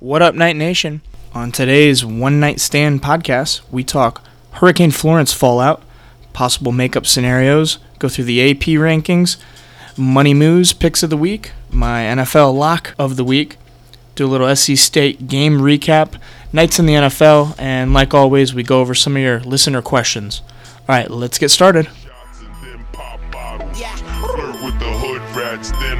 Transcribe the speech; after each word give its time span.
What 0.00 0.22
up, 0.22 0.36
Knight 0.36 0.54
Nation? 0.54 1.00
On 1.34 1.50
today's 1.50 2.04
One 2.04 2.38
Knight 2.38 2.60
Stand 2.60 3.02
podcast, 3.02 3.62
we 3.68 3.82
talk 3.82 4.22
Hurricane 4.52 4.92
Florence 4.92 5.32
fallout, 5.32 5.82
possible 6.32 6.70
makeup 6.70 7.04
scenarios, 7.04 7.78
go 7.98 8.08
through 8.08 8.26
the 8.26 8.48
AP 8.48 8.78
rankings, 8.78 9.38
money 9.96 10.34
moves, 10.34 10.72
picks 10.72 11.02
of 11.02 11.10
the 11.10 11.16
week, 11.16 11.50
my 11.72 12.02
NFL 12.02 12.56
lock 12.56 12.94
of 12.96 13.16
the 13.16 13.24
week, 13.24 13.56
do 14.14 14.24
a 14.24 14.28
little 14.28 14.54
SC 14.54 14.76
State 14.76 15.26
game 15.26 15.58
recap, 15.58 16.14
Knights 16.52 16.78
in 16.78 16.86
the 16.86 16.94
NFL, 16.94 17.56
and 17.58 17.92
like 17.92 18.14
always, 18.14 18.54
we 18.54 18.62
go 18.62 18.80
over 18.80 18.94
some 18.94 19.16
of 19.16 19.22
your 19.22 19.40
listener 19.40 19.82
questions. 19.82 20.42
All 20.88 20.94
right, 20.94 21.10
let's 21.10 21.38
get 21.38 21.48
started. 21.48 21.88
Flirt 21.88 22.04
with 24.62 24.78
the 24.78 24.92
hood 25.00 25.22
rats, 25.36 25.72
then 25.72 25.97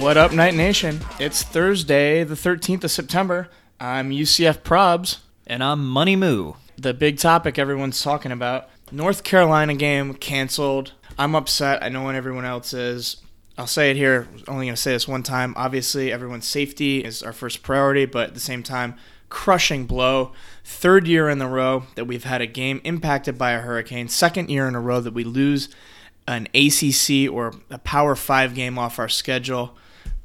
What 0.00 0.16
up, 0.16 0.32
Knight 0.32 0.54
Nation? 0.54 1.00
It's 1.18 1.42
Thursday, 1.42 2.24
the 2.24 2.34
13th 2.34 2.84
of 2.84 2.90
September. 2.90 3.50
I'm 3.78 4.10
UCF 4.10 4.60
Probs. 4.60 5.18
And 5.46 5.62
I'm 5.62 5.86
Money 5.86 6.16
Moo. 6.16 6.54
the 6.78 6.94
big 6.94 7.18
topic 7.18 7.58
everyone's 7.58 8.02
talking 8.02 8.32
about. 8.32 8.70
North 8.90 9.24
Carolina 9.24 9.74
game 9.74 10.14
canceled. 10.14 10.92
I'm 11.18 11.34
upset. 11.34 11.82
I 11.82 11.90
know 11.90 12.04
when 12.04 12.16
everyone 12.16 12.46
else 12.46 12.72
is. 12.72 13.18
I'll 13.58 13.66
say 13.66 13.90
it 13.90 13.98
here. 13.98 14.26
Only 14.48 14.66
going 14.66 14.74
to 14.74 14.80
say 14.80 14.92
this 14.92 15.06
one 15.06 15.22
time. 15.22 15.52
Obviously, 15.54 16.10
everyone's 16.10 16.48
safety 16.48 17.04
is 17.04 17.22
our 17.22 17.34
first 17.34 17.62
priority, 17.62 18.06
but 18.06 18.28
at 18.28 18.34
the 18.34 18.40
same 18.40 18.62
time, 18.62 18.94
crushing 19.28 19.84
blow. 19.84 20.32
Third 20.64 21.06
year 21.06 21.28
in 21.28 21.42
a 21.42 21.48
row 21.48 21.84
that 21.96 22.06
we've 22.06 22.24
had 22.24 22.40
a 22.40 22.46
game 22.46 22.80
impacted 22.84 23.36
by 23.36 23.50
a 23.50 23.60
hurricane. 23.60 24.08
Second 24.08 24.48
year 24.48 24.66
in 24.66 24.74
a 24.74 24.80
row 24.80 25.00
that 25.00 25.12
we 25.12 25.24
lose 25.24 25.68
an 26.26 26.48
ACC 26.54 27.30
or 27.30 27.52
a 27.68 27.78
Power 27.78 28.16
5 28.16 28.54
game 28.54 28.78
off 28.78 28.98
our 28.98 29.08
schedule. 29.08 29.76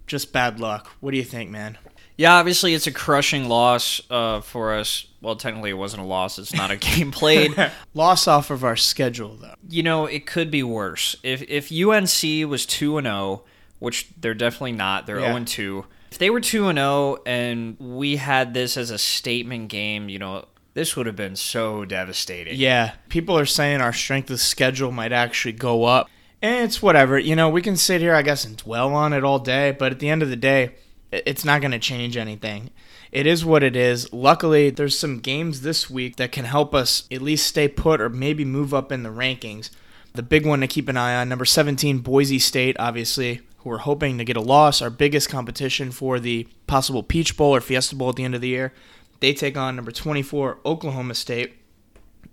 Just 0.07 0.31
bad 0.33 0.59
luck. 0.59 0.89
What 0.99 1.11
do 1.11 1.17
you 1.17 1.23
think, 1.23 1.49
man? 1.49 1.77
Yeah, 2.17 2.35
obviously 2.35 2.73
it's 2.73 2.87
a 2.87 2.91
crushing 2.91 3.49
loss 3.49 3.99
uh, 4.09 4.39
for 4.39 4.73
us. 4.73 5.07
Well, 5.21 5.35
technically 5.35 5.71
it 5.71 5.73
wasn't 5.73 6.03
a 6.03 6.05
loss. 6.05 6.39
It's 6.39 6.53
not 6.53 6.71
a 6.71 6.75
game 6.77 7.11
played. 7.11 7.53
Loss 7.93 8.27
off 8.27 8.51
of 8.51 8.63
our 8.63 8.75
schedule, 8.77 9.35
though. 9.35 9.55
you 9.67 9.83
know, 9.83 10.05
it 10.05 10.25
could 10.25 10.49
be 10.51 10.63
worse. 10.63 11.15
If 11.23 11.41
if 11.49 11.71
UNC 11.71 12.47
was 12.49 12.65
2 12.65 12.97
and 12.99 13.07
0, 13.07 13.43
which 13.79 14.07
they're 14.19 14.33
definitely 14.35 14.73
not. 14.73 15.05
They're 15.07 15.19
Yeah. 15.19 15.25
0 15.27 15.35
and 15.37 15.47
2. 15.47 15.85
If 16.11 16.17
they 16.19 16.29
were 16.29 16.39
2 16.39 16.67
and 16.69 16.77
0 16.77 17.17
and 17.25 17.75
we 17.79 18.15
had 18.17 18.53
this 18.53 18.77
as 18.77 18.91
a 18.91 18.97
statement 18.99 19.67
game, 19.69 20.07
you 20.07 20.19
know, 20.19 20.45
this 20.75 20.95
would 20.95 21.07
have 21.07 21.15
been 21.17 21.35
so 21.35 21.83
devastating. 21.85 22.55
Yeah, 22.55 22.93
people 23.09 23.37
are 23.37 23.45
saying 23.45 23.81
our 23.81 23.91
strength 23.93 24.29
of 24.29 24.39
schedule 24.39 24.91
might 24.91 25.11
actually 25.11 25.53
go 25.53 25.83
up. 25.85 26.07
It's 26.41 26.81
whatever. 26.81 27.17
You 27.17 27.35
know, 27.35 27.49
we 27.49 27.61
can 27.61 27.75
sit 27.75 28.01
here, 28.01 28.13
I 28.13 28.21
guess, 28.21 28.45
and 28.45 28.57
dwell 28.57 28.93
on 28.93 29.13
it 29.13 29.23
all 29.23 29.39
day, 29.39 29.71
but 29.71 29.91
at 29.91 29.99
the 29.99 30.09
end 30.09 30.21
of 30.21 30.29
the 30.29 30.35
day, 30.35 30.75
it's 31.11 31.45
not 31.45 31.61
going 31.61 31.71
to 31.71 31.79
change 31.79 32.17
anything. 32.17 32.71
It 33.11 33.25
is 33.25 33.45
what 33.45 33.63
it 33.63 33.75
is. 33.75 34.11
Luckily, 34.11 34.69
there's 34.69 34.97
some 34.97 35.19
games 35.19 35.61
this 35.61 35.89
week 35.89 36.17
that 36.17 36.31
can 36.31 36.45
help 36.45 36.75
us 36.75 37.07
at 37.11 37.21
least 37.21 37.47
stay 37.47 37.67
put 37.67 38.01
or 38.01 38.09
maybe 38.09 38.43
move 38.43 38.73
up 38.73 38.91
in 38.91 39.03
the 39.03 39.09
rankings. 39.09 39.69
The 40.13 40.23
big 40.23 40.45
one 40.45 40.61
to 40.61 40.67
keep 40.67 40.89
an 40.89 40.97
eye 40.97 41.15
on, 41.15 41.29
number 41.29 41.45
17, 41.45 41.99
Boise 41.99 42.39
State, 42.39 42.75
obviously, 42.79 43.41
who 43.59 43.71
are 43.71 43.79
hoping 43.79 44.17
to 44.17 44.25
get 44.25 44.37
a 44.37 44.41
loss, 44.41 44.81
our 44.81 44.89
biggest 44.89 45.29
competition 45.29 45.91
for 45.91 46.19
the 46.19 46.47
possible 46.67 47.03
Peach 47.03 47.35
Bowl 47.37 47.55
or 47.55 47.61
Fiesta 47.61 47.95
Bowl 47.95 48.09
at 48.09 48.15
the 48.15 48.23
end 48.23 48.35
of 48.35 48.41
the 48.41 48.49
year. 48.49 48.73
They 49.21 49.33
take 49.33 49.57
on 49.57 49.75
number 49.75 49.91
24, 49.91 50.59
Oklahoma 50.65 51.15
State. 51.15 51.53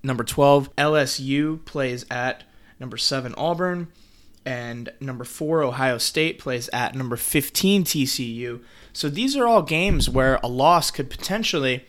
Number 0.02 0.24
12, 0.24 0.74
LSU 0.76 1.64
plays 1.64 2.04
at 2.10 2.44
number 2.82 2.98
7, 2.98 3.34
Auburn. 3.38 3.88
And 4.44 4.92
number 5.00 5.24
4, 5.24 5.62
Ohio 5.62 5.98
State 5.98 6.38
plays 6.38 6.68
at 6.70 6.96
number 6.96 7.16
15, 7.16 7.84
TCU. 7.84 8.60
So 8.92 9.08
these 9.08 9.36
are 9.36 9.46
all 9.46 9.62
games 9.62 10.10
where 10.10 10.40
a 10.42 10.48
loss 10.48 10.90
could 10.90 11.08
potentially 11.08 11.86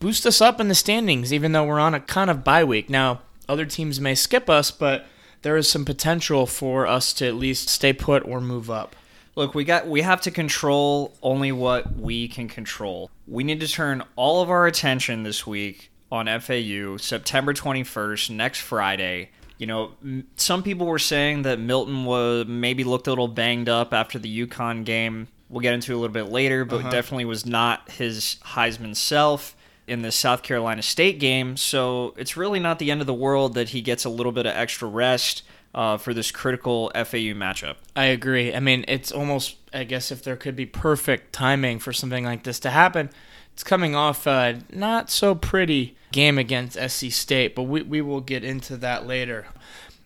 boost 0.00 0.26
us 0.26 0.40
up 0.40 0.60
in 0.60 0.66
the 0.66 0.74
standings, 0.74 1.32
even 1.32 1.52
though 1.52 1.64
we're 1.64 1.78
on 1.78 1.94
a 1.94 2.00
kind 2.00 2.28
of 2.28 2.42
bye 2.42 2.64
week. 2.64 2.90
Now, 2.90 3.20
other 3.48 3.64
teams 3.64 4.00
may 4.00 4.16
skip 4.16 4.50
us, 4.50 4.72
but 4.72 5.06
there 5.42 5.56
is 5.56 5.70
some 5.70 5.84
potential 5.84 6.44
for 6.44 6.88
us 6.88 7.12
to 7.14 7.26
at 7.26 7.36
least 7.36 7.68
stay 7.68 7.92
put 7.92 8.26
or 8.26 8.40
move 8.40 8.68
up. 8.68 8.96
Look, 9.36 9.54
we 9.54 9.64
got 9.64 9.86
we 9.86 10.02
have 10.02 10.20
to 10.22 10.30
control 10.30 11.16
only 11.22 11.52
what 11.52 11.96
we 11.96 12.28
can 12.28 12.48
control. 12.48 13.10
We 13.26 13.44
need 13.44 13.60
to 13.60 13.68
turn 13.68 14.02
all 14.14 14.42
of 14.42 14.50
our 14.50 14.66
attention 14.66 15.22
this 15.22 15.46
week 15.46 15.90
on 16.10 16.26
FAU, 16.26 16.98
September 16.98 17.54
21st, 17.54 18.30
next 18.30 18.60
Friday. 18.60 19.30
You 19.62 19.66
know, 19.68 19.92
some 20.34 20.64
people 20.64 20.88
were 20.88 20.98
saying 20.98 21.42
that 21.42 21.60
Milton 21.60 22.04
was 22.04 22.46
maybe 22.48 22.82
looked 22.82 23.06
a 23.06 23.10
little 23.10 23.28
banged 23.28 23.68
up 23.68 23.94
after 23.94 24.18
the 24.18 24.44
UConn 24.44 24.84
game. 24.84 25.28
We'll 25.48 25.60
get 25.60 25.72
into 25.72 25.92
it 25.92 25.94
a 25.94 25.98
little 25.98 26.12
bit 26.12 26.32
later, 26.32 26.64
but 26.64 26.90
definitely 26.90 27.26
was 27.26 27.46
not 27.46 27.88
his 27.88 28.38
Heisman 28.44 28.96
self 28.96 29.54
in 29.86 30.02
the 30.02 30.10
South 30.10 30.42
Carolina 30.42 30.82
State 30.82 31.20
game. 31.20 31.56
So 31.56 32.12
it's 32.16 32.36
really 32.36 32.58
not 32.58 32.80
the 32.80 32.90
end 32.90 33.02
of 33.02 33.06
the 33.06 33.14
world 33.14 33.54
that 33.54 33.68
he 33.68 33.82
gets 33.82 34.04
a 34.04 34.08
little 34.08 34.32
bit 34.32 34.46
of 34.46 34.56
extra 34.56 34.88
rest 34.88 35.44
uh, 35.76 35.96
for 35.96 36.12
this 36.12 36.32
critical 36.32 36.90
FAU 36.96 37.32
matchup. 37.32 37.76
I 37.94 38.06
agree. 38.06 38.52
I 38.52 38.58
mean, 38.58 38.84
it's 38.88 39.12
almost, 39.12 39.58
I 39.72 39.84
guess, 39.84 40.10
if 40.10 40.24
there 40.24 40.34
could 40.34 40.56
be 40.56 40.66
perfect 40.66 41.32
timing 41.32 41.78
for 41.78 41.92
something 41.92 42.24
like 42.24 42.42
this 42.42 42.58
to 42.58 42.70
happen, 42.70 43.10
it's 43.54 43.64
coming 43.64 43.94
off 43.94 44.26
a 44.26 44.60
not 44.72 45.10
so 45.10 45.34
pretty 45.34 45.96
game 46.12 46.38
against 46.38 46.78
SC 46.78 47.10
State, 47.10 47.54
but 47.54 47.64
we, 47.64 47.82
we 47.82 48.00
will 48.00 48.20
get 48.20 48.44
into 48.44 48.76
that 48.78 49.06
later. 49.06 49.46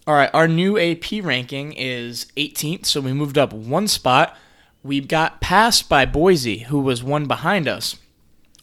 All 0.07 0.15
right, 0.15 0.31
our 0.33 0.47
new 0.47 0.79
AP 0.79 1.23
ranking 1.23 1.73
is 1.73 2.27
18th, 2.37 2.87
so 2.87 3.01
we 3.01 3.13
moved 3.13 3.37
up 3.37 3.53
one 3.53 3.89
spot. 3.89 4.37
We 4.83 5.01
got 5.01 5.41
passed 5.41 5.89
by 5.89 6.07
Boise, 6.07 6.59
who 6.59 6.79
was 6.79 7.03
one 7.03 7.27
behind 7.27 7.67
us. 7.67 7.97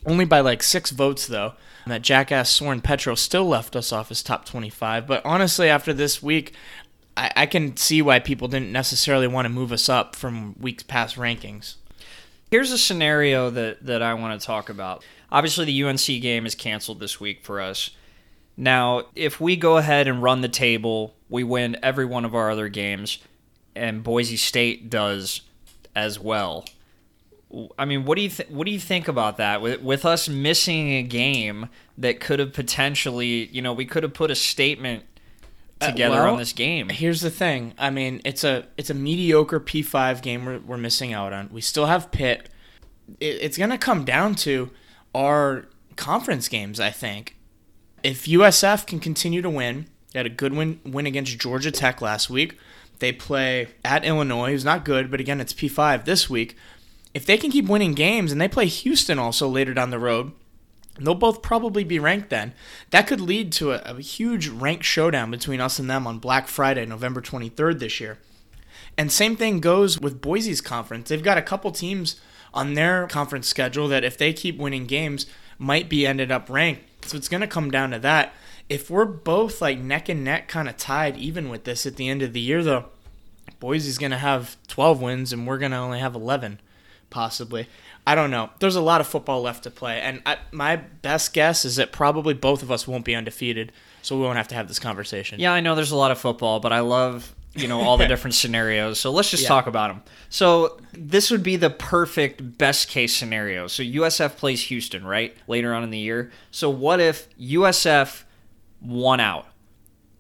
Only 0.06 0.26
by 0.26 0.40
like 0.40 0.64
six 0.64 0.90
votes, 0.90 1.28
though. 1.28 1.54
That 1.86 2.02
jackass 2.02 2.50
Soren 2.50 2.80
Petro 2.80 3.14
still 3.16 3.46
left 3.46 3.76
us 3.76 3.92
off 3.92 4.08
his 4.08 4.24
top 4.24 4.46
25. 4.46 5.06
But 5.06 5.22
honestly, 5.26 5.68
after 5.70 5.94
this 5.94 6.24
week, 6.24 6.54
I, 7.18 7.32
I 7.36 7.46
can 7.46 7.76
see 7.76 8.02
why 8.02 8.20
people 8.20 8.48
didn't 8.48 8.72
necessarily 8.72 9.28
want 9.28 9.46
to 9.46 9.50
move 9.50 9.74
us 9.74 9.90
up 9.90 10.16
from 10.16 10.56
weeks 10.60 10.84
past 10.84 11.18
rankings. 11.18 11.76
Here's 12.54 12.72
a 12.72 12.78
scenario 12.78 13.50
that, 13.50 13.84
that 13.84 14.04
I 14.04 14.14
want 14.14 14.40
to 14.40 14.46
talk 14.46 14.70
about. 14.70 15.04
Obviously, 15.32 15.66
the 15.66 15.84
UNC 15.86 16.06
game 16.06 16.46
is 16.46 16.54
canceled 16.54 17.00
this 17.00 17.20
week 17.20 17.44
for 17.44 17.60
us. 17.60 17.90
Now, 18.56 19.06
if 19.16 19.42
we 19.42 19.56
go 19.56 19.78
ahead 19.78 20.08
and 20.08 20.22
run 20.22 20.42
the 20.42 20.48
table, 20.48 21.16
we 21.30 21.44
win 21.44 21.76
every 21.82 22.06
one 22.06 22.26
of 22.26 22.36
our 22.36 22.52
other 22.52 22.70
games, 22.70 23.18
and 23.76 24.04
Boise 24.04 24.38
State 24.38 24.92
does 24.92 25.42
as 25.96 26.20
well. 26.20 26.66
I 27.80 27.86
mean, 27.86 28.06
what 28.06 28.18
do 28.18 28.22
you 28.22 28.30
th- 28.30 28.50
what 28.50 28.66
do 28.66 28.72
you 28.72 28.80
think 28.80 29.08
about 29.08 29.38
that? 29.38 29.60
With 29.60 29.82
with 29.82 30.06
us 30.06 30.30
missing 30.30 30.92
a 30.92 31.02
game 31.02 31.70
that 31.98 32.20
could 32.20 32.38
have 32.38 32.54
potentially, 32.54 33.48
you 33.48 33.64
know, 33.64 33.74
we 33.74 33.88
could 33.88 34.04
have 34.04 34.14
put 34.14 34.30
a 34.30 34.36
statement 34.36 35.06
Uh, 35.82 35.88
together 35.92 36.16
well, 36.16 36.34
on 36.34 36.40
this 36.40 36.54
game. 36.54 36.90
Here's 36.90 37.22
the 37.22 37.30
thing. 37.30 37.74
I 37.78 37.90
mean, 37.90 38.22
it's 38.24 38.44
a 38.44 38.68
it's 38.78 38.90
a 38.90 38.94
mediocre 38.94 39.60
P5 39.60 40.22
game 40.22 40.46
we're, 40.46 40.60
we're 40.60 40.78
missing 40.78 41.14
out 41.14 41.34
on. 41.34 41.50
We 41.52 41.62
still 41.62 41.88
have 41.88 42.12
Pitt. 42.12 42.50
It, 43.20 43.38
it's 43.42 43.58
going 43.58 43.70
to 43.70 43.78
come 43.78 44.06
down 44.06 44.36
to 44.36 44.70
our 45.14 45.66
conference 45.96 46.48
games, 46.48 46.80
I 46.80 46.92
think. 46.92 47.36
If 48.02 48.26
USF 48.26 48.86
can 48.86 49.00
continue 49.00 49.42
to 49.42 49.50
win, 49.50 49.88
they 50.12 50.20
had 50.20 50.26
a 50.26 50.30
good 50.30 50.54
win 50.54 50.80
win 50.86 51.06
against 51.06 51.38
Georgia 51.40 51.72
Tech 51.72 52.02
last 52.02 52.30
week. 52.30 52.58
They 53.00 53.12
play 53.12 53.68
at 53.84 54.06
Illinois, 54.06 54.52
who's 54.52 54.66
not 54.66 54.86
good, 54.86 55.12
but 55.12 55.20
again, 55.20 55.42
it's 55.42 55.54
P5 55.54 56.06
this 56.06 56.30
week. 56.30 56.56
If 57.14 57.26
they 57.26 57.38
can 57.38 57.52
keep 57.52 57.68
winning 57.68 57.94
games 57.94 58.32
and 58.32 58.40
they 58.40 58.48
play 58.48 58.68
Houston 58.68 59.20
also 59.20 59.48
later 59.48 59.74
down 59.74 59.90
the 59.90 60.00
road, 60.00 60.32
They'll 61.00 61.16
both 61.16 61.42
probably 61.42 61.84
be 61.84 61.98
ranked 62.00 62.30
then. 62.30 62.54
That 62.92 63.08
could 63.08 63.22
lead 63.22 63.52
to 63.54 63.72
a, 63.72 63.96
a 63.96 64.02
huge 64.02 64.48
ranked 64.48 64.86
showdown 64.86 65.32
between 65.32 65.60
us 65.60 65.80
and 65.80 65.90
them 65.90 66.06
on 66.06 66.20
Black 66.20 66.48
Friday, 66.48 66.86
November 66.86 67.22
23rd 67.22 67.80
this 67.80 68.00
year. 68.00 68.20
And 68.98 69.12
same 69.12 69.36
thing 69.36 69.60
goes 69.60 70.00
with 70.00 70.22
Boise's 70.22 70.62
conference. 70.62 71.10
They've 71.10 71.24
got 71.24 71.38
a 71.38 71.42
couple 71.42 71.72
teams 71.72 72.20
on 72.54 72.76
their 72.76 73.08
conference 73.08 73.48
schedule 73.48 73.88
that 73.88 74.04
if 74.04 74.18
they 74.18 74.34
keep 74.34 74.58
winning 74.58 74.86
games 74.86 75.26
might 75.58 75.90
be 75.90 76.06
ended 76.06 76.32
up 76.32 76.50
ranked. 76.50 77.06
So 77.06 77.18
it's 77.18 77.30
going 77.30 77.42
to 77.42 77.48
come 77.48 77.72
down 77.72 77.92
to 77.92 78.00
that. 78.00 78.34
If 78.70 78.90
we're 78.90 79.06
both 79.06 79.62
like 79.62 79.80
neck 79.80 80.10
and 80.10 80.24
neck 80.24 80.48
kind 80.48 80.70
of 80.70 80.78
tied 80.78 81.18
even 81.18 81.50
with 81.50 81.64
this 81.64 81.86
at 81.86 81.96
the 81.96 82.08
end 82.08 82.22
of 82.22 82.34
the 82.34 82.40
year 82.40 82.64
though, 82.64 82.86
Boise's 83.60 83.98
going 83.98 84.12
to 84.12 84.18
have 84.18 84.58
12 84.68 85.02
wins 85.02 85.34
and 85.34 85.48
we're 85.48 85.58
going 85.58 85.72
to 85.72 85.78
only 85.78 86.00
have 86.00 86.16
11 86.16 86.60
possibly. 87.14 87.68
I 88.06 88.16
don't 88.16 88.32
know. 88.32 88.50
There's 88.60 88.76
a 88.76 88.82
lot 88.82 89.00
of 89.00 89.08
football 89.08 89.42
left 89.42 89.64
to 89.64 89.72
play, 89.72 90.02
and 90.02 90.22
I, 90.26 90.38
my 90.52 90.76
best 90.76 91.34
guess 91.34 91.64
is 91.64 91.78
that 91.78 91.94
probably 91.94 92.34
both 92.34 92.62
of 92.62 92.70
us 92.70 92.86
won't 92.86 93.06
be 93.06 93.16
undefeated, 93.16 93.72
so 94.02 94.18
we 94.18 94.24
won't 94.24 94.36
have 94.36 94.50
to 94.50 94.56
have 94.56 94.68
this 94.68 94.80
conversation. 94.80 95.40
Yeah, 95.40 95.54
I 95.54 95.62
know 95.62 95.74
there's 95.76 95.92
a 95.92 95.96
lot 95.96 96.12
of 96.12 96.18
football, 96.18 96.60
but 96.60 96.74
I 96.74 96.82
love 96.82 97.34
you 97.56 97.68
know 97.68 97.80
all 97.82 97.96
the 97.98 98.08
different 98.14 98.34
scenarios. 98.34 99.00
So 99.00 99.12
let's 99.12 99.30
just 99.30 99.44
Yeah. 99.44 99.50
talk 99.50 99.68
about 99.68 99.88
them. 99.90 100.02
So 100.30 100.82
this 100.92 101.32
would 101.32 101.44
be 101.44 101.56
the 101.56 101.70
perfect 101.70 102.58
best 102.58 102.90
case 102.90 103.16
scenario. 103.16 103.68
So 103.68 103.84
USF 103.84 104.36
plays 104.38 104.64
Houston 104.64 105.06
right 105.06 105.34
later 105.48 105.74
on 105.74 105.84
in 105.84 105.92
the 105.92 106.00
year. 106.00 106.32
So 106.52 106.70
what 106.70 107.00
if 107.00 107.30
USF 107.40 108.24
won 108.82 109.20
out? 109.22 109.48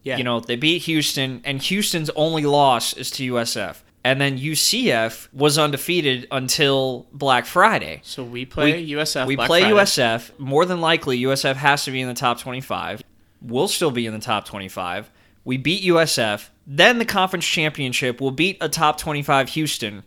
Yeah. 0.04 0.18
You 0.18 0.24
know 0.24 0.40
they 0.40 0.56
beat 0.56 0.84
Houston, 0.84 1.42
and 1.44 1.62
Houston's 1.62 2.10
only 2.12 2.44
loss 2.46 2.94
is 2.94 3.10
to 3.12 3.34
USF. 3.34 3.78
And 4.06 4.20
then 4.20 4.38
UCF 4.38 5.30
was 5.32 5.58
undefeated 5.58 6.28
until 6.30 7.08
Black 7.14 7.46
Friday. 7.46 8.02
So 8.04 8.24
we 8.24 8.46
play 8.46 8.86
USF. 8.86 9.28
We 9.28 9.38
Black 9.38 9.48
play 9.48 9.62
Friday. 9.62 9.76
USF. 9.76 10.40
More 10.40 10.66
than 10.66 10.82
likely, 10.82 11.22
USF 11.22 11.56
has 11.56 11.86
to 11.86 11.92
be 11.92 12.02
in 12.02 12.10
the 12.10 12.14
top 12.14 12.40
25. 12.40 13.02
We'll 13.42 13.70
still 13.70 13.92
be 13.92 14.06
in 14.06 14.14
the 14.14 14.20
top 14.20 14.46
25. 14.46 15.10
We 15.46 15.58
beat 15.58 15.84
USF. 15.84 16.50
Then 16.68 17.00
the 17.00 17.06
conference 17.06 17.46
championship 17.46 18.20
will 18.20 18.32
beat 18.32 18.58
a 18.62 18.70
top 18.70 18.98
25 18.98 19.50
Houston. 19.50 20.04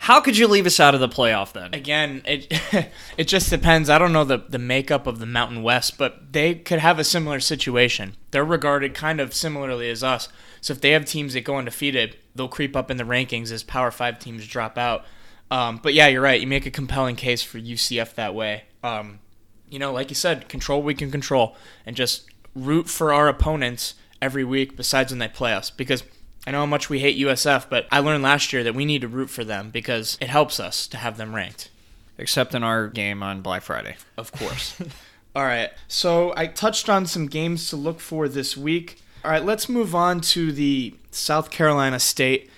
How 0.00 0.20
could 0.20 0.38
you 0.38 0.46
leave 0.46 0.64
us 0.64 0.78
out 0.78 0.94
of 0.94 1.00
the 1.00 1.08
playoff 1.08 1.52
then? 1.52 1.74
Again, 1.74 2.22
it 2.24 2.46
it 3.18 3.24
just 3.24 3.50
depends. 3.50 3.90
I 3.90 3.98
don't 3.98 4.12
know 4.12 4.24
the, 4.24 4.38
the 4.38 4.58
makeup 4.58 5.06
of 5.08 5.18
the 5.18 5.26
Mountain 5.26 5.62
West, 5.62 5.98
but 5.98 6.32
they 6.32 6.54
could 6.54 6.78
have 6.78 7.00
a 7.00 7.04
similar 7.04 7.40
situation. 7.40 8.16
They're 8.30 8.44
regarded 8.44 8.94
kind 8.94 9.20
of 9.20 9.34
similarly 9.34 9.90
as 9.90 10.04
us. 10.04 10.28
So 10.60 10.72
if 10.72 10.80
they 10.80 10.92
have 10.92 11.04
teams 11.04 11.34
that 11.34 11.42
go 11.42 11.56
undefeated, 11.56 12.16
they'll 12.34 12.48
creep 12.48 12.76
up 12.76 12.92
in 12.92 12.96
the 12.96 13.04
rankings 13.04 13.50
as 13.50 13.64
Power 13.64 13.90
Five 13.90 14.20
teams 14.20 14.46
drop 14.46 14.78
out. 14.78 15.04
Um, 15.50 15.80
but 15.82 15.94
yeah, 15.94 16.06
you're 16.06 16.22
right. 16.22 16.40
You 16.40 16.46
make 16.46 16.64
a 16.64 16.70
compelling 16.70 17.16
case 17.16 17.42
for 17.42 17.58
UCF 17.58 18.14
that 18.14 18.34
way. 18.34 18.64
Um, 18.84 19.18
you 19.68 19.80
know, 19.80 19.92
like 19.92 20.10
you 20.10 20.16
said, 20.16 20.48
control 20.48 20.80
we 20.80 20.94
can 20.94 21.10
control, 21.10 21.56
and 21.84 21.96
just 21.96 22.30
root 22.54 22.88
for 22.88 23.12
our 23.12 23.28
opponents 23.28 23.94
every 24.22 24.44
week. 24.44 24.76
Besides 24.76 25.10
when 25.10 25.18
they 25.18 25.28
play 25.28 25.54
us, 25.54 25.70
because 25.70 26.04
I 26.48 26.50
know 26.50 26.60
how 26.60 26.66
much 26.66 26.88
we 26.88 27.00
hate 27.00 27.18
USF, 27.18 27.66
but 27.68 27.86
I 27.92 27.98
learned 27.98 28.22
last 28.22 28.54
year 28.54 28.64
that 28.64 28.74
we 28.74 28.86
need 28.86 29.02
to 29.02 29.08
root 29.08 29.28
for 29.28 29.44
them 29.44 29.68
because 29.68 30.16
it 30.18 30.30
helps 30.30 30.58
us 30.58 30.86
to 30.86 30.96
have 30.96 31.18
them 31.18 31.34
ranked. 31.34 31.68
Except 32.16 32.54
in 32.54 32.62
our 32.62 32.88
game 32.88 33.22
on 33.22 33.42
Black 33.42 33.60
Friday. 33.60 33.96
Of 34.16 34.32
course. 34.32 34.80
All 35.36 35.44
right. 35.44 35.68
So 35.88 36.32
I 36.38 36.46
touched 36.46 36.88
on 36.88 37.04
some 37.04 37.26
games 37.26 37.68
to 37.68 37.76
look 37.76 38.00
for 38.00 38.30
this 38.30 38.56
week. 38.56 39.02
All 39.22 39.30
right, 39.30 39.44
let's 39.44 39.68
move 39.68 39.94
on 39.94 40.22
to 40.22 40.50
the 40.50 40.94
South 41.10 41.50
Carolina 41.50 42.00
State 42.00 42.48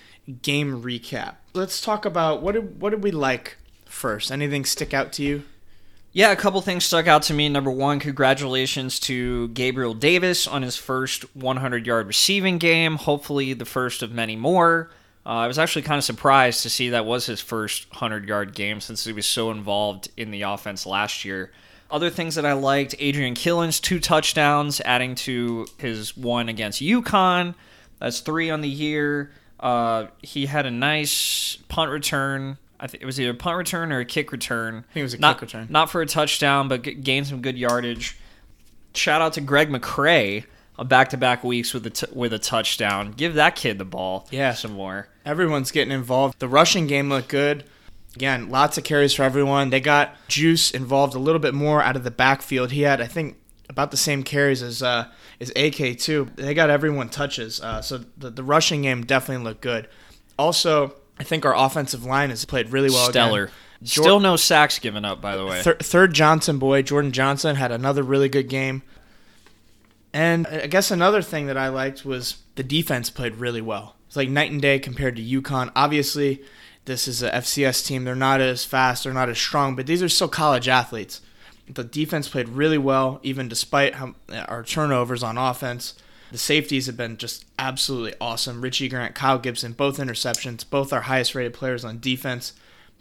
game 0.40 0.84
recap. 0.84 1.34
Let's 1.52 1.80
talk 1.80 2.04
about 2.04 2.42
what 2.42 2.52
did 2.52 2.80
what 2.80 2.90
did 2.90 3.02
we 3.02 3.10
like 3.10 3.56
first? 3.86 4.30
Anything 4.30 4.64
stick 4.64 4.94
out 4.94 5.12
to 5.14 5.24
you? 5.24 5.42
Yeah, 6.12 6.32
a 6.32 6.36
couple 6.36 6.60
things 6.60 6.84
stuck 6.84 7.06
out 7.06 7.22
to 7.24 7.34
me. 7.34 7.48
Number 7.48 7.70
one, 7.70 8.00
congratulations 8.00 8.98
to 9.00 9.46
Gabriel 9.48 9.94
Davis 9.94 10.48
on 10.48 10.62
his 10.62 10.76
first 10.76 11.36
100 11.36 11.86
yard 11.86 12.08
receiving 12.08 12.58
game. 12.58 12.96
Hopefully, 12.96 13.52
the 13.52 13.64
first 13.64 14.02
of 14.02 14.10
many 14.10 14.34
more. 14.34 14.90
Uh, 15.24 15.28
I 15.28 15.46
was 15.46 15.56
actually 15.56 15.82
kind 15.82 15.98
of 15.98 16.04
surprised 16.04 16.62
to 16.62 16.70
see 16.70 16.88
that 16.90 17.06
was 17.06 17.26
his 17.26 17.40
first 17.40 17.88
100 17.90 18.26
yard 18.26 18.54
game 18.54 18.80
since 18.80 19.04
he 19.04 19.12
was 19.12 19.24
so 19.24 19.52
involved 19.52 20.10
in 20.16 20.32
the 20.32 20.42
offense 20.42 20.84
last 20.84 21.24
year. 21.24 21.52
Other 21.92 22.10
things 22.10 22.34
that 22.34 22.44
I 22.44 22.54
liked 22.54 22.96
Adrian 22.98 23.34
Killins' 23.34 23.80
two 23.80 24.00
touchdowns, 24.00 24.80
adding 24.80 25.14
to 25.16 25.66
his 25.78 26.16
one 26.16 26.48
against 26.48 26.80
UConn. 26.80 27.54
That's 28.00 28.18
three 28.18 28.50
on 28.50 28.62
the 28.62 28.68
year. 28.68 29.30
Uh, 29.60 30.06
he 30.22 30.46
had 30.46 30.66
a 30.66 30.70
nice 30.72 31.58
punt 31.68 31.92
return. 31.92 32.58
I 32.80 32.86
think 32.86 33.02
it 33.02 33.06
was 33.06 33.20
either 33.20 33.30
a 33.30 33.34
punt 33.34 33.56
return 33.58 33.92
or 33.92 34.00
a 34.00 34.04
kick 34.04 34.32
return. 34.32 34.76
I 34.90 34.92
think 34.94 35.00
it 35.00 35.02
was 35.02 35.14
a 35.14 35.18
not, 35.18 35.36
kick 35.36 35.42
return. 35.42 35.66
Not 35.70 35.90
for 35.90 36.00
a 36.00 36.06
touchdown, 36.06 36.68
but 36.68 36.82
g- 36.82 36.94
gained 36.94 37.26
some 37.26 37.42
good 37.42 37.58
yardage. 37.58 38.16
Shout 38.94 39.20
out 39.20 39.34
to 39.34 39.40
Greg 39.40 39.68
McCrae 39.68 40.44
on 40.78 40.88
back-to-back 40.88 41.44
weeks 41.44 41.74
with 41.74 41.86
a 41.86 41.90
t- 41.90 42.06
with 42.12 42.32
a 42.32 42.38
touchdown. 42.38 43.12
Give 43.12 43.34
that 43.34 43.54
kid 43.54 43.78
the 43.78 43.84
ball. 43.84 44.26
Yeah. 44.30 44.54
some 44.54 44.72
more. 44.72 45.08
Everyone's 45.24 45.70
getting 45.70 45.92
involved. 45.92 46.38
The 46.38 46.48
rushing 46.48 46.86
game 46.86 47.08
looked 47.10 47.28
good. 47.28 47.64
Again, 48.16 48.48
lots 48.50 48.76
of 48.78 48.82
carries 48.82 49.14
for 49.14 49.22
everyone. 49.22 49.70
They 49.70 49.80
got 49.80 50.16
Juice 50.26 50.70
involved 50.72 51.14
a 51.14 51.18
little 51.20 51.38
bit 51.38 51.54
more 51.54 51.80
out 51.82 51.94
of 51.94 52.02
the 52.02 52.10
backfield. 52.10 52.72
He 52.72 52.82
had, 52.82 53.00
I 53.00 53.06
think, 53.06 53.36
about 53.68 53.92
the 53.92 53.96
same 53.96 54.24
carries 54.24 54.62
as 54.62 54.82
uh, 54.82 55.06
as 55.40 55.52
AK 55.54 55.98
too. 55.98 56.28
They 56.34 56.54
got 56.54 56.70
everyone 56.70 57.08
touches. 57.10 57.60
Uh, 57.60 57.82
so 57.82 57.98
the, 58.16 58.30
the 58.30 58.42
rushing 58.42 58.82
game 58.82 59.04
definitely 59.04 59.44
looked 59.44 59.60
good. 59.60 59.86
Also, 60.38 60.94
I 61.20 61.22
think 61.22 61.44
our 61.44 61.54
offensive 61.54 62.04
line 62.04 62.30
has 62.30 62.44
played 62.44 62.70
really 62.70 62.90
well. 62.90 63.08
again. 63.10 63.28
Stellar. 63.28 63.50
Jor- 63.82 64.04
Still 64.04 64.20
no 64.20 64.36
sacks 64.36 64.78
given 64.78 65.04
up, 65.04 65.20
by 65.20 65.36
the 65.36 65.44
way. 65.46 65.62
Thir- 65.62 65.76
third 65.76 66.12
Johnson 66.14 66.58
boy, 66.58 66.82
Jordan 66.82 67.12
Johnson, 67.12 67.56
had 67.56 67.70
another 67.72 68.02
really 68.02 68.28
good 68.28 68.48
game. 68.48 68.82
And 70.12 70.46
I 70.46 70.66
guess 70.66 70.90
another 70.90 71.22
thing 71.22 71.46
that 71.46 71.56
I 71.56 71.68
liked 71.68 72.04
was 72.04 72.38
the 72.56 72.62
defense 72.62 73.10
played 73.10 73.36
really 73.36 73.60
well. 73.60 73.94
It's 74.06 74.16
like 74.16 74.28
night 74.28 74.50
and 74.50 74.60
day 74.60 74.78
compared 74.78 75.16
to 75.16 75.22
UConn. 75.22 75.70
Obviously, 75.76 76.42
this 76.84 77.06
is 77.06 77.22
a 77.22 77.30
FCS 77.30 77.86
team. 77.86 78.04
They're 78.04 78.16
not 78.16 78.40
as 78.40 78.64
fast, 78.64 79.04
they're 79.04 79.12
not 79.12 79.28
as 79.28 79.38
strong, 79.38 79.76
but 79.76 79.86
these 79.86 80.02
are 80.02 80.08
still 80.08 80.28
college 80.28 80.66
athletes. 80.68 81.20
The 81.68 81.84
defense 81.84 82.28
played 82.28 82.48
really 82.48 82.78
well, 82.78 83.20
even 83.22 83.48
despite 83.48 83.94
how, 83.94 84.14
our 84.48 84.64
turnovers 84.64 85.22
on 85.22 85.38
offense. 85.38 85.94
The 86.30 86.38
safeties 86.38 86.86
have 86.86 86.96
been 86.96 87.16
just 87.16 87.44
absolutely 87.58 88.14
awesome. 88.20 88.60
Richie 88.60 88.88
Grant, 88.88 89.14
Kyle 89.14 89.38
Gibson, 89.38 89.72
both 89.72 89.98
interceptions, 89.98 90.68
both 90.68 90.92
our 90.92 91.02
highest 91.02 91.34
rated 91.34 91.54
players 91.54 91.84
on 91.84 92.00
defense. 92.00 92.52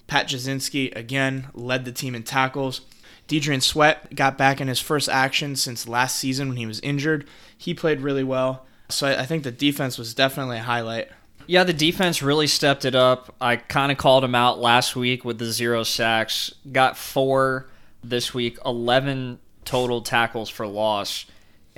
Pat 0.07 0.27
Jasinski, 0.27 0.95
again, 0.95 1.49
led 1.53 1.85
the 1.85 1.91
team 1.91 2.15
in 2.15 2.23
tackles. 2.23 2.81
Deidrean 3.27 3.61
Sweat 3.61 4.15
got 4.15 4.37
back 4.37 4.59
in 4.59 4.67
his 4.67 4.79
first 4.79 5.07
action 5.07 5.55
since 5.55 5.87
last 5.87 6.15
season 6.15 6.49
when 6.49 6.57
he 6.57 6.65
was 6.65 6.79
injured. 6.79 7.27
He 7.55 7.75
played 7.75 8.01
really 8.01 8.23
well. 8.23 8.65
So 8.89 9.07
I 9.07 9.21
I 9.21 9.25
think 9.25 9.43
the 9.43 9.51
defense 9.51 9.99
was 9.99 10.15
definitely 10.15 10.57
a 10.57 10.63
highlight. 10.63 11.09
Yeah, 11.45 11.63
the 11.63 11.73
defense 11.73 12.21
really 12.21 12.47
stepped 12.47 12.85
it 12.85 12.95
up. 12.95 13.35
I 13.39 13.55
kind 13.55 13.91
of 13.91 13.97
called 13.97 14.23
him 14.23 14.35
out 14.35 14.59
last 14.59 14.95
week 14.95 15.23
with 15.25 15.39
the 15.39 15.51
zero 15.51 15.83
sacks. 15.83 16.53
Got 16.71 16.97
four 16.97 17.67
this 18.03 18.33
week, 18.33 18.57
11 18.65 19.39
total 19.65 20.01
tackles 20.01 20.49
for 20.49 20.67
loss, 20.67 21.25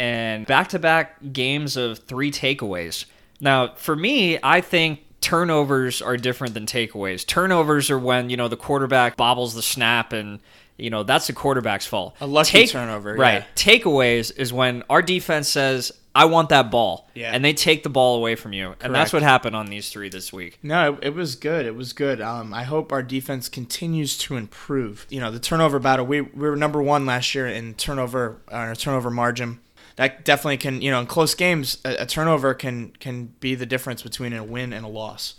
and 0.02 0.46
back 0.48 0.70
to 0.70 0.80
back 0.80 1.18
games 1.32 1.78
of 1.78 2.00
three 2.00 2.32
takeaways. 2.32 3.06
Now, 3.40 3.74
for 3.76 3.96
me, 3.96 4.40
I 4.42 4.62
think 4.62 5.02
turnovers 5.22 6.02
are 6.02 6.18
different 6.18 6.54
than 6.56 6.66
takeaways. 6.66 7.26
Turnovers 7.26 7.90
are 7.92 8.00
when, 8.00 8.30
you 8.30 8.38
know, 8.38 8.48
the 8.48 8.58
quarterback 8.58 9.16
bobbles 9.18 9.54
the 9.54 9.62
snap 9.62 10.12
and. 10.14 10.40
You 10.78 10.90
know, 10.90 11.04
that's 11.04 11.28
the 11.28 11.34
quarterback's 11.34 11.86
fault. 11.86 12.16
A 12.22 12.26
lucky 12.26 12.66
turnover, 12.66 13.14
Right. 13.14 13.44
yeah. 13.44 13.46
Takeaways 13.56 14.36
is 14.36 14.52
when 14.52 14.82
our 14.90 15.04
defense 15.04 15.48
says, 15.48 15.92
I 16.16 16.26
want 16.26 16.50
that 16.50 16.72
ball. 16.72 17.08
Yeah. 17.14 17.32
And 17.36 17.46
they 17.46 17.54
take 17.54 17.84
the 17.84 17.90
ball 17.90 18.16
away 18.16 18.34
from 18.34 18.52
you. 18.52 18.74
And 18.82 18.96
that's 18.96 19.14
what 19.14 19.22
happened 19.22 19.56
on 19.56 19.68
these 19.68 19.90
three 19.90 20.10
this 20.10 20.34
week. 20.34 20.58
No, 20.64 20.94
it, 20.94 21.00
it 21.10 21.14
was 21.14 21.36
good. 21.36 21.68
It 21.68 21.76
was 21.76 21.94
good. 21.94 22.20
Um, 22.20 22.52
I 22.52 22.64
hope 22.64 22.92
our 22.92 23.04
defense 23.04 23.48
continues 23.48 24.18
to 24.20 24.36
improve. 24.38 25.06
You 25.10 25.20
know, 25.20 25.30
the 25.30 25.40
turnover 25.40 25.78
battle. 25.78 26.04
We, 26.08 26.22
we 26.22 26.50
were 26.50 26.56
number 26.56 26.82
one 26.82 27.06
last 27.06 27.36
year 27.36 27.46
in 27.46 27.76
turnover, 27.76 28.42
uh, 28.48 28.74
turnover 28.74 29.12
margin. 29.12 29.60
That 29.96 30.26
definitely 30.26 30.58
can, 30.58 30.82
you 30.82 30.92
know, 30.92 31.00
in 31.00 31.06
close 31.06 31.36
games, 31.36 31.80
a, 31.86 32.04
a 32.04 32.06
turnover 32.06 32.54
can 32.54 32.92
can 33.00 33.34
be 33.40 33.56
the 33.56 33.66
difference 33.66 34.02
between 34.02 34.34
a 34.34 34.44
win 34.44 34.74
and 34.74 34.86
a 34.86 34.90
loss. 34.90 35.36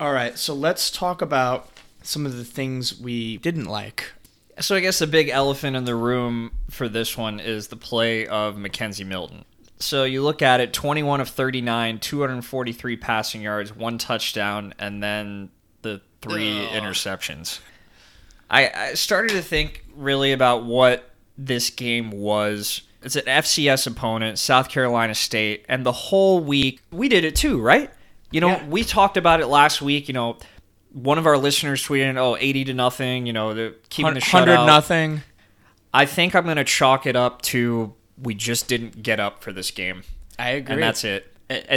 All 0.00 0.12
right, 0.12 0.36
so 0.38 0.54
let's 0.54 0.90
talk 0.90 1.22
about 1.22 1.68
some 2.02 2.26
of 2.26 2.36
the 2.36 2.44
things 2.44 2.98
we 2.98 3.36
didn't 3.38 3.66
like. 3.66 4.12
So 4.60 4.76
I 4.76 4.80
guess 4.80 4.98
the 4.98 5.06
big 5.06 5.28
elephant 5.28 5.76
in 5.76 5.84
the 5.84 5.94
room 5.94 6.52
for 6.70 6.88
this 6.88 7.16
one 7.16 7.40
is 7.40 7.68
the 7.68 7.76
play 7.76 8.26
of 8.26 8.56
McKenzie 8.56 9.06
Milton. 9.06 9.44
So 9.78 10.04
you 10.04 10.22
look 10.22 10.42
at 10.42 10.60
it 10.60 10.72
21 10.72 11.20
of 11.20 11.28
39, 11.28 11.98
243 11.98 12.96
passing 12.96 13.42
yards, 13.42 13.74
one 13.74 13.98
touchdown, 13.98 14.74
and 14.78 15.02
then 15.02 15.50
the 15.82 16.00
three 16.20 16.68
interceptions. 16.70 17.60
I, 18.48 18.70
I 18.74 18.94
started 18.94 19.32
to 19.32 19.42
think 19.42 19.84
really 19.94 20.32
about 20.32 20.64
what 20.64 21.10
this 21.36 21.70
game 21.70 22.10
was. 22.10 22.82
It's 23.04 23.16
an 23.16 23.24
FCS 23.26 23.86
opponent, 23.86 24.38
South 24.38 24.68
Carolina 24.68 25.14
State, 25.14 25.64
and 25.68 25.84
the 25.84 25.92
whole 25.92 26.40
week 26.40 26.80
we 26.90 27.08
did 27.08 27.24
it 27.24 27.34
too, 27.36 27.60
right? 27.60 27.90
You 28.30 28.40
know, 28.40 28.48
Yeah. 28.48 28.66
we 28.66 28.84
talked 28.84 29.16
about 29.16 29.40
it 29.40 29.46
last 29.46 29.82
week. 29.82 30.08
You 30.08 30.14
know, 30.14 30.38
one 30.92 31.18
of 31.18 31.26
our 31.26 31.36
listeners 31.38 31.82
tweeted, 31.86 32.16
"Oh, 32.16 32.36
80 32.38 32.64
to 32.66 32.74
nothing." 32.74 33.26
You 33.26 33.32
know, 33.32 33.54
the 33.54 33.74
keeping 33.90 34.14
the 34.14 34.20
Hundred 34.20 34.64
nothing. 34.66 35.22
I 35.92 36.06
think 36.06 36.34
I'm 36.34 36.44
gonna 36.46 36.64
chalk 36.64 37.06
it 37.06 37.16
up 37.16 37.42
to 37.42 37.94
we 38.22 38.34
just 38.34 38.68
didn't 38.68 39.02
get 39.02 39.18
up 39.20 39.42
for 39.42 39.52
this 39.52 39.70
game, 39.70 40.04
I 40.38 40.50
agree. 40.50 40.74
and 40.74 40.82
that's 40.82 41.04
it. 41.04 41.28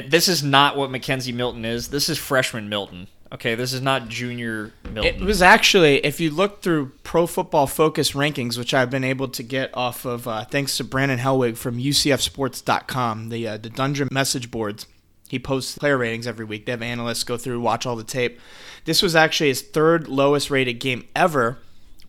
This 0.09 0.27
is 0.29 0.41
not 0.43 0.77
what 0.77 0.89
McKenzie 0.89 1.33
Milton 1.33 1.65
is. 1.65 1.89
This 1.89 2.07
is 2.07 2.17
freshman 2.17 2.69
Milton. 2.69 3.07
Okay, 3.31 3.55
this 3.55 3.73
is 3.73 3.81
not 3.81 4.07
junior 4.07 4.71
Milton. 4.83 5.15
It 5.15 5.21
was 5.21 5.41
actually, 5.41 5.97
if 6.05 6.19
you 6.19 6.29
look 6.29 6.61
through 6.61 6.91
Pro 7.03 7.25
Football 7.25 7.67
Focus 7.67 8.11
rankings, 8.11 8.57
which 8.57 8.73
I've 8.73 8.91
been 8.91 9.03
able 9.03 9.27
to 9.29 9.43
get 9.43 9.75
off 9.75 10.05
of, 10.05 10.27
uh, 10.27 10.45
thanks 10.45 10.77
to 10.77 10.83
Brandon 10.83 11.17
Helwig 11.17 11.57
from 11.57 11.77
UCFSports.com, 11.79 13.29
the 13.29 13.47
uh, 13.47 13.57
the 13.57 13.69
Dungeon 13.69 14.09
message 14.11 14.51
boards. 14.51 14.85
He 15.27 15.39
posts 15.39 15.75
player 15.77 15.97
ratings 15.97 16.27
every 16.27 16.45
week. 16.45 16.65
They 16.65 16.71
have 16.71 16.83
analysts 16.83 17.23
go 17.23 17.35
through, 17.35 17.59
watch 17.59 17.85
all 17.85 17.95
the 17.95 18.03
tape. 18.03 18.39
This 18.85 19.01
was 19.01 19.15
actually 19.15 19.49
his 19.49 19.63
third 19.63 20.07
lowest 20.07 20.51
rated 20.51 20.79
game 20.79 21.07
ever 21.15 21.57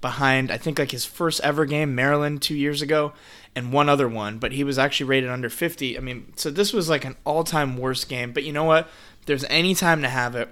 behind 0.03 0.51
I 0.51 0.59
think 0.59 0.79
like 0.79 0.91
his 0.91 1.05
first 1.05 1.41
ever 1.43 1.65
game, 1.65 1.95
Maryland, 1.95 2.43
two 2.43 2.55
years 2.55 2.83
ago, 2.83 3.15
and 3.55 3.73
one 3.73 3.89
other 3.89 4.09
one. 4.09 4.39
But 4.39 4.53
he 4.53 4.65
was 4.65 4.79
actually 4.79 5.09
rated 5.09 5.31
under 5.31 5.49
50. 5.49 5.97
I 5.97 6.01
mean, 6.01 6.33
so 6.37 6.51
this 6.51 6.73
was 6.73 6.89
like 6.89 7.05
an 7.05 7.17
all-time 7.25 7.77
worst 7.77 8.09
game. 8.09 8.33
But 8.33 8.45
you 8.45 8.53
know 8.53 8.65
what? 8.65 8.89
There's 9.25 9.45
any 9.45 9.75
time 9.75 10.03
to 10.03 10.09
have 10.09 10.37
it. 10.37 10.51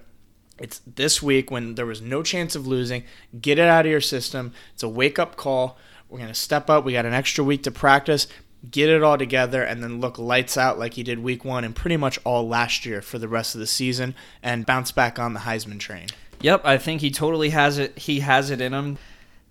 It's 0.58 0.80
this 0.87 1.23
week 1.23 1.50
when 1.50 1.75
there 1.75 1.87
was 1.87 2.00
no 2.00 2.23
chance 2.23 2.54
of 2.54 2.66
losing. 2.66 3.04
Get 3.40 3.58
it 3.58 3.68
out 3.68 3.87
of 3.87 3.90
your 3.90 4.00
system. 4.00 4.52
It's 4.73 4.82
a 4.82 4.88
wake 4.88 5.18
up 5.18 5.37
call. 5.37 5.78
We're 6.08 6.18
going 6.18 6.28
to 6.28 6.34
step 6.34 6.70
up. 6.70 6.84
We 6.84 6.92
got 6.92 7.06
an 7.06 7.12
extra 7.12 7.42
week 7.42 7.64
to 7.64 7.70
practice, 7.70 8.28
get 8.70 8.88
it 8.88 9.02
all 9.02 9.18
together, 9.18 9.62
and 9.62 9.82
then 9.82 10.00
look 10.00 10.18
lights 10.18 10.56
out 10.56 10.78
like 10.78 10.94
he 10.94 11.02
did 11.02 11.18
week 11.18 11.44
one 11.44 11.64
and 11.64 11.75
pretty 11.75 11.96
much 11.96 12.18
all 12.25 12.46
last 12.46 12.87
year 12.87 13.02
for 13.02 13.18
the 13.18 13.28
rest 13.28 13.54
of 13.54 13.58
the 13.58 13.66
season 13.66 14.14
and 14.42 14.66
bounce 14.66 14.92
back 14.92 15.18
on 15.18 15.34
the 15.34 15.40
Heisman 15.40 15.80
train. 15.80 16.06
Yep, 16.40 16.64
I 16.64 16.78
think 16.78 17.00
he 17.00 17.11
totally 17.11 17.50
has 17.50 17.78
it. 17.78 17.99
He 17.99 18.20
has 18.20 18.50
it 18.50 18.61
in 18.61 18.73
him. 18.73 18.99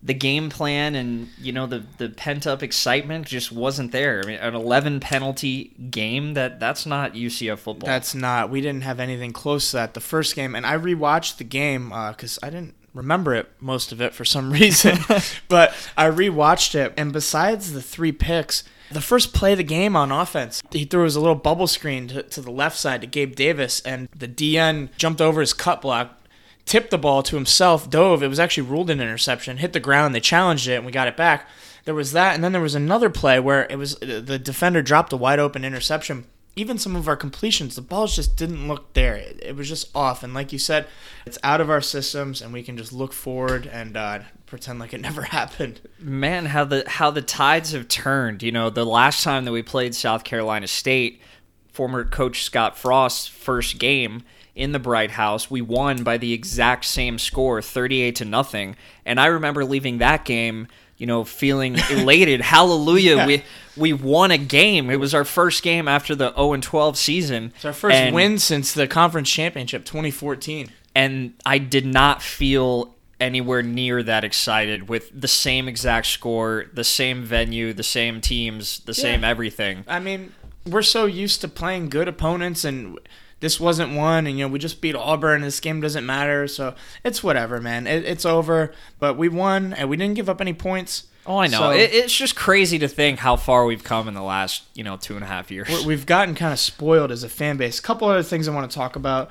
The 0.06 0.14
game 0.14 0.50
plan 0.50 0.96
and 0.96 1.30
you 1.40 1.54
know 1.54 1.66
the 1.66 1.84
the 1.98 2.10
pent 2.10 2.46
up 2.46 2.62
excitement 2.62 3.26
just 3.26 3.52
wasn't 3.52 3.92
there. 3.92 4.22
I 4.24 4.28
mean, 4.28 4.38
an 4.38 4.54
11 4.54 5.00
penalty 5.00 5.72
game 5.90 6.34
that 6.34 6.60
that's 6.60 6.86
not 6.86 7.14
UCF 7.14 7.60
football. 7.60 7.88
That's 7.88 8.14
not. 8.14 8.50
We 8.50 8.60
didn't 8.60 8.84
have 8.84 9.00
anything 9.00 9.32
close 9.32 9.72
to 9.72 9.78
that 9.78 9.94
the 9.94 10.02
first 10.02 10.36
game, 10.36 10.56
and 10.56 10.66
I 10.66 10.78
rewatched 10.78 11.38
the 11.38 11.46
game 11.46 11.94
uh, 11.94 12.12
because 12.12 12.38
I 12.44 12.50
didn't 12.50 12.76
remember 12.94 13.34
it 13.34 13.50
most 13.60 13.92
of 13.92 14.02
it 14.02 14.14
for 14.14 14.26
some 14.26 14.52
reason, 14.60 14.98
but 15.48 15.74
I 15.98 16.10
rewatched 16.10 16.76
it, 16.76 16.94
and 16.98 17.12
besides 17.14 17.74
the 17.74 17.82
three 17.82 18.12
picks. 18.12 18.64
The 18.92 19.02
first 19.02 19.34
play 19.34 19.54
of 19.54 19.58
the 19.58 19.64
game 19.64 19.96
on 19.96 20.12
offense, 20.12 20.62
he 20.70 20.86
threw 20.86 21.06
his 21.06 21.16
a 21.16 21.20
little 21.20 21.34
bubble 21.34 21.66
screen 21.66 22.10
to, 22.10 22.22
to 22.22 22.42
the 22.42 22.52
left 22.52 22.78
side 22.78 23.02
to 23.02 23.08
Gabe 23.08 23.36
Davis, 23.36 23.82
and 23.82 24.08
the 24.16 24.28
DN 24.28 24.90
jumped 24.98 25.20
over 25.20 25.42
his 25.42 25.52
cut 25.52 25.82
block, 25.82 26.20
tipped 26.66 26.92
the 26.92 26.98
ball 26.98 27.24
to 27.24 27.36
himself, 27.36 27.90
dove. 27.90 28.24
It 28.24 28.28
was 28.28 28.40
actually 28.40 28.68
ruled 28.68 28.90
an 28.90 29.02
interception, 29.02 29.58
hit 29.58 29.74
the 29.74 29.80
ground. 29.80 30.16
They 30.16 30.20
challenged 30.20 30.68
it, 30.68 30.76
and 30.76 30.86
we 30.86 30.92
got 30.92 31.08
it 31.08 31.18
back. 31.18 31.48
There 31.86 31.96
was 31.96 32.14
that, 32.14 32.36
and 32.36 32.44
then 32.44 32.54
there 32.54 32.62
was 32.62 32.76
another 32.76 33.10
play 33.10 33.40
where 33.40 33.68
it 33.70 33.76
was 33.76 33.96
the 33.98 34.40
defender 34.40 34.82
dropped 34.82 35.12
a 35.12 35.18
wide 35.18 35.40
open 35.40 35.66
interception. 35.66 36.26
Even 36.56 36.78
some 36.78 36.96
of 36.96 37.08
our 37.08 37.18
completions, 37.18 37.76
the 37.76 37.82
balls 37.82 38.16
just 38.16 38.38
didn't 38.38 38.68
look 38.68 38.94
there. 38.94 39.16
It, 39.16 39.40
it 39.42 39.56
was 39.56 39.68
just 39.68 39.90
off, 39.96 40.24
and 40.24 40.34
like 40.34 40.54
you 40.54 40.60
said, 40.60 40.88
it's 41.26 41.40
out 41.44 41.60
of 41.60 41.70
our 41.70 41.82
systems, 41.82 42.42
and 42.42 42.54
we 42.54 42.64
can 42.64 42.78
just 42.78 42.94
look 42.94 43.12
forward 43.12 43.66
and 43.66 43.98
uh, 43.98 44.20
pretend 44.46 44.80
like 44.80 44.94
it 44.94 45.02
never 45.10 45.24
happened. 45.24 45.82
Man, 46.00 46.46
how 46.46 46.64
the 46.64 46.86
how 46.88 47.12
the 47.12 47.22
tides 47.22 47.74
have 47.74 47.90
turned. 47.90 48.44
You 48.44 48.54
know, 48.54 48.70
the 48.70 48.86
last 48.86 49.24
time 49.24 49.44
that 49.44 49.52
we 49.52 49.64
played 49.64 49.94
South 49.94 50.24
Carolina 50.24 50.68
State, 50.68 51.20
former 51.68 52.06
coach 52.06 52.44
Scott 52.44 52.78
Frost's 52.78 53.28
first 53.28 53.78
game 53.78 54.24
in 54.56 54.72
the 54.72 54.80
Bright 54.80 55.12
House, 55.12 55.50
we 55.50 55.62
won 55.62 56.04
by 56.04 56.18
the 56.18 56.34
exact 56.34 56.86
same 56.86 57.18
score, 57.18 57.62
38 57.62 58.16
to 58.18 58.26
nothing. 58.26 58.76
And 59.06 59.20
I 59.20 59.26
remember 59.28 59.66
leaving 59.66 59.98
that 59.98 60.26
game, 60.26 60.68
you 60.98 61.08
know, 61.08 61.24
feeling 61.24 61.76
elated. 61.90 62.42
Hallelujah, 62.42 63.16
Yeah. 63.18 63.26
we 63.28 63.44
we 63.76 63.92
won 63.94 64.30
a 64.30 64.38
game. 64.38 64.92
It 64.92 64.98
was 65.00 65.16
our 65.16 65.26
first 65.26 65.64
game 65.64 65.88
after 65.88 66.14
the 66.14 66.32
0 66.36 66.54
and 66.54 66.62
12 66.62 66.96
season. 66.98 67.52
It's 67.56 67.66
our 67.66 67.74
first 67.74 67.96
And- 67.96 68.14
win 68.14 68.38
since 68.38 68.72
the 68.74 68.86
conference 68.88 69.30
championship 69.32 69.86
2014. 69.86 70.70
and 70.96 71.34
I 71.44 71.58
did 71.58 71.88
not 71.88 72.22
feel 72.22 72.94
anywhere 73.20 73.64
near 73.64 74.04
that 74.04 74.24
excited 74.24 74.88
with 74.90 75.10
the 75.20 75.28
same 75.28 75.68
exact 75.68 76.06
score, 76.06 76.66
the 76.74 76.84
same 76.84 77.24
venue, 77.24 77.74
the 77.74 77.82
same 77.82 78.22
teams, 78.22 78.80
the 78.82 78.94
same 78.94 79.24
everything. 79.24 79.84
I 79.88 80.00
mean, 80.00 80.34
we're 80.68 80.82
so 80.84 81.06
used 81.08 81.42
to 81.42 81.48
playing 81.48 81.90
good 81.90 82.08
opponents, 82.08 82.64
and 82.64 83.00
this 83.44 83.60
wasn't 83.60 83.94
one. 83.94 84.26
And 84.26 84.40
you 84.40 84.46
know, 84.46 84.52
we 84.52 84.58
just 84.58 84.82
beat 84.82 84.96
Auburn. 84.96 85.42
This 85.44 85.60
game 85.60 85.80
doesn't 85.82 86.06
matter, 86.06 86.48
so 86.48 86.74
it's 87.04 87.22
whatever, 87.22 87.62
man. 87.62 87.86
It, 87.86 88.06
it's 88.06 88.26
over. 88.26 88.74
But 88.98 89.16
we 89.18 89.30
won, 89.30 89.74
and 89.74 89.88
we 89.90 89.98
didn't 89.98 90.16
give 90.16 90.30
up 90.30 90.42
any 90.42 90.54
points. 90.54 91.04
Oh, 91.26 91.38
I 91.38 91.48
know. 91.48 91.60
So- 91.60 91.70
it, 91.72 91.94
it's 91.94 92.14
just 92.16 92.36
crazy 92.36 92.80
to 92.80 92.88
think 92.88 93.20
how 93.20 93.36
far 93.36 93.66
we've 93.66 93.84
come 93.84 94.08
in 94.08 94.14
the 94.14 94.22
last, 94.24 94.64
you 94.74 94.84
know, 94.84 94.98
two 94.98 95.16
and 95.16 95.24
a 95.24 95.28
half 95.28 95.52
years. 95.52 95.70
we- 95.70 95.86
We've 95.86 96.06
gotten 96.06 96.34
kind 96.36 96.52
of 96.52 96.60
spoiled 96.60 97.12
as 97.12 97.24
a 97.24 97.30
fan 97.30 97.56
base. 97.58 97.80
A 97.80 97.82
couple 97.82 98.08
other 98.10 98.24
things 98.24 98.48
I 98.48 98.54
want 98.54 98.70
to 98.70 98.76
talk 98.76 98.96
about. 98.96 99.30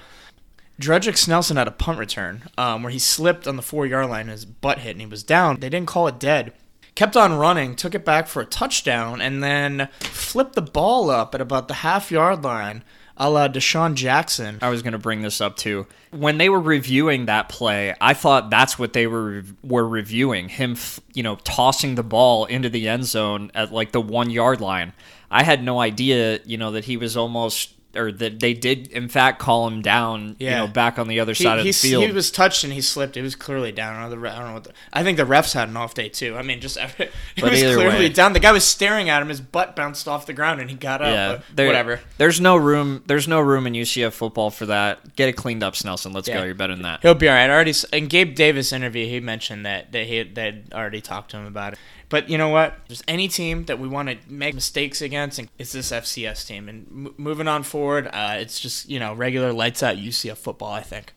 Dredrick 0.81 1.17
Snelson 1.17 1.57
had 1.57 1.69
a 1.69 1.73
punt 1.73 1.99
return 1.99 2.45
um, 2.57 2.83
where 2.83 2.91
he 2.91 2.99
slipped 2.99 3.47
on 3.47 3.57
the 3.57 3.63
four 3.63 3.87
yard 3.87 4.09
line 4.09 4.23
and 4.23 4.31
his 4.31 4.45
butt 4.47 4.79
hit 4.79 4.93
and 4.93 5.01
he 5.01 5.07
was 5.07 5.23
down. 5.23 5.61
They 5.61 5.69
didn't 5.69 5.87
call 5.89 6.09
it 6.09 6.19
dead. 6.19 6.53
Kept 6.95 7.17
on 7.17 7.35
running, 7.35 7.75
took 7.77 7.95
it 7.95 8.05
back 8.05 8.27
for 8.27 8.43
a 8.43 8.47
touchdown, 8.47 9.21
and 9.23 9.43
then 9.43 9.89
flipped 10.01 10.55
the 10.55 10.61
ball 10.63 11.09
up 11.09 11.35
at 11.35 11.41
about 11.41 11.69
the 11.69 11.75
half 11.75 12.11
yard 12.11 12.43
line 12.45 12.85
a 13.17 13.31
la 13.31 13.49
DeSean 13.49 13.95
Jackson. 13.95 14.59
I 14.63 14.69
was 14.69 14.83
going 14.83 14.93
to 14.93 14.99
bring 14.99 15.23
this 15.23 15.41
up 15.41 15.57
too. 15.57 15.87
When 16.11 16.39
they 16.39 16.49
were 16.49 16.61
reviewing 16.61 17.27
that 17.27 17.49
play, 17.49 17.95
I 18.01 18.15
thought 18.15 18.51
that's 18.51 18.79
what 18.79 18.93
they 18.93 19.07
were 19.07 19.45
were 19.63 19.87
reviewing 19.87 20.49
him, 20.49 20.77
you 21.15 21.23
know, 21.23 21.37
tossing 21.37 21.95
the 21.95 22.03
ball 22.03 22.45
into 22.47 22.69
the 22.69 22.89
end 22.89 23.07
zone 23.07 23.51
at 23.55 23.73
like 23.73 23.93
the 23.93 24.01
one 24.01 24.31
yard 24.31 24.61
line. 24.61 24.93
I 25.31 25.45
had 25.45 25.63
no 25.63 25.81
idea, 25.81 26.41
you 26.45 26.59
know, 26.59 26.73
that 26.73 26.85
he 26.85 26.97
was 26.97 27.17
almost 27.17 27.75
or 27.95 28.11
that 28.13 28.41
they 28.41 28.55
did 28.55 28.89
in 28.93 29.09
fact 29.09 29.39
call 29.39 29.67
him 29.69 29.83
down, 29.83 30.37
you 30.39 30.49
know, 30.51 30.67
back 30.67 30.99
on 30.99 31.09
the 31.09 31.21
other 31.21 31.33
He, 31.33 31.45
side 31.45 31.59
of 31.59 31.65
the 31.65 31.73
field. 31.73 32.05
he 32.05 32.13
was 32.13 32.31
touched 32.31 32.65
and 32.65 32.73
he 32.73 32.81
slipped. 32.81 33.17
It 33.17 33.23
was 33.23 33.35
clearly 33.35 33.73
down. 33.73 33.95
I 33.97 34.09
don't 34.09 34.11
know, 34.23 34.29
the, 34.29 34.35
I 34.35 34.39
don't 34.39 34.49
know 34.49 34.55
what 34.55 34.65
the, 34.65 34.73
I 34.93 35.03
think 35.03 35.17
the 35.19 35.25
refs 35.25 35.53
had 35.55 35.69
an 35.69 35.77
off 35.77 35.95
day 35.95 36.09
too. 36.09 36.37
I 36.37 36.43
mean, 36.43 36.61
just 36.61 36.77
it 36.99 37.13
But 37.41 37.51
was 37.51 37.61
clearly 37.61 37.85
way. 37.87 38.09
down. 38.09 38.33
The 38.33 38.41
guy 38.41 38.53
was 38.53 38.65
staring 38.65 39.09
at 39.11 39.21
him. 39.23 39.29
His 39.29 39.41
butt 39.41 39.77
bounced 39.77 40.09
off 40.09 40.27
the 40.27 40.33
ground 40.33 40.61
and 40.61 40.71
he 40.71 40.77
got 40.77 41.03
up. 41.03 41.09
yeah, 41.09 41.41
there- 41.55 41.67
whatever. 41.67 42.01
There's 42.19 42.41
no 42.41 42.57
room. 42.57 43.03
There's 43.07 43.29
no 43.29 43.41
room 43.41 43.67
in 43.67 43.75
UCF 43.75 44.13
football 44.13 44.51
for 44.51 44.67
that. 44.67 45.15
Get 45.17 45.29
it 45.29 45.35
cleaned 45.35 45.63
up, 45.63 45.75
Snelson. 45.75 46.15
Let's 46.15 46.29
Yeah. 46.29 46.39
go. 46.39 46.45
You're 46.45 46.55
better 46.55 46.75
than 46.75 46.83
that. 46.83 47.01
He'll 47.03 47.15
be 47.15 47.29
all 47.29 47.35
right. 47.35 47.49
I 47.49 47.53
already 47.53 47.75
in 47.93 48.07
Gabe 48.07 48.35
Davis 48.35 48.73
interview, 48.73 49.07
he 49.07 49.21
mentioned 49.21 49.67
that 49.67 49.93
that 49.93 50.07
he 50.07 50.23
they'd 50.23 50.73
already 50.73 51.01
talked 51.01 51.31
to 51.33 51.37
him 51.37 51.47
about 51.47 51.75
it. 51.75 51.79
But 52.13 52.29
you 52.29 52.37
know 52.37 52.51
what? 52.51 52.75
There's 52.89 53.03
any 53.09 53.27
team 53.27 53.65
that 53.65 53.79
we 53.79 53.89
want 53.89 54.11
to 54.11 54.19
make 54.29 54.55
mistakes 54.55 55.01
against, 55.01 55.39
and 55.39 55.49
it's 55.59 55.73
this 55.73 55.91
FCS 55.91 56.47
team. 56.47 56.69
And 56.69 56.87
m- 56.91 57.15
moving 57.17 57.49
on 57.49 57.63
forward, 57.63 58.07
uh, 58.07 58.35
it's 58.37 58.61
just 58.61 58.87
you 58.91 59.01
know 59.01 59.15
regular 59.15 59.51
lights 59.51 59.83
out 59.83 59.97
UCF 59.97 60.37
football. 60.37 60.75
I 60.75 60.83
think. 60.83 61.15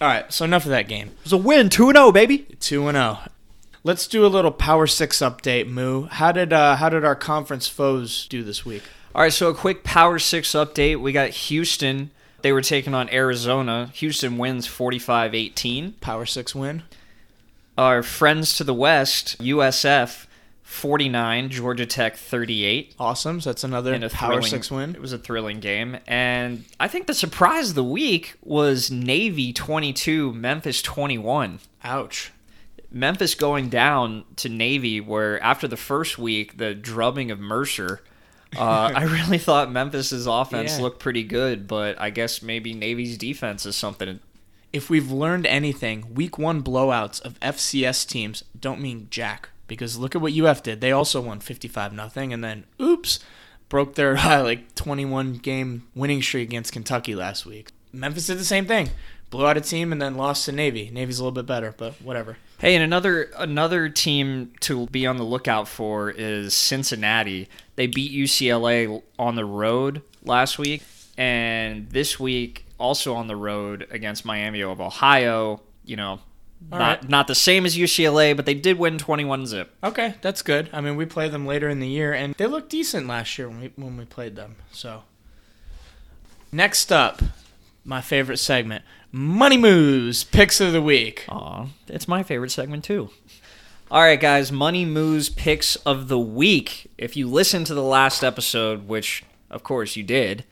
All 0.00 0.08
right, 0.08 0.30
so 0.32 0.44
enough 0.44 0.64
of 0.64 0.70
that 0.70 0.88
game. 0.88 1.06
It 1.06 1.22
was 1.22 1.32
a 1.32 1.36
win, 1.36 1.68
two 1.68 1.88
and 1.88 1.96
zero, 1.96 2.10
baby. 2.10 2.38
Two 2.58 2.88
and 2.88 2.96
zero. 2.96 3.20
Let's 3.84 4.08
do 4.08 4.26
a 4.26 4.28
little 4.28 4.50
Power 4.50 4.88
Six 4.88 5.18
update, 5.18 5.68
Moo. 5.68 6.06
How 6.08 6.32
did 6.32 6.52
uh, 6.52 6.74
how 6.74 6.88
did 6.88 7.04
our 7.04 7.14
conference 7.14 7.68
foes 7.68 8.26
do 8.26 8.42
this 8.42 8.66
week? 8.66 8.82
All 9.14 9.22
right, 9.22 9.32
so 9.32 9.50
a 9.50 9.54
quick 9.54 9.84
Power 9.84 10.18
Six 10.18 10.50
update. 10.50 11.00
We 11.00 11.12
got 11.12 11.30
Houston. 11.30 12.10
They 12.40 12.52
were 12.52 12.60
taking 12.60 12.92
on 12.92 13.08
Arizona. 13.10 13.92
Houston 13.94 14.36
wins 14.36 14.66
45-18. 14.66 16.00
Power 16.00 16.26
Six 16.26 16.56
win. 16.56 16.82
Our 17.78 18.02
friends 18.02 18.56
to 18.56 18.64
the 18.64 18.74
west, 18.74 19.38
USF 19.40 20.26
49, 20.62 21.50
Georgia 21.50 21.86
Tech 21.86 22.16
38. 22.16 22.94
Awesome. 22.98 23.40
So 23.40 23.50
that's 23.50 23.64
another 23.64 23.94
in 23.94 24.02
a 24.02 24.08
Power 24.10 24.32
thrilling, 24.34 24.50
Six 24.50 24.70
win. 24.70 24.94
It 24.94 25.00
was 25.00 25.12
a 25.12 25.18
thrilling 25.18 25.60
game, 25.60 25.98
and 26.06 26.64
I 26.80 26.88
think 26.88 27.06
the 27.06 27.14
surprise 27.14 27.70
of 27.70 27.74
the 27.74 27.84
week 27.84 28.34
was 28.42 28.90
Navy 28.90 29.52
22, 29.52 30.32
Memphis 30.32 30.82
21. 30.82 31.60
Ouch. 31.84 32.32
Memphis 32.90 33.34
going 33.34 33.68
down 33.70 34.24
to 34.36 34.48
Navy, 34.50 35.00
where 35.00 35.42
after 35.42 35.66
the 35.66 35.76
first 35.78 36.18
week, 36.18 36.58
the 36.58 36.74
drubbing 36.74 37.30
of 37.30 37.40
Mercer, 37.40 38.02
uh, 38.56 38.92
I 38.94 39.04
really 39.04 39.38
thought 39.38 39.72
Memphis's 39.72 40.26
offense 40.26 40.76
Yeah. 40.76 40.82
looked 40.82 41.00
pretty 41.00 41.22
good, 41.24 41.66
but 41.66 41.98
I 41.98 42.10
guess 42.10 42.42
maybe 42.42 42.74
Navy's 42.74 43.16
defense 43.16 43.64
is 43.64 43.76
something. 43.76 44.20
If 44.72 44.88
we've 44.88 45.10
learned 45.10 45.46
anything, 45.46 46.14
week 46.14 46.38
one 46.38 46.62
blowouts 46.62 47.20
of 47.22 47.38
FCS 47.40 48.06
teams 48.08 48.44
don't 48.58 48.80
mean 48.80 49.08
jack. 49.10 49.50
Because 49.66 49.98
look 49.98 50.14
at 50.14 50.20
what 50.20 50.36
UF 50.36 50.62
did. 50.62 50.80
They 50.80 50.92
also 50.92 51.20
won 51.20 51.40
55 51.40 51.92
nothing, 51.92 52.32
and 52.32 52.42
then 52.42 52.64
oops, 52.80 53.20
broke 53.68 53.94
their 53.94 54.16
uh, 54.18 54.42
like 54.42 54.74
21 54.74 55.34
game 55.34 55.88
winning 55.94 56.22
streak 56.22 56.48
against 56.48 56.72
Kentucky 56.72 57.14
last 57.14 57.46
week. 57.46 57.72
Memphis 57.92 58.26
did 58.26 58.38
the 58.38 58.44
same 58.44 58.66
thing. 58.66 58.90
Blew 59.30 59.46
out 59.46 59.56
a 59.56 59.62
team 59.62 59.92
and 59.92 60.02
then 60.02 60.14
lost 60.14 60.44
to 60.44 60.52
Navy. 60.52 60.90
Navy's 60.92 61.18
a 61.18 61.22
little 61.22 61.32
bit 61.32 61.46
better, 61.46 61.74
but 61.76 61.94
whatever. 62.02 62.36
Hey, 62.58 62.74
and 62.74 62.84
another 62.84 63.30
another 63.38 63.88
team 63.88 64.52
to 64.60 64.86
be 64.88 65.06
on 65.06 65.16
the 65.16 65.24
lookout 65.24 65.68
for 65.68 66.10
is 66.10 66.54
Cincinnati. 66.54 67.48
They 67.76 67.86
beat 67.86 68.12
UCLA 68.12 69.02
on 69.18 69.36
the 69.36 69.46
road 69.46 70.02
last 70.22 70.58
week, 70.58 70.82
and 71.16 71.88
this 71.90 72.20
week 72.20 72.66
also 72.82 73.14
on 73.14 73.28
the 73.28 73.36
road 73.36 73.86
against 73.90 74.24
Miami 74.26 74.60
of 74.62 74.80
Ohio. 74.80 75.62
You 75.84 75.96
know, 75.96 76.10
All 76.70 76.78
not 76.78 77.00
right. 77.00 77.08
not 77.08 77.26
the 77.28 77.34
same 77.34 77.64
as 77.64 77.76
UCLA, 77.78 78.36
but 78.36 78.44
they 78.44 78.54
did 78.54 78.78
win 78.78 78.98
twenty 78.98 79.24
one 79.24 79.46
zip. 79.46 79.74
Okay, 79.82 80.14
that's 80.20 80.42
good. 80.42 80.68
I 80.72 80.80
mean, 80.80 80.96
we 80.96 81.06
play 81.06 81.28
them 81.28 81.46
later 81.46 81.68
in 81.68 81.80
the 81.80 81.88
year, 81.88 82.12
and 82.12 82.34
they 82.34 82.46
looked 82.46 82.68
decent 82.70 83.06
last 83.06 83.38
year 83.38 83.48
when 83.48 83.60
we 83.60 83.72
when 83.76 83.96
we 83.96 84.04
played 84.04 84.36
them. 84.36 84.56
So, 84.72 85.04
next 86.50 86.92
up, 86.92 87.22
my 87.84 88.00
favorite 88.00 88.38
segment, 88.38 88.84
Money 89.10 89.56
Moves 89.56 90.24
Picks 90.24 90.60
of 90.60 90.72
the 90.72 90.82
Week. 90.82 91.24
Aw, 91.28 91.66
it's 91.88 92.08
my 92.08 92.22
favorite 92.22 92.50
segment 92.50 92.84
too. 92.84 93.10
All 93.90 94.00
right, 94.02 94.18
guys, 94.20 94.50
Money 94.50 94.86
Moves 94.86 95.28
picks 95.28 95.76
of 95.76 96.08
the 96.08 96.18
week. 96.18 96.90
If 96.96 97.14
you 97.14 97.28
listened 97.28 97.66
to 97.66 97.74
the 97.74 97.82
last 97.82 98.24
episode, 98.24 98.88
which 98.88 99.22
of 99.50 99.62
course 99.62 99.96
you 99.96 100.02
did, 100.02 100.44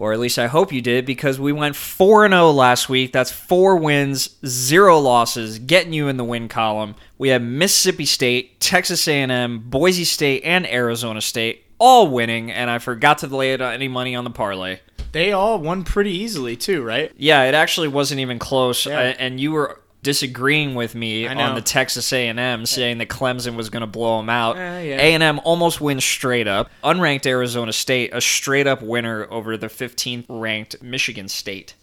or 0.00 0.12
at 0.14 0.18
least 0.18 0.38
I 0.38 0.46
hope 0.48 0.72
you 0.72 0.80
did, 0.80 1.04
because 1.06 1.38
we 1.38 1.52
went 1.52 1.76
4 1.76 2.26
0 2.28 2.50
last 2.50 2.88
week. 2.88 3.12
That's 3.12 3.30
four 3.30 3.76
wins, 3.76 4.30
zero 4.44 4.98
losses, 4.98 5.58
getting 5.60 5.92
you 5.92 6.08
in 6.08 6.16
the 6.16 6.24
win 6.24 6.48
column. 6.48 6.96
We 7.18 7.28
have 7.28 7.42
Mississippi 7.42 8.06
State, 8.06 8.58
Texas 8.60 9.06
A&M, 9.06 9.60
Boise 9.68 10.04
State, 10.04 10.42
and 10.42 10.66
Arizona 10.66 11.20
State 11.20 11.64
all 11.78 12.08
winning, 12.08 12.50
and 12.50 12.68
I 12.70 12.78
forgot 12.78 13.18
to 13.18 13.26
lay 13.26 13.52
it 13.52 13.60
uh, 13.60 13.66
any 13.66 13.88
money 13.88 14.14
on 14.16 14.24
the 14.24 14.30
parlay. 14.30 14.80
They 15.12 15.32
all 15.32 15.58
won 15.58 15.84
pretty 15.84 16.12
easily 16.12 16.56
too, 16.56 16.82
right? 16.82 17.12
Yeah, 17.16 17.44
it 17.44 17.54
actually 17.54 17.88
wasn't 17.88 18.20
even 18.20 18.38
close, 18.38 18.86
Yeah. 18.86 18.98
I- 18.98 19.02
and 19.18 19.38
you 19.38 19.52
were 19.52 19.80
disagreeing 20.02 20.74
with 20.74 20.94
me 20.94 21.26
on 21.26 21.54
the 21.54 21.60
Texas 21.60 22.12
A&M, 22.12 22.64
saying 22.66 22.98
that 22.98 23.08
Clemson 23.08 23.54
was 23.56 23.68
going 23.70 23.82
to 23.82 23.86
blow 23.86 24.16
them 24.18 24.30
out. 24.30 24.56
Eh, 24.56 24.80
yeah. 24.82 24.96
A&M 24.96 25.40
almost 25.44 25.80
wins 25.80 26.04
straight 26.04 26.48
up. 26.48 26.70
Unranked 26.82 27.26
Arizona 27.26 27.72
State, 27.72 28.10
a 28.14 28.20
straight 28.20 28.66
up 28.66 28.80
winner 28.82 29.26
over 29.30 29.56
the 29.56 29.66
15th 29.68 30.24
ranked 30.28 30.82
Michigan 30.82 31.28
State. 31.28 31.74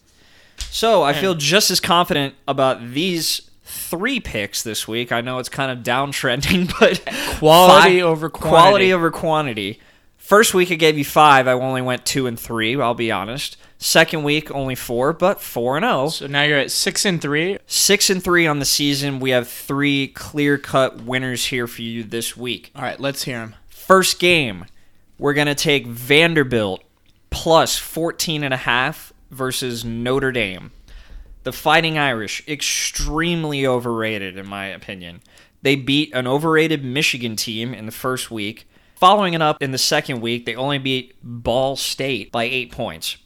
So 0.58 1.04
I 1.04 1.14
feel 1.14 1.36
just 1.36 1.70
as 1.70 1.80
confident 1.80 2.34
about 2.48 2.94
these 2.94 3.42
three 3.64 4.20
picks 4.20 4.64
this 4.64 4.88
week. 4.88 5.12
I 5.12 5.22
know 5.22 5.38
it's 5.38 5.50
kind 5.50 5.72
of 5.72 5.84
downtrending, 5.86 6.74
but 6.80 7.04
Quality 7.38 7.98
fi- 8.00 8.02
over 8.02 8.30
quality 8.30 8.92
over 8.94 9.12
quantity. 9.12 9.80
First 10.18 10.54
week 10.54 10.72
I 10.72 10.76
gave 10.76 10.98
you 10.98 11.06
five. 11.06 11.48
I 11.48 11.52
only 11.54 11.82
went 11.84 12.06
two 12.06 12.26
and 12.28 12.40
three. 12.40 12.80
I'll 12.82 12.94
be 12.96 13.12
honest. 13.12 13.58
Second 13.80 14.24
week 14.24 14.50
only 14.52 14.76
four, 14.76 15.14
but 15.14 15.40
four 15.40 15.78
and 15.78 15.84
zero. 15.84 16.10
So 16.10 16.28
now 16.28 16.44
you're 16.44 16.58
at 16.58 16.72
six 16.72 17.06
and 17.06 17.22
three. 17.22 17.60
Six 17.68 18.10
and 18.10 18.24
three 18.24 18.48
on 18.48 18.60
the 18.60 18.66
season. 18.66 19.20
We 19.20 19.30
have 19.30 19.48
three 19.48 20.08
clear 20.08 20.58
cut 20.58 21.02
winners 21.02 21.46
here 21.46 21.68
for 21.68 21.84
you 21.84 22.04
this 22.04 22.36
week. 22.36 22.72
All 22.76 22.82
right, 22.82 23.00
let's 23.00 23.24
hear 23.24 23.38
them. 23.38 23.56
First 23.70 24.20
game, 24.20 24.66
we're 25.20 25.34
going 25.34 25.48
to 25.48 25.56
take 25.56 25.86
Vanderbilt 25.86 26.84
plus 27.30 27.78
14 27.78 28.44
and 28.44 28.54
a 28.54 28.58
half 28.58 29.14
versus 29.30 29.86
Notre 29.86 30.32
Dame. 30.32 30.72
The 31.44 31.54
Fighting 31.54 31.98
Irish, 31.98 32.46
extremely 32.48 33.66
overrated 33.66 34.38
in 34.38 34.48
my 34.48 34.66
opinion. 34.66 35.22
They 35.62 35.76
beat 35.76 36.14
an 36.14 36.28
overrated 36.28 36.84
Michigan 36.84 37.36
team 37.36 37.74
in 37.74 37.86
the 37.86 37.92
first 37.92 38.32
week. 38.32 38.68
Following 38.96 39.34
it 39.34 39.42
up 39.42 39.62
in 39.62 39.72
the 39.72 39.78
second 39.78 40.22
week, 40.22 40.46
they 40.46 40.56
only 40.56 40.80
beat 40.80 41.16
Ball 41.22 41.76
State 41.76 42.32
by 42.32 42.46
8 42.46 42.72
points. 42.72 43.18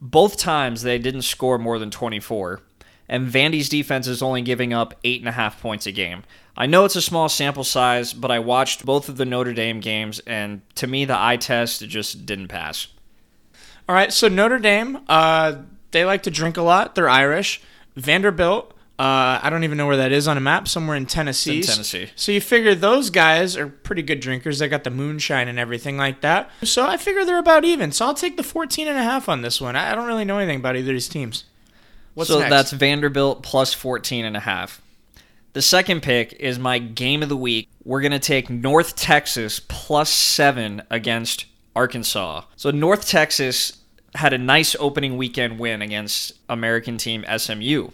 Both 0.00 0.36
times 0.36 0.82
they 0.82 0.98
didn't 0.98 1.22
score 1.22 1.58
more 1.58 1.78
than 1.78 1.90
24 1.90 2.62
and 3.08 3.26
Vandy's 3.26 3.68
defense 3.68 4.06
is 4.06 4.22
only 4.22 4.42
giving 4.42 4.72
up 4.72 4.94
eight 5.02 5.20
and 5.20 5.28
a 5.28 5.32
half 5.32 5.60
points 5.60 5.86
a 5.86 5.92
game. 5.92 6.24
I 6.56 6.66
know 6.66 6.84
it's 6.84 6.96
a 6.96 7.02
small 7.02 7.28
sample 7.28 7.64
size, 7.64 8.12
but 8.12 8.30
I 8.30 8.38
watched 8.38 8.84
both 8.84 9.08
of 9.08 9.16
the 9.16 9.24
Notre 9.24 9.54
Dame 9.54 9.80
games, 9.80 10.18
and 10.20 10.60
to 10.74 10.86
me, 10.86 11.04
the 11.04 11.18
eye 11.18 11.36
test 11.36 11.86
just 11.88 12.26
didn't 12.26 12.48
pass. 12.48 12.88
All 13.88 13.94
right, 13.94 14.12
so 14.12 14.28
Notre 14.28 14.58
Dame, 14.58 15.00
uh, 15.08 15.62
they 15.92 16.04
like 16.04 16.24
to 16.24 16.30
drink 16.30 16.56
a 16.56 16.62
lot. 16.62 16.94
They're 16.94 17.08
Irish. 17.08 17.62
Vanderbilt, 17.96 18.74
uh, 18.98 19.38
I 19.42 19.48
don't 19.48 19.62
even 19.62 19.78
know 19.78 19.86
where 19.86 19.98
that 19.98 20.10
is 20.10 20.26
on 20.26 20.36
a 20.36 20.40
map. 20.40 20.66
Somewhere 20.66 20.96
in 20.96 21.06
Tennessee. 21.06 21.58
In 21.58 21.62
Tennessee. 21.62 22.10
So 22.16 22.32
you 22.32 22.40
figure 22.40 22.74
those 22.74 23.10
guys 23.10 23.56
are 23.56 23.68
pretty 23.68 24.02
good 24.02 24.18
drinkers. 24.18 24.58
They 24.58 24.68
got 24.68 24.82
the 24.82 24.90
moonshine 24.90 25.46
and 25.46 25.56
everything 25.58 25.96
like 25.96 26.20
that. 26.22 26.50
So 26.64 26.84
I 26.84 26.96
figure 26.96 27.24
they're 27.24 27.38
about 27.38 27.64
even. 27.64 27.92
So 27.92 28.06
I'll 28.06 28.14
take 28.14 28.36
the 28.36 28.42
14 28.42 28.88
and 28.88 28.98
a 28.98 29.02
half 29.02 29.28
on 29.28 29.42
this 29.42 29.60
one. 29.60 29.76
I 29.76 29.92
I 29.92 29.94
don't 29.94 30.06
really 30.06 30.24
know 30.24 30.38
anything 30.38 30.58
about 30.58 30.76
either 30.76 30.90
of 30.90 30.96
these 30.96 31.08
teams. 31.08 31.44
What's 32.14 32.28
so 32.28 32.40
next? 32.40 32.50
that's 32.50 32.72
Vanderbilt 32.72 33.44
plus 33.44 33.72
14 33.72 34.24
and 34.24 34.36
a 34.36 34.40
half. 34.40 34.82
The 35.52 35.62
second 35.62 36.02
pick 36.02 36.32
is 36.34 36.58
my 36.58 36.78
game 36.78 37.22
of 37.22 37.28
the 37.28 37.36
week. 37.36 37.68
We're 37.84 38.00
going 38.00 38.12
to 38.12 38.18
take 38.18 38.50
North 38.50 38.96
Texas 38.96 39.60
plus 39.60 40.10
7 40.10 40.82
against 40.90 41.46
Arkansas. 41.76 42.42
So 42.56 42.70
North 42.72 43.06
Texas 43.06 43.78
had 44.14 44.32
a 44.32 44.38
nice 44.38 44.74
opening 44.80 45.16
weekend 45.16 45.58
win 45.58 45.80
against 45.82 46.32
American 46.48 46.98
team 46.98 47.24
SMU. 47.36 47.90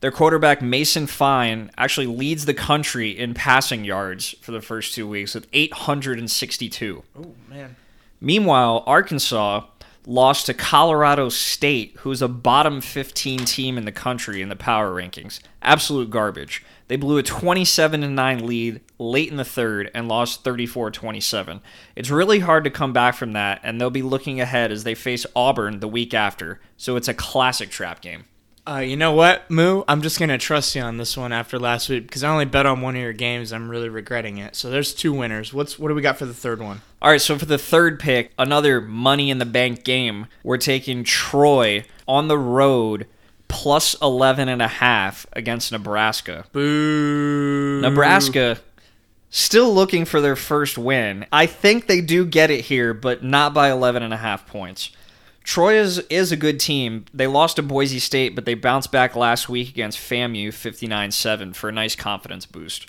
Their 0.00 0.10
quarterback 0.10 0.60
Mason 0.60 1.06
Fine 1.06 1.70
actually 1.78 2.06
leads 2.06 2.44
the 2.44 2.54
country 2.54 3.10
in 3.10 3.32
passing 3.32 3.84
yards 3.84 4.34
for 4.40 4.52
the 4.52 4.60
first 4.60 4.94
2 4.94 5.08
weeks 5.08 5.34
with 5.34 5.46
862. 5.52 7.02
Oh 7.18 7.34
man. 7.48 7.76
Meanwhile, 8.20 8.84
Arkansas 8.86 9.64
lost 10.06 10.46
to 10.46 10.54
Colorado 10.54 11.28
State, 11.28 11.96
who's 12.00 12.22
a 12.22 12.28
bottom 12.28 12.80
15 12.80 13.40
team 13.40 13.76
in 13.76 13.84
the 13.84 13.92
country 13.92 14.40
in 14.40 14.48
the 14.48 14.56
power 14.56 14.90
rankings. 14.90 15.40
Absolute 15.62 16.10
garbage. 16.10 16.64
They 16.88 16.96
blew 16.96 17.18
a 17.18 17.22
27 17.22 18.14
9 18.14 18.46
lead 18.46 18.80
late 18.98 19.30
in 19.30 19.36
the 19.36 19.44
third 19.44 19.90
and 19.94 20.08
lost 20.08 20.44
34 20.44 20.90
27. 20.92 21.60
It's 21.96 22.10
really 22.10 22.40
hard 22.40 22.64
to 22.64 22.70
come 22.70 22.92
back 22.92 23.14
from 23.14 23.32
that, 23.32 23.60
and 23.62 23.80
they'll 23.80 23.90
be 23.90 24.02
looking 24.02 24.40
ahead 24.40 24.70
as 24.70 24.84
they 24.84 24.94
face 24.94 25.26
Auburn 25.34 25.80
the 25.80 25.88
week 25.88 26.14
after. 26.14 26.60
So 26.76 26.96
it's 26.96 27.08
a 27.08 27.14
classic 27.14 27.70
trap 27.70 28.00
game. 28.00 28.24
Uh, 28.68 28.78
you 28.78 28.96
know 28.96 29.12
what, 29.12 29.48
Moo? 29.48 29.84
I'm 29.86 30.02
just 30.02 30.18
gonna 30.18 30.38
trust 30.38 30.74
you 30.74 30.82
on 30.82 30.96
this 30.96 31.16
one 31.16 31.32
after 31.32 31.56
last 31.56 31.88
week 31.88 32.08
because 32.08 32.24
I 32.24 32.30
only 32.30 32.46
bet 32.46 32.66
on 32.66 32.80
one 32.80 32.96
of 32.96 33.00
your 33.00 33.12
games. 33.12 33.52
I'm 33.52 33.68
really 33.68 33.88
regretting 33.88 34.38
it. 34.38 34.56
So 34.56 34.70
there's 34.70 34.92
two 34.92 35.12
winners. 35.12 35.54
What's 35.54 35.78
what 35.78 35.88
do 35.88 35.94
we 35.94 36.02
got 36.02 36.18
for 36.18 36.26
the 36.26 36.34
third 36.34 36.60
one? 36.60 36.80
All 37.00 37.10
right, 37.10 37.20
so 37.20 37.38
for 37.38 37.46
the 37.46 37.58
third 37.58 38.00
pick, 38.00 38.32
another 38.38 38.80
money 38.80 39.30
in 39.30 39.38
the 39.38 39.46
bank 39.46 39.84
game, 39.84 40.26
we're 40.42 40.56
taking 40.56 41.04
Troy 41.04 41.84
on 42.08 42.26
the 42.26 42.38
road 42.38 43.06
plus 43.46 43.94
11 44.02 44.48
and 44.48 44.60
a 44.60 44.66
half 44.66 45.26
against 45.32 45.70
Nebraska. 45.70 46.46
Boo. 46.50 47.80
Nebraska 47.80 48.58
still 49.30 49.72
looking 49.72 50.04
for 50.04 50.20
their 50.20 50.34
first 50.34 50.76
win. 50.76 51.26
I 51.30 51.46
think 51.46 51.86
they 51.86 52.00
do 52.00 52.24
get 52.24 52.50
it 52.50 52.62
here, 52.62 52.94
but 52.94 53.22
not 53.22 53.54
by 53.54 53.70
11 53.70 54.02
and 54.02 54.12
a 54.12 54.16
half 54.16 54.46
points. 54.46 54.90
Troy 55.46 55.78
is, 55.78 56.00
is 56.10 56.32
a 56.32 56.36
good 56.36 56.58
team. 56.58 57.04
They 57.14 57.28
lost 57.28 57.54
to 57.54 57.62
Boise 57.62 58.00
State, 58.00 58.34
but 58.34 58.46
they 58.46 58.54
bounced 58.54 58.90
back 58.90 59.14
last 59.14 59.48
week 59.48 59.68
against 59.68 59.96
FAMU 59.96 60.48
59-7 60.48 61.54
for 61.54 61.68
a 61.68 61.72
nice 61.72 61.94
confidence 61.94 62.44
boost. 62.46 62.88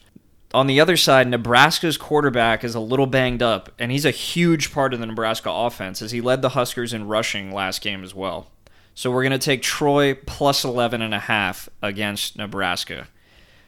On 0.55 0.65
the 0.65 0.81
other 0.81 0.97
side, 0.97 1.27
Nebraska's 1.27 1.97
quarterback 1.97 2.63
is 2.63 2.73
a 2.73 2.79
little 2.79 3.05
banged 3.05 3.43
up, 3.43 3.69
and 3.77 3.91
he's 3.91 4.05
a 4.05 4.11
huge 4.11 4.73
part 4.73 4.91
of 4.91 4.99
the 4.99 5.05
Nebraska 5.05 5.51
offense 5.51 6.01
as 6.01 6.09
he 6.09 6.19
led 6.19 6.41
the 6.41 6.49
Huskers 6.49 6.93
in 6.93 7.07
rushing 7.07 7.53
last 7.53 7.83
game 7.83 8.03
as 8.03 8.15
well. 8.15 8.49
So 8.95 9.11
we're 9.11 9.23
going 9.23 9.31
to 9.33 9.37
take 9.37 9.61
Troy 9.61 10.15
plus 10.15 10.65
11 10.65 11.03
and 11.03 11.13
a 11.13 11.19
half 11.19 11.69
against 11.83 12.39
Nebraska. 12.39 13.07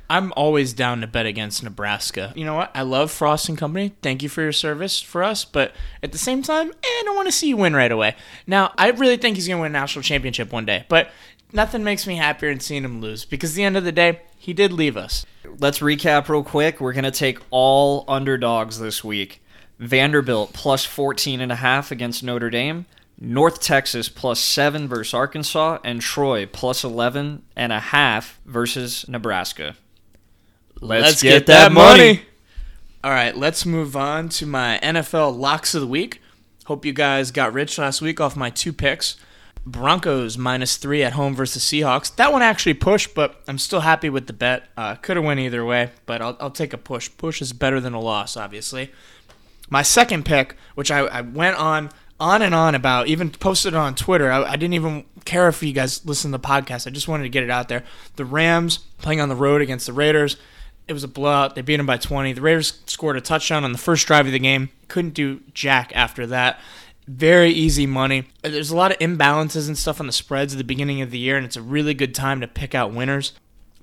I'm 0.10 0.34
always 0.36 0.74
down 0.74 1.02
to 1.02 1.08
bet 1.08 1.28
against 1.28 1.64
Nebraska. 1.64 2.34
You 2.36 2.44
know 2.44 2.56
what? 2.56 2.72
I 2.74 2.82
love 2.82 3.12
Frost 3.12 3.48
and 3.48 3.58
Company. 3.58 3.94
Thank 4.02 4.24
you 4.24 4.30
for 4.30 4.42
your 4.42 4.52
service 4.52 5.00
for 5.00 5.24
us, 5.24 5.46
but 5.46 5.74
at 6.02 6.12
the 6.12 6.18
same 6.18 6.42
time, 6.42 6.70
eh, 6.70 6.88
I 6.88 7.02
don't 7.06 7.16
want 7.16 7.28
to 7.28 7.32
see 7.32 7.50
you 7.50 7.58
win 7.58 7.76
right 7.76 7.92
away. 7.92 8.16
Now, 8.48 8.74
I 8.78 8.90
really 8.90 9.18
think 9.18 9.36
he's 9.36 9.48
going 9.48 9.60
to 9.60 9.62
win 9.62 9.72
a 9.72 9.80
national 9.80 10.02
championship 10.02 10.52
one 10.52 10.66
day, 10.66 10.86
but 10.90 11.12
nothing 11.54 11.84
makes 11.84 12.08
me 12.08 12.16
happier 12.16 12.50
than 12.50 12.60
seeing 12.60 12.84
him 12.84 13.02
lose 13.02 13.24
because 13.24 13.52
at 13.52 13.56
the 13.56 13.64
end 13.64 13.78
of 13.78 13.84
the 13.84 13.92
day, 13.92 14.22
he 14.38 14.54
did 14.54 14.72
leave 14.72 14.98
us. 14.98 15.26
Let's 15.60 15.80
recap 15.80 16.28
real 16.28 16.44
quick. 16.44 16.82
We're 16.82 16.94
going 16.94 17.04
to 17.04 17.12
take 17.12 17.40
all 17.52 18.06
underdogs 18.08 18.80
this 18.80 19.04
week. 19.04 19.44
Vanderbilt 19.78 20.54
plus 20.54 20.86
14 20.86 21.40
and 21.40 21.52
a 21.52 21.56
half 21.56 21.92
against 21.92 22.24
Notre 22.24 22.50
Dame, 22.50 22.86
North 23.20 23.62
Texas 23.62 24.10
plus 24.10 24.40
7 24.40 24.88
versus 24.88 25.14
Arkansas, 25.14 25.80
and 25.84 26.02
Troy 26.02 26.46
plus 26.46 26.84
11 26.84 27.44
and 27.56 27.72
a 27.72 27.80
half 27.80 28.40
versus 28.46 29.06
Nebraska. 29.08 29.76
Let's, 30.82 31.22
get, 31.22 31.46
that 31.48 31.72
money. 31.72 32.22
All 33.04 33.12
right, 33.12 33.36
let's 33.36 33.66
move 33.66 33.96
on 33.96 34.30
to 34.30 34.46
my 34.46 34.80
NFL 34.82 35.38
locks 35.38 35.76
of 35.76 35.82
the 35.82 35.88
week. 35.88 36.22
Hope 36.66 36.86
you 36.86 36.94
guys 36.94 37.32
got 37.32 37.54
rich 37.54 37.78
last 37.78 38.02
week 38.02 38.22
off 38.22 38.36
my 38.36 38.50
two 38.50 38.72
picks. 38.72 39.18
Broncos 39.66 40.38
minus 40.38 40.78
three 40.78 41.04
at 41.04 41.14
home 41.14 41.36
versus 41.36 41.64
Seahawks. 41.64 42.16
That 42.16 42.32
one 42.32 42.42
actually 42.42 42.76
pushed, 42.76 43.14
but 43.14 43.42
I'm 43.48 43.58
still 43.58 43.82
happy 43.82 44.10
with 44.10 44.28
the 44.28 44.34
bet. 44.34 44.68
Uh, 44.78 44.96
Could 44.96 45.18
have 45.18 45.26
went 45.26 45.40
either 45.40 45.66
way, 45.66 45.92
but 46.06 46.22
I'll, 46.22 46.38
I'll 46.40 46.52
take 46.52 46.74
a 46.74 46.78
push. 46.78 47.10
Push 47.18 47.42
is 47.42 47.54
better 47.54 47.80
than 47.80 47.94
a 47.94 48.00
loss, 48.00 48.38
obviously. 48.38 48.92
My 49.70 49.82
second 49.82 50.26
pick, 50.26 50.56
which 50.76 50.92
I, 50.92 51.00
I 51.00 51.22
went 51.22 51.58
on 51.58 51.92
on 52.20 52.42
and 52.42 52.54
on 52.54 52.76
about, 52.76 53.08
even 53.08 53.30
posted 53.30 53.74
it 53.74 53.78
on 53.78 53.96
Twitter. 53.96 54.32
I, 54.32 54.44
I 54.44 54.56
didn't 54.56 54.74
even 54.74 55.06
care 55.24 55.48
if 55.48 55.64
you 55.64 55.72
guys 55.72 56.06
listen 56.06 56.32
to 56.32 56.38
the 56.38 56.46
podcast. 56.46 56.86
I 56.86 56.90
just 56.90 57.08
wanted 57.08 57.24
to 57.24 57.30
get 57.30 57.44
it 57.44 57.50
out 57.50 57.70
there. 57.70 57.84
The 58.18 58.26
Rams 58.26 58.80
playing 58.98 59.22
on 59.22 59.30
the 59.30 59.36
road 59.36 59.62
against 59.62 59.86
the 59.86 59.94
Raiders. 59.94 60.36
It 60.90 60.94
was 60.94 61.04
a 61.04 61.08
blowout. 61.08 61.56
They 61.56 61.62
beat 61.62 61.78
them 61.78 61.86
by 61.86 61.98
20. 61.98 62.34
The 62.34 62.42
Raiders 62.42 62.82
scored 62.88 63.16
a 63.16 63.22
touchdown 63.22 63.64
on 63.64 63.72
the 63.72 63.78
first 63.78 64.08
drive 64.08 64.26
of 64.26 64.32
the 64.34 64.40
game. 64.40 64.70
Couldn't 64.90 65.14
do 65.14 65.42
jack 65.54 65.92
after 65.96 66.26
that. 66.28 66.60
Very 67.08 67.52
easy 67.52 67.86
money. 67.86 68.26
There's 68.42 68.72
a 68.72 68.76
lot 68.76 68.92
of 68.92 68.98
imbalances 69.00 69.68
and 69.68 69.78
stuff 69.78 70.00
on 70.00 70.08
the 70.08 70.14
spreads 70.14 70.54
at 70.54 70.58
the 70.58 70.64
beginning 70.64 71.02
of 71.02 71.12
the 71.12 71.18
year, 71.20 71.38
and 71.38 71.46
it's 71.46 71.56
a 71.56 71.62
really 71.62 71.94
good 71.94 72.14
time 72.14 72.42
to 72.42 72.48
pick 72.48 72.76
out 72.76 72.92
winners. 72.94 73.34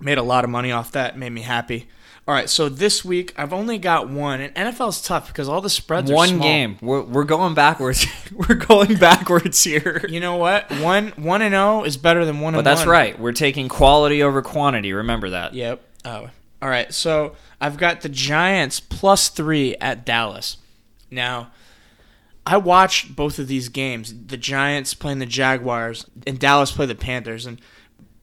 Made 0.01 0.19
a 0.19 0.23
lot 0.23 0.45
of 0.45 0.51
money 0.51 0.71
off 0.73 0.93
that. 0.93 1.17
Made 1.19 1.31
me 1.31 1.41
happy. 1.43 1.87
All 2.29 2.35
right, 2.35 2.51
so 2.51 2.69
this 2.69 3.05
week 3.05 3.33
I've 3.37 3.53
only 3.53 3.79
got 3.79 4.09
one, 4.09 4.41
and 4.41 4.53
NFL's 4.57 5.01
tough 5.01 5.29
because 5.29 5.49
all 5.49 5.61
the 5.61 5.71
spreads 5.71 6.11
are 6.11 6.15
One 6.15 6.29
small. 6.31 6.41
game. 6.43 6.77
We're, 6.83 7.03
we're 7.03 7.23
going 7.25 7.55
backwards. 7.55 8.05
we're 8.33 8.57
going 8.57 8.97
backwards 8.97 9.63
here. 9.63 10.05
You 10.09 10.19
know 10.19 10.35
what? 10.37 10.69
One 10.81 11.09
one 11.17 11.41
and 11.43 11.53
zero 11.53 11.85
is 11.85 11.97
better 11.97 12.25
than 12.25 12.41
one 12.41 12.55
But 12.55 12.63
that's 12.65 12.81
one. 12.81 12.89
right. 12.89 13.19
We're 13.19 13.31
taking 13.33 13.69
quality 13.69 14.25
over 14.25 14.43
quantity. 14.43 14.93
Remember 14.93 15.31
that. 15.31 15.55
Yep. 15.55 15.81
Oh. 16.05 16.31
All 16.67 16.73
right. 16.73 16.93
So 16.93 17.37
I've 17.61 17.77
got 17.77 18.01
the 18.01 18.09
Giants 18.09 18.81
plus 18.81 19.29
three 19.29 19.77
at 19.77 20.05
Dallas. 20.05 20.57
Now, 21.13 21.53
I 22.45 22.57
watched 22.57 23.15
both 23.15 23.39
of 23.39 23.47
these 23.47 23.69
games. 23.69 24.13
The 24.27 24.37
Giants 24.37 24.93
playing 24.93 25.21
the 25.21 25.27
Jaguars 25.27 26.07
and 26.27 26.41
Dallas 26.41 26.73
play 26.73 26.87
the 26.87 26.97
Panthers, 26.97 27.47
and 27.47 27.61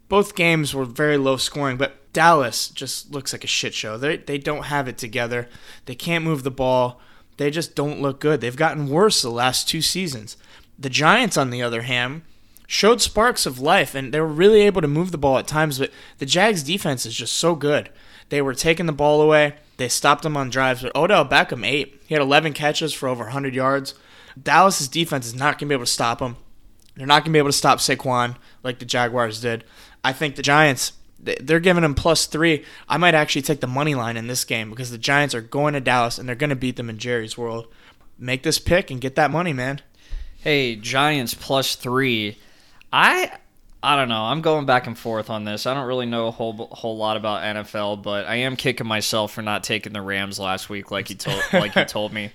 both 0.10 0.36
games 0.36 0.76
were 0.76 0.84
very 0.84 1.16
low 1.16 1.38
scoring. 1.38 1.78
But 1.78 2.12
Dallas 2.12 2.68
just 2.68 3.14
looks 3.14 3.32
like 3.32 3.46
a 3.46 3.48
shit 3.48 3.74
show. 3.74 3.98
They 3.98 4.18
they 4.18 4.38
don't 4.38 4.66
have 4.66 4.90
it 4.90 4.98
together. 4.98 5.48
They 5.86 5.96
can't 5.96 6.26
move 6.26 6.44
the 6.44 6.52
ball. 6.52 7.00
They 7.38 7.50
just 7.50 7.76
don't 7.76 8.02
look 8.02 8.20
good. 8.20 8.42
They've 8.42 8.54
gotten 8.54 8.90
worse 8.90 9.22
the 9.22 9.30
last 9.30 9.70
two 9.70 9.82
seasons. 9.82 10.36
The 10.78 10.90
Giants, 10.90 11.38
on 11.38 11.50
the 11.50 11.62
other 11.62 11.84
hand, 11.84 12.24
showed 12.68 13.00
sparks 13.00 13.46
of 13.46 13.62
life, 13.62 13.96
and 13.96 14.14
they 14.14 14.20
were 14.20 14.28
really 14.28 14.64
able 14.64 14.82
to 14.82 14.88
move 14.90 15.12
the 15.12 15.18
ball 15.18 15.38
at 15.38 15.48
times. 15.48 15.80
But 15.80 15.92
the 16.18 16.26
Jags' 16.26 16.62
defense 16.62 17.06
is 17.06 17.16
just 17.16 17.36
so 17.36 17.56
good. 17.56 17.90
They 18.30 18.42
were 18.42 18.54
taking 18.54 18.86
the 18.86 18.92
ball 18.92 19.22
away. 19.22 19.56
They 19.78 19.90
stopped 19.90 20.24
them 20.24 20.38
on 20.38 20.50
drives. 20.50 20.82
But 20.82 20.96
Odell 20.96 21.26
Beckham 21.26 21.66
ate. 21.66 22.02
He 22.06 22.14
had 22.14 22.22
11 22.22 22.54
catches 22.54 22.94
for 22.94 23.10
over 23.10 23.26
100 23.26 23.56
yards. 23.56 23.96
Dallas's 24.42 24.88
defense 24.88 25.26
is 25.26 25.36
not 25.36 25.60
going 25.60 25.68
to 25.68 25.74
be 25.74 25.76
able 25.76 25.86
to 25.86 25.92
stop 25.92 26.20
him. 26.22 26.38
They're 26.96 27.08
not 27.08 27.24
going 27.24 27.32
to 27.32 27.34
be 27.34 27.40
able 27.40 27.50
to 27.50 27.54
stop 27.54 27.80
Saquon 27.80 28.36
like 28.64 28.80
the 28.80 28.86
Jaguars 28.86 29.42
did. 29.42 29.64
I 30.04 30.14
think 30.14 30.36
the 30.36 30.42
Giants, 30.42 30.94
they're 31.20 31.60
giving 31.60 31.84
him 31.84 31.96
plus 31.96 32.26
three. 32.26 32.66
I 32.88 32.98
might 32.98 33.16
actually 33.16 33.42
take 33.42 33.62
the 33.62 33.68
money 33.68 33.96
line 33.96 34.18
in 34.18 34.28
this 34.28 34.44
game 34.44 34.70
because 34.70 34.92
the 34.92 34.98
Giants 34.98 35.34
are 35.34 35.42
going 35.42 35.74
to 35.74 35.80
Dallas 35.80 36.18
and 36.18 36.28
they're 36.28 36.36
going 36.36 36.50
to 36.50 36.56
beat 36.56 36.76
them 36.76 36.90
in 36.90 36.98
Jerry's 36.98 37.38
World. 37.38 37.68
Make 38.18 38.44
this 38.44 38.60
pick 38.60 38.92
and 38.92 39.02
get 39.02 39.16
that 39.16 39.32
money, 39.32 39.54
man. 39.54 39.82
Hey, 40.38 40.76
Giants 40.76 41.34
plus 41.34 41.76
three. 41.76 42.38
I 42.92 43.32
I 43.86 43.98
don't 43.98 44.08
know. 44.08 44.24
I'm 44.24 44.42
going 44.42 44.66
back 44.66 44.88
and 44.88 44.98
forth 44.98 45.30
on 45.30 45.44
this. 45.44 45.66
I 45.68 45.74
don't 45.74 45.86
really 45.88 46.06
know 46.06 46.28
a 46.28 46.32
whole 46.32 46.54
whole 46.72 46.96
lot 46.98 47.18
about 47.18 47.44
NFL, 47.44 48.02
but 48.02 48.26
I 48.26 48.36
am 48.38 48.56
kicking 48.56 48.88
myself 48.88 49.34
for 49.34 49.42
not 49.42 49.64
taking 49.64 49.92
the 49.94 50.02
Rams 50.02 50.40
last 50.40 50.70
week, 50.70 50.90
like 50.90 51.10
you 51.10 51.18
told 51.18 51.42
like 51.54 51.76
you 51.76 51.84
told 51.86 52.14
me. 52.14 52.32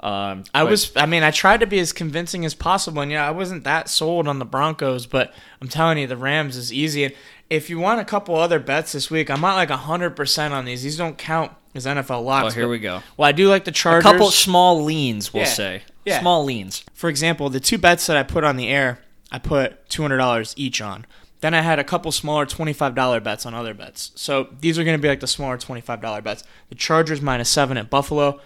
Um, 0.00 0.44
I 0.52 0.62
but- 0.64 0.70
was, 0.70 0.92
I 0.96 1.06
mean, 1.06 1.22
I 1.22 1.30
tried 1.30 1.60
to 1.60 1.66
be 1.66 1.78
as 1.78 1.92
convincing 1.92 2.44
as 2.44 2.54
possible, 2.54 3.00
and 3.00 3.10
yeah, 3.10 3.26
I 3.26 3.30
wasn't 3.30 3.64
that 3.64 3.88
sold 3.88 4.28
on 4.28 4.38
the 4.38 4.44
Broncos, 4.44 5.06
but 5.06 5.32
I'm 5.62 5.68
telling 5.68 5.98
you, 5.98 6.06
the 6.06 6.16
Rams 6.18 6.56
is 6.56 6.72
easy. 6.72 7.04
And 7.04 7.14
if 7.48 7.70
you 7.70 7.78
want 7.78 8.00
a 8.00 8.04
couple 8.04 8.34
other 8.36 8.58
bets 8.58 8.92
this 8.92 9.10
week, 9.10 9.30
I'm 9.30 9.40
not 9.40 9.54
like 9.54 9.70
100% 9.70 10.50
on 10.50 10.64
these. 10.66 10.82
These 10.82 10.98
don't 10.98 11.16
count 11.16 11.52
as 11.74 11.86
NFL 11.86 12.24
locks. 12.24 12.52
Oh, 12.52 12.54
here 12.54 12.64
but- 12.66 12.70
we 12.70 12.78
go. 12.78 13.02
Well, 13.16 13.26
I 13.28 13.32
do 13.32 13.48
like 13.48 13.64
the 13.64 13.72
Chargers. 13.72 14.04
A 14.04 14.12
couple 14.12 14.30
small 14.30 14.84
leans, 14.84 15.32
we'll 15.32 15.44
Yeah. 15.44 15.48
say. 15.48 15.82
Yeah. 16.04 16.20
Small 16.20 16.44
leans. 16.44 16.84
For 16.92 17.08
example, 17.08 17.48
the 17.48 17.58
two 17.60 17.78
bets 17.78 18.06
that 18.06 18.16
I 18.18 18.22
put 18.22 18.44
on 18.44 18.56
the 18.56 18.68
air, 18.68 18.98
I 19.30 19.38
put 19.38 19.88
$200 19.88 20.54
each 20.56 20.80
on. 20.80 21.06
Then 21.40 21.54
I 21.54 21.60
had 21.60 21.78
a 21.78 21.84
couple 21.84 22.10
smaller 22.12 22.46
$25 22.46 23.22
bets 23.22 23.44
on 23.44 23.54
other 23.54 23.74
bets. 23.74 24.12
So 24.14 24.48
these 24.60 24.78
are 24.78 24.84
going 24.84 24.96
to 24.96 25.02
be 25.02 25.08
like 25.08 25.20
the 25.20 25.26
smaller 25.26 25.58
$25 25.58 26.22
bets. 26.24 26.44
The 26.70 26.74
Chargers 26.74 27.20
minus 27.20 27.48
7 27.50 27.76
at 27.76 27.90
Buffalo. 27.90 28.40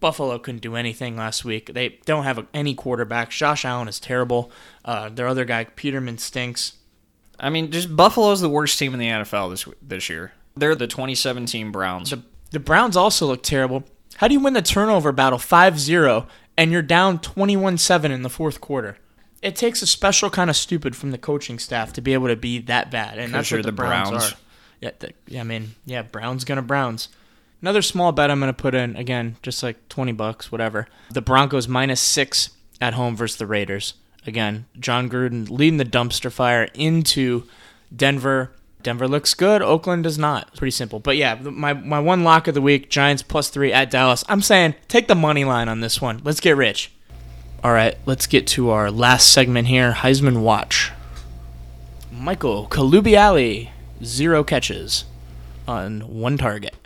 Buffalo 0.00 0.38
couldn't 0.38 0.60
do 0.60 0.76
anything 0.76 1.16
last 1.16 1.44
week. 1.44 1.72
They 1.72 1.98
don't 2.04 2.24
have 2.24 2.46
any 2.52 2.74
quarterbacks. 2.74 3.30
Josh 3.30 3.64
Allen 3.64 3.88
is 3.88 3.98
terrible. 3.98 4.50
Uh, 4.84 5.08
their 5.08 5.26
other 5.26 5.44
guy, 5.44 5.64
Peterman, 5.64 6.18
stinks. 6.18 6.74
I 7.40 7.50
mean, 7.50 7.70
just 7.70 7.96
Buffalo's 7.96 8.40
the 8.40 8.48
worst 8.48 8.78
team 8.78 8.92
in 8.92 9.00
the 9.00 9.06
NFL 9.06 9.50
this 9.50 9.66
this 9.82 10.08
year. 10.08 10.32
They're 10.54 10.74
the 10.74 10.86
2017 10.86 11.70
Browns. 11.70 12.10
The, 12.10 12.22
the 12.50 12.60
Browns 12.60 12.96
also 12.96 13.26
look 13.26 13.42
terrible. 13.42 13.84
How 14.16 14.28
do 14.28 14.34
you 14.34 14.40
win 14.40 14.54
the 14.54 14.62
turnover 14.62 15.12
battle 15.12 15.38
5 15.38 15.78
0 15.78 16.26
and 16.56 16.72
you're 16.72 16.82
down 16.82 17.18
21 17.18 17.78
7 17.78 18.10
in 18.10 18.22
the 18.22 18.30
fourth 18.30 18.60
quarter? 18.60 18.96
It 19.42 19.54
takes 19.56 19.82
a 19.82 19.86
special 19.86 20.30
kind 20.30 20.50
of 20.50 20.56
stupid 20.56 20.96
from 20.96 21.10
the 21.10 21.18
coaching 21.18 21.58
staff 21.58 21.92
to 21.94 22.00
be 22.00 22.14
able 22.14 22.28
to 22.28 22.36
be 22.36 22.58
that 22.60 22.90
bad. 22.90 23.18
and 23.18 23.32
that's 23.32 23.50
what 23.50 23.58
the, 23.58 23.64
the 23.64 23.72
Browns, 23.72 24.10
Browns. 24.10 24.32
are. 24.32 24.36
Yeah, 24.80 24.90
the, 24.98 25.12
yeah, 25.26 25.40
I 25.40 25.44
mean, 25.44 25.74
yeah, 25.84 26.02
Browns 26.02 26.44
gonna 26.44 26.62
Browns. 26.62 27.08
Another 27.62 27.82
small 27.82 28.12
bet 28.12 28.30
I'm 28.30 28.40
gonna 28.40 28.52
put 28.52 28.74
in 28.74 28.96
again, 28.96 29.36
just 29.42 29.62
like 29.62 29.88
20 29.88 30.12
bucks, 30.12 30.50
whatever. 30.52 30.86
The 31.10 31.22
Broncos 31.22 31.68
minus 31.68 32.00
six 32.00 32.50
at 32.80 32.94
home 32.94 33.16
versus 33.16 33.38
the 33.38 33.46
Raiders. 33.46 33.94
Again, 34.26 34.66
Jon 34.78 35.08
Gruden 35.08 35.48
leading 35.48 35.76
the 35.78 35.84
dumpster 35.84 36.32
fire 36.32 36.68
into 36.74 37.44
Denver. 37.94 38.52
Denver 38.82 39.08
looks 39.08 39.34
good. 39.34 39.62
Oakland 39.62 40.04
does 40.04 40.18
not. 40.18 40.54
Pretty 40.56 40.70
simple. 40.70 40.98
But 41.00 41.16
yeah, 41.16 41.34
my, 41.36 41.72
my 41.72 41.98
one 41.98 42.24
lock 42.24 42.46
of 42.46 42.54
the 42.54 42.60
week 42.60 42.90
Giants 42.90 43.22
plus 43.22 43.48
three 43.48 43.72
at 43.72 43.90
Dallas. 43.90 44.24
I'm 44.28 44.42
saying 44.42 44.74
take 44.88 45.08
the 45.08 45.14
money 45.14 45.44
line 45.44 45.68
on 45.68 45.80
this 45.80 46.00
one. 46.00 46.20
Let's 46.24 46.40
get 46.40 46.56
rich. 46.56 46.92
All 47.66 47.72
right, 47.72 47.98
let's 48.06 48.28
get 48.28 48.46
to 48.46 48.70
our 48.70 48.92
last 48.92 49.32
segment 49.32 49.66
here 49.66 49.90
Heisman 49.90 50.42
Watch. 50.42 50.92
Michael 52.12 52.68
Colubiale, 52.68 53.70
zero 54.04 54.44
catches 54.44 55.04
on 55.66 56.02
one 56.02 56.38
target. 56.38 56.76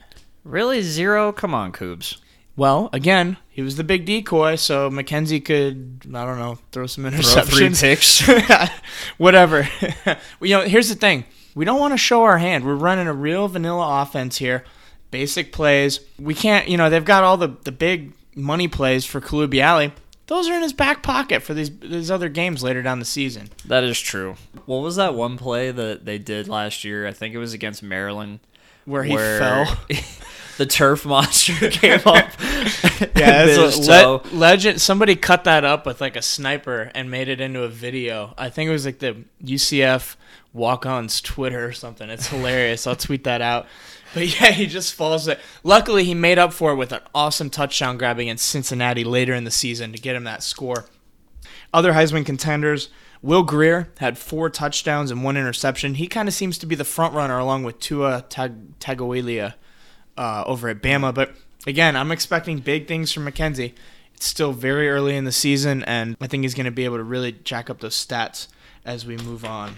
really 0.43 0.81
zero? 0.81 1.33
Come 1.33 1.53
on, 1.53 1.71
Coobs. 1.73 2.17
Well, 2.57 2.89
again, 2.95 3.37
he 3.51 3.61
was 3.61 3.77
the 3.77 3.85
big 3.85 4.07
decoy, 4.07 4.57
so 4.57 4.89
McKenzie 4.89 5.45
could, 5.45 6.01
I 6.15 6.25
don't 6.25 6.39
know, 6.39 6.59
throw 6.73 6.87
some 6.87 7.05
Throw 7.11 7.21
three 7.43 7.67
interceptions. 7.69 7.83
picks. 7.83 8.71
Whatever. 9.19 9.69
well, 10.07 10.17
you 10.41 10.57
know, 10.57 10.63
here's 10.63 10.89
the 10.89 10.95
thing. 10.95 11.27
We 11.55 11.67
don't 11.67 11.79
want 11.79 11.93
to 11.93 11.99
show 11.99 12.23
our 12.23 12.39
hand. 12.39 12.65
We're 12.65 12.75
running 12.75 13.07
a 13.07 13.13
real 13.13 13.49
vanilla 13.49 14.01
offense 14.01 14.39
here. 14.39 14.65
Basic 15.11 15.53
plays. 15.53 16.01
We 16.19 16.33
can't, 16.33 16.69
you 16.69 16.79
know, 16.79 16.89
they've 16.89 17.05
got 17.05 17.23
all 17.23 17.37
the, 17.37 17.49
the 17.65 17.73
big 17.73 18.15
money 18.35 18.67
plays 18.67 19.05
for 19.05 19.21
Colubiale. 19.21 19.93
Those 20.31 20.49
are 20.49 20.55
in 20.55 20.63
his 20.63 20.73
back 20.73 21.03
pocket 21.03 21.43
for 21.43 21.55
these 21.55 21.77
these 21.81 22.09
other 22.09 22.29
games 22.29 22.63
later 22.63 22.83
down 22.83 23.01
the 23.01 23.05
season. 23.05 23.51
That 23.65 23.83
is 23.83 23.99
true. 23.99 24.37
What 24.65 24.77
was 24.77 24.95
that 24.95 25.17
one 25.17 25.37
play 25.37 25.73
that 25.73 26.05
they 26.05 26.19
did 26.19 26.47
last 26.47 26.85
year? 26.85 27.05
I 27.05 27.13
think 27.13 27.35
it 27.35 27.39
was 27.39 27.53
against 27.53 27.83
Maryland. 27.83 28.39
Where 28.85 29.03
he 29.03 29.17
fell. 29.17 29.77
the 30.61 30.67
turf 30.67 31.07
monster 31.15 31.71
came 31.71 32.01
up. 32.05 32.31
Yeah, 33.17 33.47
that's 33.47 33.79
le- 33.89 34.21
legend. 34.33 34.81
Somebody 34.81 35.17
cut 35.17 35.45
that 35.45 35.65
up 35.65 35.87
with 35.87 36.03
like 36.03 36.17
a 36.17 36.23
sniper 36.23 36.91
and 36.95 37.11
made 37.11 37.29
it 37.29 37.41
into 37.41 37.63
a 37.63 37.69
video. 37.69 38.35
I 38.37 38.51
think 38.51 38.69
it 38.69 38.73
was 38.73 38.85
like 38.85 38.99
the 38.99 39.25
UCF 39.43 40.17
walk-ons 40.53 41.23
Twitter 41.23 41.65
or 41.67 41.73
something. 41.73 42.09
It's 42.11 42.27
hilarious. 42.29 42.87
I'll 42.87 42.97
tweet 42.97 43.25
that 43.25 43.41
out. 43.41 43.67
But 44.13 44.39
yeah, 44.41 44.51
he 44.51 44.67
just 44.67 44.93
falls 44.95 45.29
it. 45.29 45.39
Luckily, 45.65 46.05
he 46.05 46.15
made 46.15 46.39
up 46.39 46.53
for 46.53 46.73
it 46.73 46.77
with 46.77 46.93
an 46.93 47.01
awesome 47.15 47.49
touchdown 47.49 47.97
grab 47.97 48.19
against 48.19 48.47
Cincinnati 48.47 49.05
later 49.05 49.33
in 49.33 49.45
the 49.45 49.51
season 49.51 49.93
to 49.93 49.99
get 49.99 50.15
him 50.17 50.25
that 50.25 50.43
score. 50.43 50.85
Other 51.73 51.93
Heisman 51.93 52.27
contenders. 52.27 52.91
Will 53.23 53.43
Grier 53.43 53.93
had 53.99 54.19
four 54.19 54.51
touchdowns 54.51 55.11
and 55.11 55.25
one 55.25 55.37
interception. 55.39 55.95
He 55.95 56.07
kind 56.07 56.29
of 56.29 56.35
seems 56.35 56.59
to 56.59 56.67
be 56.67 56.75
the 56.75 56.85
front 56.85 57.15
runner 57.15 57.39
along 57.39 57.65
with 57.65 57.79
Tua 57.81 58.25
Tag- 58.29 58.79
Tagovailoa 58.79 59.55
uh, 60.21 60.45
over 60.47 60.69
at 60.69 60.83
Bama. 60.83 61.13
But 61.13 61.35
again, 61.67 61.97
I'm 61.97 62.13
expecting 62.13 62.59
big 62.59 62.87
things 62.87 63.11
from 63.11 63.25
McKenzie. 63.27 63.73
It's 64.15 64.27
still 64.27 64.53
very 64.53 64.91
early 64.91 65.17
in 65.17 65.25
the 65.25 65.33
season, 65.33 65.83
and 65.85 66.17
I 66.21 66.27
think 66.27 66.43
he's 66.43 66.55
going 66.55 66.67
to 66.67 66.71
be 66.71 66.85
able 66.85 66.99
to 66.99 67.03
really 67.03 67.33
jack 67.33 67.71
up 67.71 67.81
those 67.81 67.97
stats 67.97 68.49
as 68.85 69.07
we 69.07 69.17
move 69.17 69.47
on. 69.47 69.75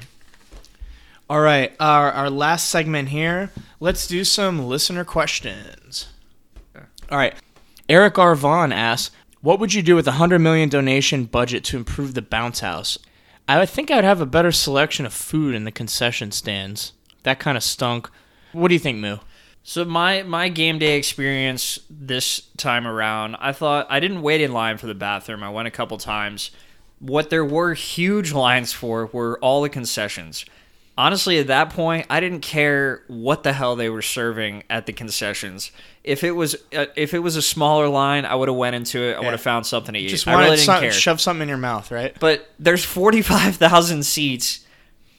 All 1.30 1.40
right, 1.40 1.74
our, 1.78 2.10
our 2.10 2.28
last 2.28 2.68
segment 2.68 3.10
here. 3.10 3.50
Let's 3.78 4.06
do 4.06 4.24
some 4.24 4.66
listener 4.66 5.04
questions. 5.04 6.08
All 7.08 7.18
right, 7.18 7.34
Eric 7.88 8.18
R. 8.18 8.34
Vaughn 8.34 8.72
asks, 8.72 9.14
"What 9.40 9.60
would 9.60 9.72
you 9.72 9.82
do 9.82 9.94
with 9.94 10.08
a 10.08 10.12
hundred 10.12 10.40
million 10.40 10.68
donation 10.68 11.24
budget 11.24 11.62
to 11.64 11.76
improve 11.76 12.14
the 12.14 12.22
bounce 12.22 12.60
house?" 12.60 12.98
I 13.48 13.64
think 13.66 13.90
I'd 13.90 14.04
have 14.04 14.20
a 14.20 14.26
better 14.26 14.52
selection 14.52 15.06
of 15.06 15.12
food 15.12 15.54
in 15.54 15.64
the 15.64 15.72
concession 15.72 16.32
stands. 16.32 16.92
That 17.22 17.38
kind 17.38 17.56
of 17.56 17.62
stunk. 17.62 18.10
What 18.52 18.68
do 18.68 18.74
you 18.74 18.80
think, 18.80 18.98
Moo? 18.98 19.18
So 19.64 19.84
my 19.84 20.22
my 20.24 20.48
game 20.48 20.78
day 20.78 20.96
experience 20.98 21.78
this 21.88 22.40
time 22.56 22.86
around, 22.86 23.36
I 23.36 23.52
thought 23.52 23.86
I 23.88 24.00
didn't 24.00 24.22
wait 24.22 24.40
in 24.40 24.52
line 24.52 24.76
for 24.78 24.86
the 24.86 24.94
bathroom. 24.94 25.42
I 25.42 25.50
went 25.50 25.68
a 25.68 25.70
couple 25.70 25.96
times. 25.98 26.50
What 26.98 27.30
there 27.30 27.44
were 27.44 27.74
huge 27.74 28.32
lines 28.46 28.72
for 28.72 29.06
were 29.12 29.38
all 29.38 29.62
the 29.62 29.68
concessions. 29.68 30.44
Honestly, 30.98 31.38
at 31.38 31.46
that 31.46 31.70
point, 31.70 32.04
I 32.10 32.20
didn't 32.20 32.40
care 32.42 33.02
what 33.08 33.44
the 33.44 33.54
hell 33.54 33.76
they 33.76 33.88
were 33.88 34.02
serving 34.02 34.62
at 34.68 34.84
the 34.84 34.92
concessions. 34.92 35.70
If 36.04 36.22
it 36.22 36.32
was 36.32 36.54
uh, 36.76 36.86
if 36.96 37.14
it 37.14 37.20
was 37.20 37.36
a 37.36 37.40
smaller 37.42 37.88
line, 37.88 38.24
I 38.26 38.34
would 38.34 38.48
have 38.48 38.58
went 38.58 38.76
into 38.76 39.00
it. 39.00 39.14
I 39.16 39.20
would 39.20 39.30
have 39.30 39.40
found 39.40 39.64
something 39.64 39.94
to 39.94 39.98
eat. 40.00 40.08
Just 40.08 40.28
I 40.28 40.32
wanted 40.34 40.44
really 40.46 40.56
didn't 40.56 40.66
some- 40.66 40.80
care. 40.82 40.92
shove 40.92 41.20
something 41.20 41.42
in 41.42 41.48
your 41.48 41.56
mouth, 41.56 41.90
right? 41.90 42.14
But 42.20 42.46
there's 42.58 42.84
45,000 43.32 44.02
seats 44.04 44.61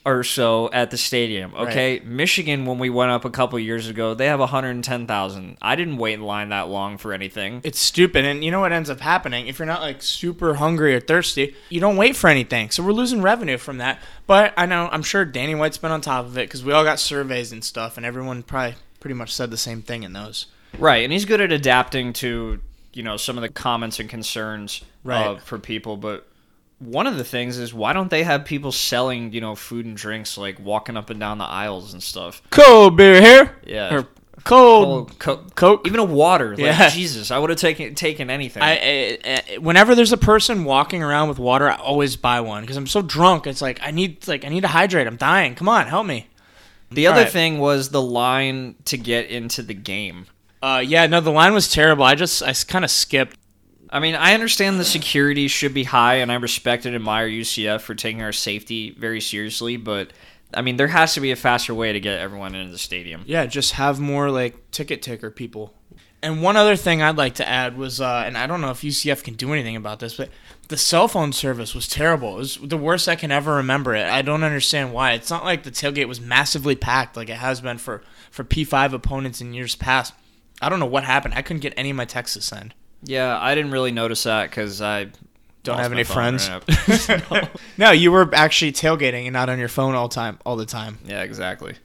or 0.06 0.24
so 0.24 0.70
at 0.74 0.92
the 0.92 0.98
stadium. 0.98 1.54
Okay, 1.56 2.02
Michigan 2.04 2.66
when 2.66 2.78
we 2.78 2.90
went 2.90 3.12
up 3.12 3.24
a 3.26 3.30
couple 3.30 3.58
years 3.60 3.88
ago, 3.88 4.14
they 4.14 4.26
have 4.26 4.40
110,000. 4.40 5.58
I 5.62 5.76
didn't 5.76 5.98
wait 5.98 6.14
in 6.16 6.22
line 6.22 6.50
that 6.50 6.68
long 6.68 6.98
for 6.98 7.14
anything. 7.14 7.62
It's 7.64 7.80
stupid, 7.80 8.26
and 8.26 8.44
you 8.44 8.52
know 8.52 8.60
what 8.60 8.72
ends 8.74 8.90
up 8.90 9.00
happening? 9.00 9.48
If 9.48 9.60
you're 9.60 9.66
not 9.66 9.82
like 9.82 10.02
super 10.02 10.56
hungry 10.56 10.94
or 10.96 11.00
thirsty, 11.00 11.56
you 11.70 11.80
don't 11.80 11.98
wait 11.98 12.16
for 12.16 12.30
anything. 12.30 12.70
So 12.70 12.84
we're 12.84 12.92
losing 12.92 13.22
revenue 13.22 13.58
from 13.58 13.78
that. 13.78 14.00
But 14.28 14.54
I 14.58 14.66
know 14.66 14.90
I'm 14.92 15.04
sure 15.04 15.26
Danny 15.26 15.56
White's 15.56 15.78
been 15.78 15.92
on 15.92 16.02
top 16.02 16.26
of 16.26 16.38
it 16.38 16.48
because 16.48 16.64
we 16.64 16.74
all 16.74 16.84
got 16.84 17.00
surveys 17.00 17.52
and 17.52 17.64
stuff, 17.64 17.98
and 17.98 18.06
everyone 18.06 18.44
probably 18.44 18.76
pretty 19.00 19.16
much 19.16 19.34
said 19.34 19.52
the 19.52 19.58
same 19.58 19.82
thing 19.82 20.04
in 20.04 20.14
those. 20.14 20.48
Right, 20.78 21.04
and 21.04 21.14
he's 21.14 21.26
good 21.26 21.40
at 21.42 21.52
adapting 21.52 22.14
to, 22.14 22.60
you 22.94 23.04
know, 23.04 23.16
some 23.18 23.38
of 23.38 23.42
the 23.42 23.50
comments 23.50 24.00
and 24.00 24.10
concerns 24.10 24.82
Right. 25.04 25.26
uh, 25.28 25.36
for 25.38 25.60
people, 25.60 25.98
but 25.98 26.28
one 26.86 27.08
of 27.08 27.18
the 27.18 27.24
things 27.24 27.58
is 27.58 27.74
why 27.74 27.94
don't 27.94 28.10
they 28.10 28.24
have 28.24 28.46
people 28.46 28.72
selling, 28.72 29.32
you 29.34 29.42
know, 29.42 29.56
food 29.56 29.86
and 29.86 29.96
drinks 29.96 30.38
like 30.38 30.60
walking 30.60 30.98
up 30.98 31.10
and 31.10 31.20
down 31.20 31.38
the 31.38 31.46
aisles 31.46 31.94
and 31.94 32.02
stuff? 32.04 32.42
Cold 32.50 32.98
beer 32.98 33.22
here. 33.22 33.56
Yeah. 33.66 33.96
Or 33.96 34.08
Cold. 34.44 35.18
Co- 35.20 35.46
Coke. 35.56 35.88
even 35.88 36.00
a 36.00 36.04
water. 36.04 36.50
Like, 36.52 36.60
Yeah. 36.60 36.90
Jesus, 36.90 37.32
I 37.32 37.38
would 37.40 37.50
have 37.50 37.60
taken 37.60 37.96
taken 37.96 38.30
anything. 38.30 38.62
I, 38.64 38.72
I, 39.26 39.42
I 39.54 39.58
whenever 39.58 39.96
there's 39.96 40.12
a 40.12 40.18
person 40.18 40.64
walking 40.66 41.02
around 41.02 41.30
with 41.30 41.40
water, 41.40 41.70
I 41.70 41.76
always 41.76 42.16
buy 42.18 42.42
one 42.42 42.62
because 42.64 42.76
I'm 42.78 42.88
so 42.88 43.02
drunk. 43.02 43.48
It's 43.48 43.62
like 43.62 43.80
I 43.82 43.92
need 43.92 44.28
like 44.28 44.44
I 44.44 44.50
need 44.50 44.62
to 44.62 44.68
hydrate. 44.68 45.08
I'm 45.08 45.16
dying. 45.18 45.56
Come 45.56 45.70
on, 45.70 45.88
help 45.88 46.06
me. 46.06 46.28
the 46.92 47.08
other 47.08 47.20
Alright. 47.20 47.32
thing 47.34 47.60
was 47.60 47.90
the 47.90 48.02
line 48.02 48.76
to 48.86 48.98
get 48.98 49.28
into 49.28 49.62
the 49.64 49.74
game. 49.74 50.26
Uh, 50.62 50.84
yeah, 50.86 51.06
no, 51.08 51.20
the 51.20 51.32
line 51.32 51.54
was 51.54 51.70
terrible. 51.70 52.04
I 52.04 52.16
just 52.16 52.42
I 52.44 52.54
kind 52.54 52.84
of 52.86 52.92
skipped. 52.92 53.38
I 53.94 54.00
mean, 54.00 54.16
I 54.16 54.34
understand 54.34 54.80
the 54.80 54.86
security 54.86 55.48
should 55.48 55.72
be 55.72 55.84
high, 55.84 56.16
and 56.16 56.32
I 56.32 56.36
respect 56.36 56.88
and 56.88 56.96
admire 56.96 57.30
UCF 57.30 57.82
for 57.82 57.94
taking 57.94 58.24
our 58.24 58.32
safety 58.32 58.90
very 58.90 59.22
seriously. 59.22 59.78
But 59.78 60.14
I 60.52 60.64
mean, 60.64 60.78
there 60.78 60.88
has 60.88 61.14
to 61.14 61.22
be 61.22 61.32
a 61.32 61.36
faster 61.36 61.76
way 61.76 61.94
to 61.94 62.00
get 62.00 62.20
everyone 62.20 62.56
into 62.56 62.72
the 62.72 62.80
stadium. 62.80 63.22
Yeah, 63.28 63.46
just 63.46 63.74
have 63.74 64.00
more 64.00 64.32
like 64.32 64.72
ticket 64.72 65.04
taker 65.04 65.30
people. 65.30 65.76
And 66.24 66.42
one 66.42 66.58
other 66.58 66.76
thing 66.76 67.04
I'd 67.04 67.18
like 67.18 67.36
to 67.36 67.48
add 67.48 67.78
was, 67.78 68.02
uh, 68.02 68.24
and 68.26 68.36
I 68.36 68.48
don't 68.48 68.62
know 68.62 68.72
if 68.72 68.82
UCF 68.82 69.24
can 69.24 69.36
do 69.36 69.54
anything 69.54 69.76
about 69.76 70.00
this, 70.00 70.16
but 70.16 70.30
the 70.70 70.78
cell 70.78 71.08
phone 71.08 71.32
service 71.32 71.76
was 71.76 71.88
terrible. 71.88 72.36
It 72.36 72.40
was 72.40 72.58
the 72.64 72.78
worst 72.78 73.08
I 73.08 73.16
can 73.16 73.32
ever 73.32 73.56
remember 73.56 73.94
it. 73.94 74.10
I 74.10 74.24
don't 74.24 74.44
understand 74.44 74.92
why. 74.92 75.12
It's 75.12 75.30
not 75.30 75.44
like 75.44 75.62
the 75.62 75.70
tailgate 75.70 76.08
was 76.08 76.20
massively 76.20 76.76
packed 76.76 77.16
like 77.16 77.30
it 77.30 77.36
has 77.36 77.62
been 77.62 77.78
for, 77.78 78.02
for 78.32 78.44
P5 78.44 78.94
opponents 78.94 79.40
in 79.40 79.54
years 79.54 79.76
past. 79.76 80.14
I 80.62 80.70
don't 80.70 80.80
know 80.80 80.88
what 80.88 81.04
happened. 81.04 81.36
I 81.36 81.44
couldn't 81.44 81.62
get 81.62 81.74
any 81.78 81.92
of 81.92 81.96
my 81.96 82.06
texts 82.06 82.36
to 82.36 82.42
send. 82.42 82.74
Yeah, 83.06 83.38
I 83.40 83.56
didn't 83.56 83.72
really 83.72 83.92
notice 83.92 84.24
that 84.24 84.50
because 84.50 84.82
I 84.82 85.08
Don't 85.64 85.78
have 85.78 85.92
any 85.92 86.04
friends. 86.04 86.50
right 86.50 87.32
up. 87.32 87.50
No, 87.78 87.92
you 87.92 88.12
were 88.12 88.34
actually 88.34 88.72
tailgating 88.72 89.26
and 89.26 89.34
not 89.34 89.50
on 89.50 89.60
your 89.60 89.68
phone 89.68 89.96
all 89.96 90.10
time, 90.10 90.40
all 90.46 90.56
the 90.56 90.66
time. 90.66 91.00
Yeah, 91.06 91.22
exactly. 91.24 91.76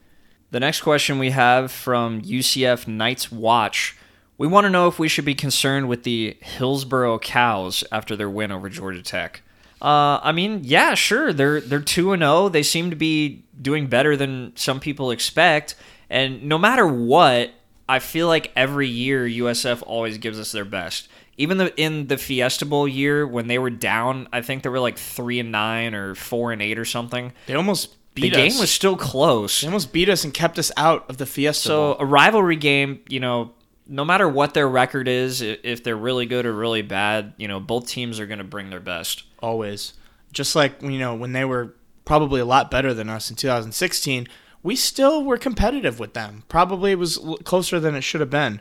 The 0.50 0.60
next 0.60 0.80
question 0.82 1.18
we 1.18 1.30
have 1.30 1.70
from 1.72 2.22
UCF 2.22 2.86
Knights 2.86 3.30
Watch. 3.32 3.96
We 4.38 4.46
want 4.46 4.64
to 4.64 4.70
know 4.70 4.86
if 4.86 4.98
we 4.98 5.08
should 5.08 5.24
be 5.24 5.34
concerned 5.34 5.88
with 5.88 6.04
the 6.04 6.36
Hillsborough 6.40 7.18
Cows 7.18 7.82
after 7.90 8.14
their 8.16 8.30
win 8.30 8.52
over 8.52 8.68
Georgia 8.68 9.02
Tech. 9.02 9.42
Uh, 9.82 10.18
I 10.22 10.32
mean, 10.32 10.60
yeah, 10.62 10.94
sure. 10.94 11.32
They're 11.32 11.60
they're 11.60 11.80
two 11.80 12.12
and 12.12 12.22
zero. 12.22 12.48
They 12.48 12.62
seem 12.62 12.90
to 12.90 12.96
be 12.96 13.44
doing 13.60 13.86
better 13.88 14.16
than 14.16 14.52
some 14.56 14.80
people 14.80 15.10
expect. 15.10 15.74
And 16.10 16.44
no 16.44 16.56
matter 16.58 16.86
what, 16.86 17.52
I 17.88 17.98
feel 18.00 18.26
like 18.26 18.52
every 18.54 18.88
year 18.88 19.26
USF 19.26 19.82
always 19.86 20.18
gives 20.18 20.38
us 20.38 20.52
their 20.52 20.64
best. 20.64 21.08
Even 21.36 21.58
the, 21.58 21.80
in 21.80 22.08
the 22.08 22.18
Fiesta 22.18 22.66
Bowl 22.66 22.86
year 22.88 23.26
when 23.26 23.46
they 23.46 23.58
were 23.58 23.70
down, 23.70 24.28
I 24.32 24.42
think 24.42 24.62
they 24.64 24.68
were 24.68 24.80
like 24.80 24.98
three 24.98 25.38
and 25.38 25.52
nine 25.52 25.94
or 25.94 26.14
four 26.14 26.52
and 26.52 26.60
eight 26.60 26.78
or 26.78 26.84
something. 26.84 27.32
They 27.46 27.54
almost 27.54 27.94
The 28.14 28.28
game 28.30 28.52
us. 28.52 28.60
was 28.60 28.70
still 28.70 28.96
close. 28.96 29.60
they 29.60 29.68
almost 29.68 29.92
beat 29.92 30.08
us 30.08 30.24
and 30.24 30.34
kept 30.34 30.58
us 30.58 30.72
out 30.76 31.08
of 31.08 31.16
the 31.18 31.26
Fiesta. 31.26 31.68
So 31.68 31.94
Bowl. 31.94 31.96
a 32.00 32.04
rivalry 32.06 32.56
game, 32.56 33.00
you 33.08 33.20
know, 33.20 33.52
no 33.86 34.04
matter 34.04 34.28
what 34.28 34.52
their 34.52 34.68
record 34.68 35.06
is, 35.08 35.40
if 35.40 35.82
they're 35.84 35.96
really 35.96 36.26
good 36.26 36.44
or 36.44 36.52
really 36.52 36.82
bad, 36.82 37.32
you 37.38 37.48
know, 37.48 37.58
both 37.60 37.86
teams 37.86 38.18
are 38.20 38.26
going 38.26 38.38
to 38.38 38.44
bring 38.44 38.68
their 38.70 38.80
best. 38.80 39.22
always. 39.38 39.94
Just 40.32 40.54
like 40.54 40.82
you 40.82 40.98
know 40.98 41.14
when 41.14 41.32
they 41.32 41.44
were 41.46 41.74
probably 42.04 42.40
a 42.40 42.44
lot 42.44 42.70
better 42.70 42.92
than 42.92 43.08
us 43.08 43.30
in 43.30 43.36
2016, 43.36 44.26
we 44.62 44.76
still 44.76 45.24
were 45.24 45.38
competitive 45.38 45.98
with 45.98 46.14
them. 46.14 46.44
Probably 46.48 46.92
it 46.92 46.98
was 46.98 47.18
closer 47.44 47.78
than 47.80 47.94
it 47.94 48.02
should 48.02 48.20
have 48.20 48.30
been. 48.30 48.60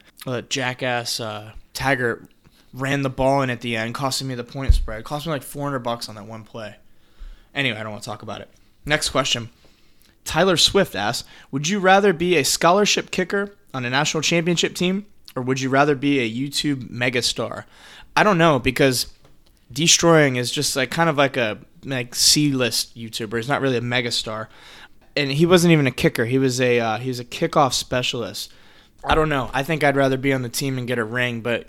Jackass 0.49 1.19
uh, 1.19 1.51
Taggart 1.73 2.29
ran 2.73 3.01
the 3.01 3.09
ball 3.09 3.41
in 3.41 3.49
at 3.49 3.61
the 3.61 3.75
end, 3.75 3.95
costing 3.95 4.27
me 4.27 4.35
the 4.35 4.43
point 4.43 4.73
spread. 4.73 5.03
Cost 5.03 5.25
me 5.25 5.31
like 5.31 5.43
400 5.43 5.79
bucks 5.79 6.09
on 6.09 6.15
that 6.15 6.25
one 6.25 6.43
play. 6.43 6.75
Anyway, 7.53 7.77
I 7.77 7.83
don't 7.83 7.91
want 7.91 8.03
to 8.03 8.09
talk 8.09 8.21
about 8.21 8.41
it. 8.41 8.49
Next 8.85 9.09
question. 9.09 9.49
Tyler 10.23 10.57
Swift 10.57 10.95
asks, 10.95 11.27
"Would 11.51 11.67
you 11.67 11.79
rather 11.79 12.13
be 12.13 12.35
a 12.35 12.43
scholarship 12.43 13.11
kicker 13.11 13.55
on 13.73 13.85
a 13.85 13.89
national 13.89 14.21
championship 14.21 14.75
team, 14.75 15.05
or 15.35 15.41
would 15.41 15.61
you 15.61 15.69
rather 15.69 15.95
be 15.95 16.19
a 16.19 16.29
YouTube 16.29 16.89
megastar?" 16.89 17.63
I 18.15 18.23
don't 18.23 18.37
know 18.37 18.59
because 18.59 19.07
Deestroying 19.73 20.37
is 20.37 20.51
just 20.51 20.75
like 20.75 20.91
kind 20.91 21.09
of 21.09 21.17
like 21.17 21.37
a 21.37 21.59
like 21.83 22.15
C 22.15 22.51
list 22.51 22.95
YouTuber. 22.97 23.37
He's 23.37 23.47
not 23.47 23.61
really 23.61 23.77
a 23.77 23.81
megastar, 23.81 24.47
and 25.17 25.31
he 25.31 25.45
wasn't 25.45 25.71
even 25.73 25.87
a 25.87 25.91
kicker. 25.91 26.25
He 26.25 26.37
was 26.37 26.61
a 26.61 26.79
uh, 26.79 26.97
he 26.99 27.09
was 27.09 27.19
a 27.19 27.25
kickoff 27.25 27.73
specialist. 27.73 28.51
I 29.03 29.15
don't 29.15 29.29
know. 29.29 29.49
I 29.53 29.63
think 29.63 29.83
I'd 29.83 29.95
rather 29.95 30.17
be 30.17 30.33
on 30.33 30.41
the 30.41 30.49
team 30.49 30.77
and 30.77 30.87
get 30.87 30.99
a 30.99 31.03
ring, 31.03 31.41
but 31.41 31.65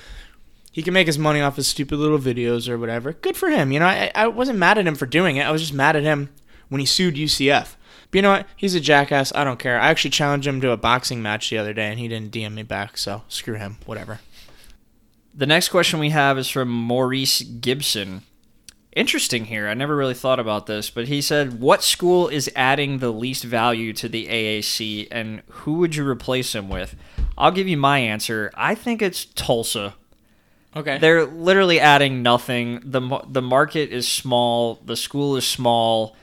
he 0.72 0.82
can 0.82 0.94
make 0.94 1.06
his 1.06 1.18
money 1.18 1.40
off 1.40 1.56
his 1.56 1.68
stupid 1.68 1.98
little 1.98 2.18
videos 2.18 2.68
or 2.68 2.78
whatever. 2.78 3.12
Good 3.12 3.36
for 3.36 3.48
him. 3.48 3.72
You 3.72 3.80
know, 3.80 3.86
I, 3.86 4.10
I 4.14 4.26
wasn't 4.28 4.58
mad 4.58 4.78
at 4.78 4.86
him 4.86 4.94
for 4.94 5.06
doing 5.06 5.36
it. 5.36 5.42
I 5.46 5.50
was 5.50 5.60
just 5.60 5.74
mad 5.74 5.96
at 5.96 6.02
him 6.02 6.30
when 6.68 6.80
he 6.80 6.86
sued 6.86 7.14
UCF. 7.14 7.74
But 8.10 8.18
you 8.18 8.22
know 8.22 8.30
what? 8.30 8.46
He's 8.56 8.74
a 8.74 8.80
jackass. 8.80 9.32
I 9.34 9.44
don't 9.44 9.58
care. 9.58 9.78
I 9.78 9.88
actually 9.88 10.10
challenged 10.10 10.46
him 10.46 10.60
to 10.60 10.70
a 10.70 10.76
boxing 10.76 11.22
match 11.22 11.50
the 11.50 11.58
other 11.58 11.72
day, 11.72 11.90
and 11.90 11.98
he 11.98 12.08
didn't 12.08 12.32
DM 12.32 12.54
me 12.54 12.62
back. 12.62 12.96
So 12.96 13.22
screw 13.28 13.54
him. 13.54 13.78
Whatever. 13.86 14.20
The 15.34 15.46
next 15.46 15.68
question 15.68 16.00
we 16.00 16.10
have 16.10 16.38
is 16.38 16.48
from 16.48 16.68
Maurice 16.70 17.42
Gibson. 17.42 18.22
Interesting 18.98 19.44
here. 19.44 19.68
I 19.68 19.74
never 19.74 19.94
really 19.94 20.14
thought 20.14 20.40
about 20.40 20.66
this, 20.66 20.90
but 20.90 21.06
he 21.06 21.22
said, 21.22 21.60
"What 21.60 21.84
school 21.84 22.26
is 22.26 22.50
adding 22.56 22.98
the 22.98 23.12
least 23.12 23.44
value 23.44 23.92
to 23.92 24.08
the 24.08 24.26
AAC, 24.26 25.06
and 25.12 25.42
who 25.48 25.74
would 25.74 25.94
you 25.94 26.04
replace 26.04 26.52
him 26.52 26.68
with?" 26.68 26.96
I'll 27.36 27.52
give 27.52 27.68
you 27.68 27.76
my 27.76 28.00
answer. 28.00 28.50
I 28.56 28.74
think 28.74 29.00
it's 29.00 29.24
Tulsa. 29.24 29.94
Okay. 30.74 30.98
They're 30.98 31.24
literally 31.24 31.78
adding 31.78 32.24
nothing. 32.24 32.80
the 32.84 33.00
The 33.28 33.40
market 33.40 33.92
is 33.92 34.08
small. 34.08 34.80
The 34.84 34.96
school 34.96 35.36
is 35.36 35.46
small. 35.46 36.16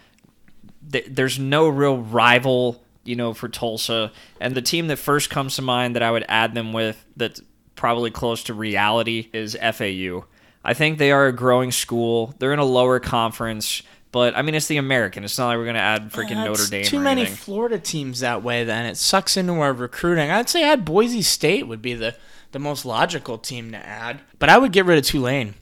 There's 0.81 1.39
no 1.39 1.69
real 1.69 1.97
rival, 1.97 2.83
you 3.05 3.15
know, 3.15 3.33
for 3.33 3.47
Tulsa. 3.47 4.11
And 4.41 4.53
the 4.53 4.61
team 4.61 4.87
that 4.87 4.97
first 4.97 5.29
comes 5.29 5.55
to 5.55 5.61
mind 5.61 5.95
that 5.95 6.03
I 6.03 6.11
would 6.11 6.25
add 6.27 6.53
them 6.53 6.73
with, 6.73 7.05
that's 7.15 7.41
probably 7.77 8.11
close 8.11 8.43
to 8.43 8.53
reality, 8.53 9.29
is 9.31 9.57
FAU. 9.61 10.25
I 10.65 10.73
think 10.73 10.97
they 10.97 11.11
are 11.11 11.27
a 11.27 11.31
growing 11.31 11.71
school. 11.71 12.33
They're 12.39 12.51
in 12.53 12.59
a 12.59 12.65
lower 12.65 12.99
conference, 12.99 13.83
but 14.11 14.35
I 14.35 14.41
mean, 14.41 14.55
it's 14.55 14.67
the 14.67 14.77
American. 14.77 15.23
It's 15.23 15.37
not 15.37 15.47
like 15.47 15.57
we're 15.57 15.65
gonna 15.65 15.79
add 15.79 16.11
freaking 16.11 16.43
Notre 16.43 16.67
Dame. 16.67 16.85
Too 16.85 16.99
many 16.99 17.21
anything. 17.21 17.37
Florida 17.37 17.77
teams 17.77 18.21
that 18.21 18.43
way. 18.43 18.63
Then 18.63 18.85
it 18.85 18.97
sucks 18.97 19.37
into 19.37 19.53
our 19.53 19.73
recruiting. 19.73 20.31
I'd 20.31 20.49
say 20.49 20.63
add 20.63 20.83
Boise 20.83 21.21
State 21.21 21.67
would 21.67 21.81
be 21.81 21.93
the 21.93 22.15
the 22.51 22.59
most 22.59 22.85
logical 22.85 23.37
team 23.37 23.71
to 23.71 23.77
add. 23.77 24.21
But 24.39 24.49
I 24.49 24.57
would 24.57 24.71
get 24.71 24.85
rid 24.85 24.97
of 24.97 25.05
Tulane. 25.05 25.53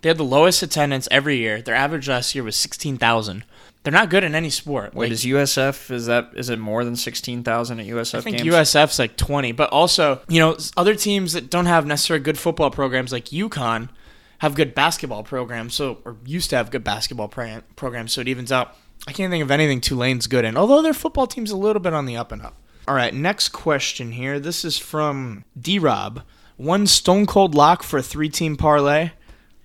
They 0.00 0.08
had 0.08 0.18
the 0.18 0.24
lowest 0.24 0.62
attendance 0.62 1.08
every 1.10 1.36
year. 1.36 1.60
Their 1.60 1.74
average 1.74 2.08
last 2.08 2.34
year 2.34 2.44
was 2.44 2.56
sixteen 2.56 2.96
thousand. 2.96 3.44
They're 3.82 3.92
not 3.92 4.10
good 4.10 4.24
in 4.24 4.34
any 4.34 4.50
sport. 4.50 4.94
Wait, 4.94 5.06
Like, 5.06 5.12
is 5.12 5.24
USF 5.24 5.90
is 5.90 6.06
that 6.06 6.30
is 6.34 6.50
it 6.50 6.58
more 6.58 6.84
than 6.84 6.96
sixteen 6.96 7.42
thousand 7.42 7.80
at 7.80 7.86
USF 7.86 8.18
I 8.18 8.20
think 8.22 8.38
games? 8.38 8.54
USF's 8.54 8.98
like 8.98 9.16
20, 9.16 9.52
but 9.52 9.70
also, 9.70 10.20
you 10.28 10.40
know, 10.40 10.56
other 10.76 10.94
teams 10.94 11.32
that 11.32 11.50
don't 11.50 11.66
have 11.66 11.86
necessarily 11.86 12.22
good 12.22 12.38
football 12.38 12.70
programs 12.70 13.12
like 13.12 13.26
UConn 13.26 13.88
have 14.38 14.54
good 14.54 14.74
basketball 14.74 15.22
programs, 15.22 15.74
so 15.74 15.98
or 16.04 16.16
used 16.24 16.50
to 16.50 16.56
have 16.56 16.70
good 16.70 16.84
basketball 16.84 17.28
pra- 17.28 17.62
programs, 17.76 18.12
so 18.12 18.20
it 18.20 18.28
evens 18.28 18.52
out. 18.52 18.76
I 19.06 19.12
can't 19.12 19.30
think 19.30 19.42
of 19.42 19.50
anything 19.50 19.80
Tulane's 19.80 20.26
good 20.26 20.44
in, 20.44 20.56
although 20.56 20.82
their 20.82 20.94
football 20.94 21.26
team's 21.26 21.50
a 21.50 21.56
little 21.56 21.80
bit 21.80 21.92
on 21.92 22.06
the 22.06 22.16
up 22.16 22.32
and 22.32 22.42
up. 22.42 22.54
All 22.86 22.94
right, 22.94 23.12
next 23.12 23.50
question 23.50 24.12
here. 24.12 24.40
This 24.40 24.64
is 24.64 24.78
from 24.78 25.44
D 25.60 25.78
Rob. 25.78 26.22
One 26.56 26.86
stone 26.86 27.26
cold 27.26 27.54
lock 27.54 27.82
for 27.82 27.98
a 27.98 28.02
three 28.02 28.28
team 28.28 28.56
parlay. 28.56 29.10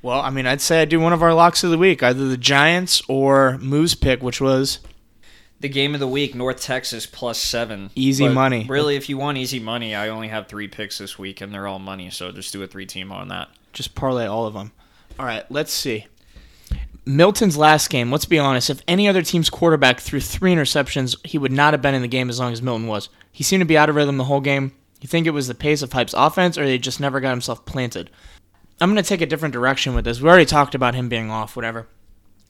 Well, 0.01 0.19
I 0.19 0.29
mean, 0.29 0.45
I'd 0.45 0.59
say 0.59 0.81
I 0.81 0.85
do 0.85 0.99
one 0.99 1.13
of 1.13 1.23
our 1.23 1.33
locks 1.33 1.63
of 1.63 1.71
the 1.71 1.77
week, 1.77 2.03
either 2.03 2.27
the 2.27 2.37
Giants 2.37 3.01
or 3.07 3.57
Moo's 3.59 3.95
pick, 3.95 4.21
which 4.21 4.41
was 4.41 4.79
The 5.61 5.69
game 5.69 5.93
of 5.93 6.01
the 6.01 6.07
week, 6.07 6.35
North 6.35 6.61
Texas 6.61 7.05
plus 7.05 7.37
seven. 7.39 7.89
Easy 7.95 8.27
But 8.27 8.33
money. 8.33 8.65
Really, 8.67 8.97
if 8.97 9.07
you 9.07 9.17
want 9.17 9.37
easy 9.37 9.59
money, 9.61 9.95
I 9.95 10.09
only 10.09 10.27
have 10.27 10.47
three 10.47 10.67
picks 10.67 10.97
this 10.97 11.17
week, 11.17 11.39
and 11.39 11.53
they're 11.53 11.67
all 11.67 11.79
money. 11.79 12.09
So 12.09 12.31
just 12.33 12.51
do 12.51 12.61
a 12.61 12.67
three 12.67 12.85
team 12.85 13.11
on 13.13 13.29
that. 13.29 13.47
Just 13.73 13.95
parlay 13.95 14.25
all 14.25 14.45
of 14.45 14.53
them. 14.53 14.71
All 15.19 15.25
right, 15.25 15.49
let's 15.51 15.73
see. 15.73 16.07
Milton's 17.05 17.57
last 17.57 17.89
game, 17.89 18.11
let's 18.11 18.25
be 18.25 18.39
honest, 18.39 18.69
if 18.69 18.81
any 18.87 19.09
other 19.09 19.21
team's 19.21 19.49
quarterback 19.49 19.99
threw 19.99 20.21
three 20.21 20.53
interceptions, 20.55 21.17
he 21.25 21.37
would 21.37 21.51
not 21.51 21.73
have 21.73 21.81
been 21.81 21.95
in 21.95 22.01
the 22.01 22.07
game 22.07 22.29
as 22.29 22.39
long 22.39 22.53
as 22.53 22.61
Milton 22.61 22.87
was. 22.87 23.09
He 23.31 23.43
seemed 23.43 23.61
to 23.61 23.65
be 23.65 23.77
out 23.77 23.89
of 23.89 23.95
rhythm 23.95 24.17
the 24.17 24.23
whole 24.23 24.39
game. 24.39 24.71
You 25.01 25.07
think 25.07 25.27
it 25.27 25.31
was 25.31 25.49
the 25.49 25.55
pace 25.55 25.81
of 25.81 25.91
Hype's 25.91 26.13
offense, 26.13 26.57
or 26.57 26.65
they 26.65 26.77
just 26.77 27.01
never 27.01 27.19
got 27.19 27.31
himself 27.31 27.65
planted? 27.65 28.09
I'm 28.79 28.91
going 28.91 29.03
to 29.03 29.07
take 29.07 29.19
a 29.19 29.25
different 29.25 29.53
direction 29.53 29.95
with 29.95 30.05
this. 30.05 30.21
We 30.21 30.29
already 30.29 30.45
talked 30.45 30.75
about 30.75 30.95
him 30.95 31.09
being 31.09 31.29
off, 31.29 31.57
whatever. 31.57 31.87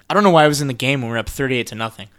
I 0.10 0.14
don't 0.14 0.24
know 0.24 0.30
why 0.30 0.44
I 0.44 0.48
was 0.48 0.62
in 0.62 0.68
the 0.68 0.74
game 0.74 1.02
when 1.02 1.10
we 1.10 1.14
were 1.14 1.20
up 1.20 1.30
38 1.30 1.68
to 1.68 1.76
nothing. 1.76 2.10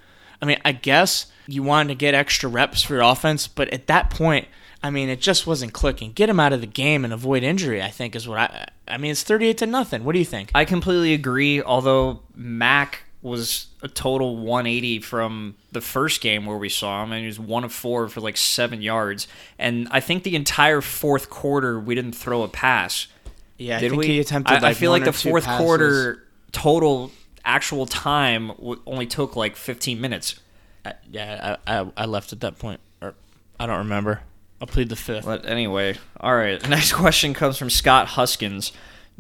I 0.43 0.47
mean, 0.47 0.59
I 0.65 0.73
guess 0.73 1.27
you 1.47 1.63
wanted 1.63 1.89
to 1.89 1.95
get 1.95 2.15
extra 2.15 2.49
reps 2.49 2.83
for 2.83 2.95
your 2.95 3.03
offense, 3.03 3.47
but 3.47 3.69
at 3.73 3.87
that 3.87 4.11
point, 4.11 4.49
I 4.83 4.91
mean, 4.91 5.09
it 5.09 5.21
just 5.21 5.47
wasn't 5.47 5.73
clicking. 5.73 6.13
Get 6.13 6.29
him 6.29 6.41
out 6.41 6.53
of 6.53 6.61
the 6.61 6.67
game 6.67 7.05
and 7.05 7.15
avoid 7.15 7.43
injury. 7.43 7.81
I 7.83 7.91
think 7.91 8.15
is 8.17 8.27
what 8.27 8.39
I. 8.39 8.69
I 8.87 8.99
mean, 8.99 9.13
it's 9.13 9.23
38 9.23 9.59
to 9.59 9.67
nothing. 9.67 10.05
What 10.05 10.13
do 10.13 10.19
you 10.19 10.25
think? 10.25 10.51
I 10.55 10.65
completely 10.65 11.15
agree. 11.15 11.63
Although 11.63 12.21
Mac 12.35 13.01
was 13.23 13.69
a 13.83 13.89
total 13.89 14.37
180 14.37 15.01
from 15.01 15.57
the 15.73 15.81
first 15.81 16.21
game 16.21 16.45
where 16.45 16.59
we 16.59 16.69
saw 16.69 17.03
him, 17.03 17.13
and 17.13 17.21
he 17.23 17.27
was 17.27 17.41
one 17.41 17.65
of 17.65 17.73
four 17.73 18.09
for 18.09 18.21
like 18.21 18.37
seven 18.37 18.83
yards. 18.83 19.27
And 19.59 19.89
I 19.91 20.01
think 20.01 20.23
the 20.25 20.37
entire 20.37 20.83
fourth 20.83 21.31
quarter 21.31 21.81
we 21.81 21.95
didn't 21.95 22.13
throw 22.13 22.43
a 22.43 22.49
pass. 22.49 23.07
yeah, 23.57 23.79
I 23.79 23.81
Did 23.81 23.91
think 23.91 24.01
we? 24.03 24.07
he 24.09 24.21
attempted. 24.21 24.53
I, 24.53 24.59
like 24.59 24.65
I 24.65 24.75
feel 24.75 24.91
like 24.91 25.05
the 25.05 25.13
fourth 25.13 25.45
passes. 25.45 25.65
quarter 25.65 26.25
total 26.53 27.11
actual 27.45 27.87
time 27.87 28.53
only 28.87 29.07
took 29.07 29.37
like 29.37 29.57
15 29.57 30.01
minutes. 30.01 30.39
I, 30.85 30.93
yeah, 31.11 31.57
I, 31.67 31.81
I 31.81 31.87
I 31.97 32.05
left 32.05 32.35
at 32.35 32.41
that 32.41 32.59
point, 32.59 32.81
or 33.01 33.15
I 33.59 33.65
don't 33.67 33.79
remember. 33.79 34.21
I'll 34.65 34.73
plead 34.73 34.89
the 34.89 34.97
fifth. 34.97 35.27
But 35.27 35.45
anyway, 35.45 35.99
all 36.19 36.35
right. 36.35 36.59
The 36.59 36.69
next 36.69 36.93
question 36.95 37.35
comes 37.35 37.59
from 37.59 37.69
Scott 37.69 38.09
Huskins. 38.09 38.73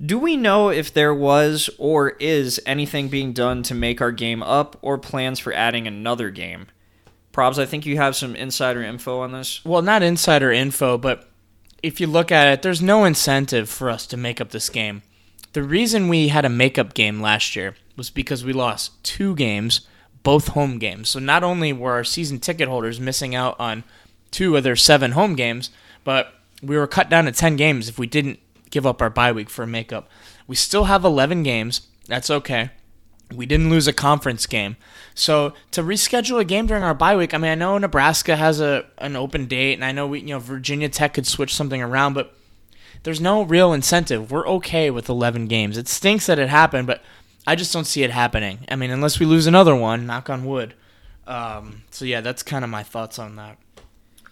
Do 0.02 0.18
we 0.18 0.38
know 0.38 0.70
if 0.70 0.94
there 0.94 1.12
was 1.12 1.68
or 1.76 2.10
is 2.12 2.58
anything 2.64 3.08
being 3.08 3.34
done 3.34 3.62
to 3.64 3.74
make 3.74 4.00
our 4.00 4.10
game 4.10 4.42
up 4.42 4.78
or 4.80 4.96
plans 4.96 5.38
for 5.38 5.52
adding 5.52 5.86
another 5.86 6.30
game? 6.30 6.68
Probs, 7.30 7.58
I 7.58 7.66
think 7.66 7.84
you 7.84 7.98
have 7.98 8.16
some 8.16 8.34
insider 8.34 8.82
info 8.82 9.20
on 9.20 9.32
this. 9.32 9.62
Well, 9.66 9.82
not 9.82 10.02
insider 10.02 10.50
info, 10.50 10.96
but 10.96 11.28
if 11.82 12.00
you 12.00 12.06
look 12.06 12.32
at 12.32 12.48
it, 12.48 12.62
there's 12.62 12.80
no 12.80 13.04
incentive 13.04 13.68
for 13.68 13.90
us 13.90 14.06
to 14.06 14.16
make 14.16 14.40
up 14.40 14.50
this 14.50 14.70
game. 14.70 15.02
The 15.52 15.62
reason 15.62 16.08
we 16.08 16.28
had 16.28 16.46
a 16.46 16.48
makeup 16.48 16.94
game 16.94 17.20
last 17.20 17.54
year 17.54 17.76
was 17.98 18.08
because 18.08 18.46
we 18.46 18.54
lost 18.54 19.04
two 19.04 19.36
games, 19.36 19.82
both 20.22 20.48
home 20.48 20.78
games. 20.78 21.10
So 21.10 21.18
not 21.18 21.44
only 21.44 21.74
were 21.74 21.92
our 21.92 22.02
season 22.02 22.38
ticket 22.38 22.66
holders 22.66 22.98
missing 22.98 23.34
out 23.34 23.60
on 23.60 23.84
two 24.34 24.56
of 24.56 24.64
their 24.64 24.74
seven 24.74 25.12
home 25.12 25.36
games, 25.36 25.70
but 26.02 26.34
we 26.60 26.76
were 26.76 26.88
cut 26.88 27.08
down 27.08 27.24
to 27.26 27.32
10 27.32 27.54
games 27.54 27.88
if 27.88 27.98
we 27.98 28.06
didn't 28.06 28.40
give 28.70 28.84
up 28.84 29.00
our 29.00 29.08
bye 29.08 29.30
week 29.30 29.48
for 29.48 29.62
a 29.62 29.66
makeup. 29.66 30.08
We 30.48 30.56
still 30.56 30.84
have 30.84 31.04
11 31.04 31.44
games. 31.44 31.82
That's 32.08 32.30
okay. 32.30 32.70
We 33.32 33.46
didn't 33.46 33.70
lose 33.70 33.86
a 33.86 33.92
conference 33.92 34.46
game. 34.46 34.76
So 35.14 35.54
to 35.70 35.82
reschedule 35.82 36.40
a 36.40 36.44
game 36.44 36.66
during 36.66 36.82
our 36.82 36.94
bye 36.94 37.16
week, 37.16 37.32
I 37.32 37.38
mean, 37.38 37.52
I 37.52 37.54
know 37.54 37.78
Nebraska 37.78 38.34
has 38.34 38.60
a 38.60 38.86
an 38.98 39.14
open 39.14 39.46
date, 39.46 39.74
and 39.74 39.84
I 39.84 39.92
know 39.92 40.08
we, 40.08 40.20
you 40.20 40.26
know, 40.26 40.40
Virginia 40.40 40.88
Tech 40.88 41.14
could 41.14 41.26
switch 41.26 41.54
something 41.54 41.80
around, 41.80 42.14
but 42.14 42.34
there's 43.04 43.20
no 43.20 43.42
real 43.42 43.72
incentive. 43.72 44.32
We're 44.32 44.48
okay 44.48 44.90
with 44.90 45.08
11 45.08 45.46
games. 45.46 45.78
It 45.78 45.88
stinks 45.88 46.26
that 46.26 46.38
it 46.40 46.48
happened, 46.48 46.88
but 46.88 47.02
I 47.46 47.54
just 47.54 47.72
don't 47.72 47.86
see 47.86 48.02
it 48.02 48.10
happening. 48.10 48.66
I 48.68 48.76
mean, 48.76 48.90
unless 48.90 49.20
we 49.20 49.26
lose 49.26 49.46
another 49.46 49.76
one, 49.76 50.06
knock 50.06 50.28
on 50.28 50.44
wood. 50.44 50.74
Um, 51.26 51.84
so 51.90 52.04
yeah, 52.04 52.20
that's 52.20 52.42
kind 52.42 52.64
of 52.64 52.70
my 52.70 52.82
thoughts 52.82 53.18
on 53.18 53.36
that. 53.36 53.58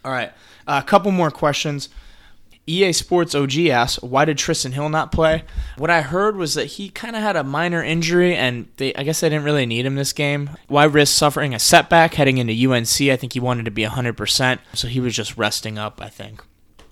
All 0.05 0.13
right, 0.13 0.33
a 0.67 0.83
couple 0.83 1.11
more 1.13 1.31
questions. 1.31 1.89
EA 2.67 2.93
Sports 2.93 3.35
OG 3.35 3.59
asks, 3.67 4.03
why 4.03 4.25
did 4.25 4.39
Tristan 4.39 4.73
Hill 4.73 4.89
not 4.89 5.11
play? 5.11 5.43
What 5.79 5.91
I 5.91 6.01
heard 6.01 6.37
was 6.37 6.55
that 6.55 6.67
he 6.67 6.91
kind 6.91 7.17
of 7.17 7.23
had 7.23 7.35
a 7.35 7.43
minor 7.43 7.83
injury, 7.83 8.37
and 8.37 8.69
they, 8.77 8.95
I 8.95 9.03
guess 9.03 9.21
they 9.21 9.29
didn't 9.29 9.45
really 9.45 9.67
need 9.67 9.85
him 9.85 9.97
this 9.97 10.13
game. 10.13 10.51
Why 10.69 10.85
risk 10.85 11.17
suffering 11.17 11.55
a 11.55 11.59
setback 11.59 12.15
heading 12.15 12.39
into 12.39 12.53
UNC? 12.71 13.01
I 13.11 13.17
think 13.17 13.33
he 13.33 13.41
wanted 13.41 13.65
to 13.65 13.73
be 13.73 13.85
100%, 13.85 14.59
so 14.75 14.87
he 14.87 15.01
was 15.01 15.17
just 15.17 15.37
resting 15.37 15.77
up, 15.77 16.01
I 16.01 16.09
think. 16.09 16.43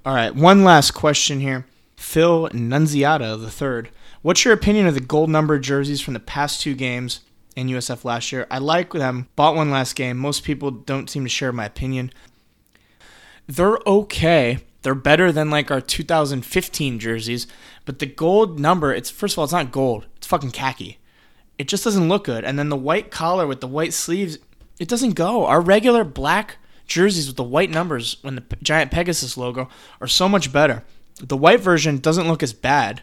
All 0.04 0.14
right, 0.14 0.34
one 0.34 0.64
last 0.64 0.90
question 0.90 1.40
here. 1.40 1.66
Phil 1.96 2.48
Nunziata 2.48 3.40
the 3.40 3.50
third. 3.50 3.90
What's 4.22 4.44
your 4.44 4.54
opinion 4.54 4.86
of 4.86 4.94
the 4.94 5.00
gold 5.00 5.30
number 5.30 5.58
jerseys 5.58 6.00
from 6.00 6.14
the 6.14 6.20
past 6.20 6.60
two 6.60 6.74
games 6.74 7.20
in 7.54 7.68
USF 7.68 8.04
last 8.04 8.32
year? 8.32 8.46
I 8.50 8.58
like 8.58 8.92
them. 8.92 9.28
Bought 9.36 9.54
one 9.54 9.70
last 9.70 9.94
game. 9.94 10.16
Most 10.16 10.42
people 10.42 10.70
don't 10.70 11.08
seem 11.08 11.24
to 11.24 11.28
share 11.28 11.52
my 11.52 11.66
opinion. 11.66 12.10
They're 13.50 13.78
okay. 13.84 14.58
They're 14.82 14.94
better 14.94 15.32
than 15.32 15.50
like 15.50 15.72
our 15.72 15.80
2015 15.80 17.00
jerseys, 17.00 17.48
but 17.84 17.98
the 17.98 18.06
gold 18.06 18.60
number, 18.60 18.94
it's 18.94 19.10
first 19.10 19.34
of 19.34 19.38
all, 19.38 19.44
it's 19.44 19.52
not 19.52 19.72
gold. 19.72 20.06
It's 20.16 20.26
fucking 20.28 20.52
khaki. 20.52 20.98
It 21.58 21.66
just 21.66 21.82
doesn't 21.82 22.08
look 22.08 22.24
good. 22.24 22.44
And 22.44 22.56
then 22.58 22.68
the 22.68 22.76
white 22.76 23.10
collar 23.10 23.48
with 23.48 23.60
the 23.60 23.66
white 23.66 23.92
sleeves, 23.92 24.38
it 24.78 24.88
doesn't 24.88 25.14
go. 25.14 25.46
Our 25.46 25.60
regular 25.60 26.04
black 26.04 26.58
jerseys 26.86 27.26
with 27.26 27.36
the 27.36 27.42
white 27.42 27.70
numbers 27.70 28.18
and 28.22 28.38
the 28.38 28.56
giant 28.62 28.92
Pegasus 28.92 29.36
logo 29.36 29.68
are 30.00 30.06
so 30.06 30.28
much 30.28 30.52
better. 30.52 30.84
The 31.20 31.36
white 31.36 31.60
version 31.60 31.98
doesn't 31.98 32.28
look 32.28 32.44
as 32.44 32.52
bad, 32.52 33.02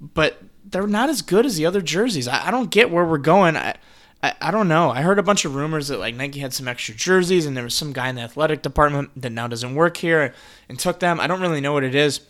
but 0.00 0.42
they're 0.64 0.86
not 0.86 1.10
as 1.10 1.20
good 1.20 1.44
as 1.44 1.56
the 1.56 1.66
other 1.66 1.82
jerseys. 1.82 2.26
I, 2.26 2.48
I 2.48 2.50
don't 2.50 2.70
get 2.70 2.90
where 2.90 3.04
we're 3.04 3.18
going. 3.18 3.58
I, 3.58 3.76
I, 4.22 4.34
I 4.40 4.50
don't 4.50 4.68
know. 4.68 4.90
I 4.90 5.02
heard 5.02 5.18
a 5.18 5.22
bunch 5.22 5.44
of 5.44 5.54
rumors 5.54 5.88
that 5.88 5.98
like 5.98 6.14
Nike 6.14 6.40
had 6.40 6.52
some 6.52 6.68
extra 6.68 6.94
jerseys 6.94 7.46
and 7.46 7.56
there 7.56 7.64
was 7.64 7.74
some 7.74 7.92
guy 7.92 8.08
in 8.08 8.16
the 8.16 8.22
athletic 8.22 8.62
department 8.62 9.10
that 9.16 9.30
now 9.30 9.48
doesn't 9.48 9.74
work 9.74 9.96
here 9.96 10.34
and 10.68 10.78
took 10.78 11.00
them. 11.00 11.20
I 11.20 11.26
don't 11.26 11.40
really 11.40 11.60
know 11.60 11.72
what 11.72 11.84
it 11.84 11.94
is. 11.94 12.20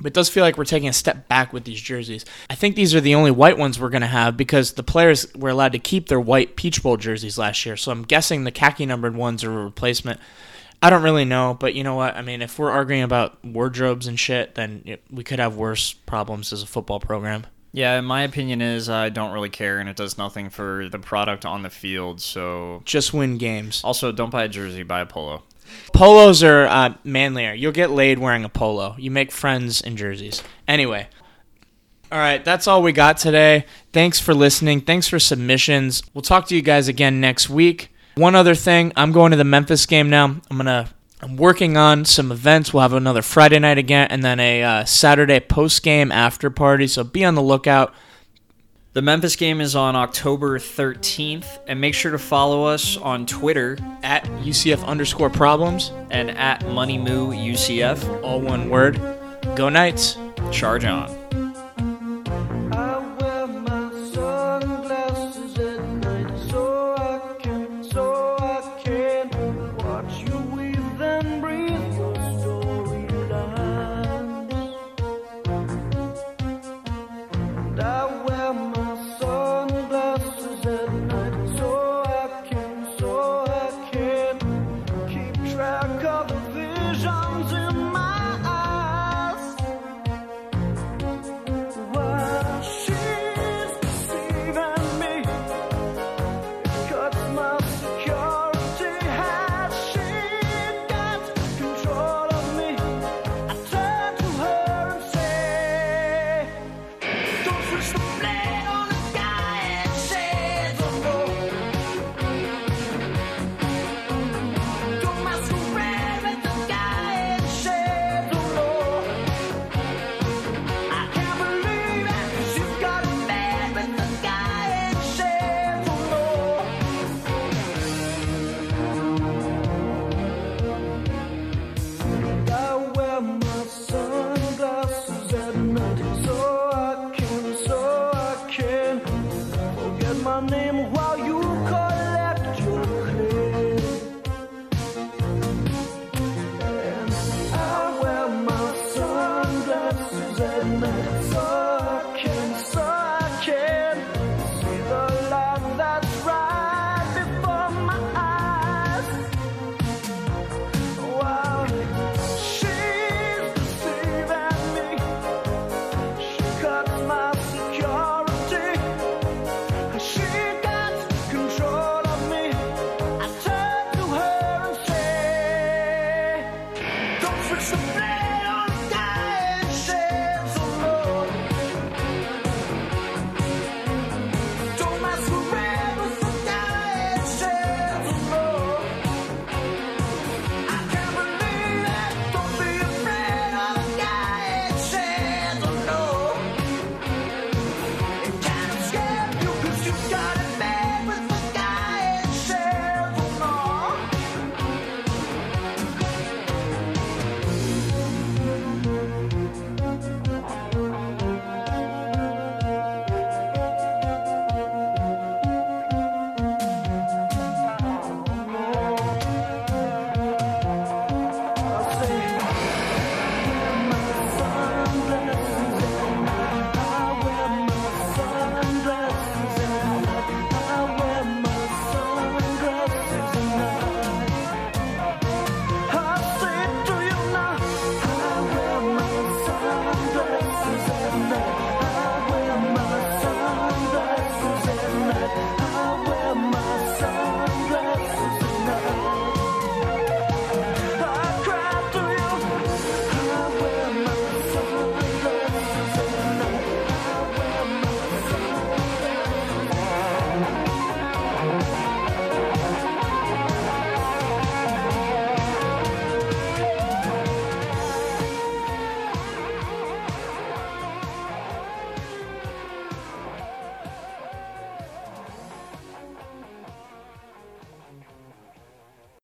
But 0.00 0.08
it 0.08 0.14
does 0.14 0.28
feel 0.28 0.44
like 0.44 0.56
we're 0.56 0.64
taking 0.64 0.88
a 0.88 0.92
step 0.92 1.26
back 1.26 1.52
with 1.52 1.64
these 1.64 1.80
jerseys. 1.80 2.24
I 2.48 2.54
think 2.54 2.76
these 2.76 2.94
are 2.94 3.00
the 3.00 3.16
only 3.16 3.32
white 3.32 3.58
ones 3.58 3.80
we're 3.80 3.88
going 3.88 4.02
to 4.02 4.06
have 4.06 4.36
because 4.36 4.74
the 4.74 4.84
players 4.84 5.26
were 5.34 5.50
allowed 5.50 5.72
to 5.72 5.80
keep 5.80 6.06
their 6.06 6.20
white 6.20 6.54
Peach 6.54 6.84
Bowl 6.84 6.96
jerseys 6.96 7.36
last 7.36 7.66
year. 7.66 7.76
So 7.76 7.90
I'm 7.90 8.04
guessing 8.04 8.44
the 8.44 8.52
khaki 8.52 8.86
numbered 8.86 9.16
ones 9.16 9.42
are 9.42 9.50
a 9.50 9.64
replacement. 9.64 10.20
I 10.80 10.90
don't 10.90 11.02
really 11.02 11.24
know, 11.24 11.56
but 11.58 11.74
you 11.74 11.82
know 11.82 11.96
what? 11.96 12.16
I 12.16 12.22
mean, 12.22 12.42
if 12.42 12.60
we're 12.60 12.70
arguing 12.70 13.02
about 13.02 13.44
wardrobes 13.44 14.06
and 14.06 14.20
shit, 14.20 14.54
then 14.54 14.98
we 15.10 15.24
could 15.24 15.40
have 15.40 15.56
worse 15.56 15.92
problems 15.92 16.52
as 16.52 16.62
a 16.62 16.66
football 16.66 17.00
program. 17.00 17.46
Yeah, 17.72 18.00
my 18.00 18.22
opinion 18.22 18.62
is 18.62 18.88
I 18.88 19.08
don't 19.10 19.32
really 19.32 19.50
care, 19.50 19.78
and 19.78 19.88
it 19.88 19.96
does 19.96 20.16
nothing 20.16 20.48
for 20.50 20.88
the 20.88 20.98
product 20.98 21.44
on 21.44 21.62
the 21.62 21.70
field. 21.70 22.20
So 22.20 22.82
Just 22.84 23.12
win 23.12 23.36
games. 23.38 23.82
also, 23.84 24.10
don't 24.12 24.30
buy 24.30 24.44
a 24.44 24.48
jersey, 24.48 24.82
buy 24.82 25.00
a 25.00 25.06
polo. 25.06 25.42
Polos 25.92 26.42
are 26.42 26.64
uh, 26.66 26.94
manlier. 27.04 27.52
You'll 27.52 27.72
get 27.72 27.90
laid 27.90 28.18
wearing 28.18 28.44
a 28.44 28.48
polo. 28.48 28.94
You 28.98 29.10
make 29.10 29.30
friends 29.30 29.82
in 29.82 29.96
jerseys. 29.96 30.42
Anyway. 30.66 31.08
All 32.10 32.18
right, 32.18 32.42
that's 32.42 32.66
all 32.66 32.82
we 32.82 32.92
got 32.92 33.18
today. 33.18 33.66
Thanks 33.92 34.18
for 34.18 34.32
listening. 34.32 34.80
Thanks 34.80 35.08
for 35.08 35.18
submissions. 35.18 36.02
We'll 36.14 36.22
talk 36.22 36.46
to 36.48 36.56
you 36.56 36.62
guys 36.62 36.88
again 36.88 37.20
next 37.20 37.50
week. 37.50 37.90
One 38.14 38.34
other 38.34 38.54
thing, 38.54 38.94
I'm 38.96 39.12
going 39.12 39.30
to 39.32 39.36
the 39.36 39.44
Memphis 39.44 39.84
game 39.84 40.08
now. 40.08 40.24
I'm 40.50 40.56
gonna 40.56 40.88
I'm 41.20 41.36
working 41.36 41.76
on 41.76 42.04
some 42.04 42.30
events. 42.30 42.72
We'll 42.72 42.82
have 42.82 42.92
another 42.92 43.22
Friday 43.22 43.58
night 43.58 43.78
again, 43.78 44.06
and 44.10 44.22
then 44.22 44.38
a 44.38 44.62
uh, 44.62 44.84
Saturday 44.84 45.40
post 45.40 45.82
game 45.82 46.12
after 46.12 46.48
party. 46.48 46.86
So 46.86 47.02
be 47.02 47.24
on 47.24 47.34
the 47.34 47.42
lookout. 47.42 47.92
The 48.92 49.02
Memphis 49.02 49.36
game 49.36 49.60
is 49.60 49.74
on 49.76 49.96
October 49.96 50.58
13th, 50.58 51.58
and 51.66 51.80
make 51.80 51.94
sure 51.94 52.12
to 52.12 52.18
follow 52.18 52.64
us 52.64 52.96
on 52.96 53.26
Twitter 53.26 53.78
At 54.02 54.24
UCF 54.24 54.84
underscore 54.84 55.30
problems, 55.30 55.92
and 56.10 56.30
at 56.30 56.60
MoneyMooUCF. 56.60 58.22
all 58.22 58.40
one 58.40 58.70
word. 58.70 59.00
Go 59.56 59.68
Knights. 59.68 60.16
Charge 60.52 60.84
on. 60.84 61.17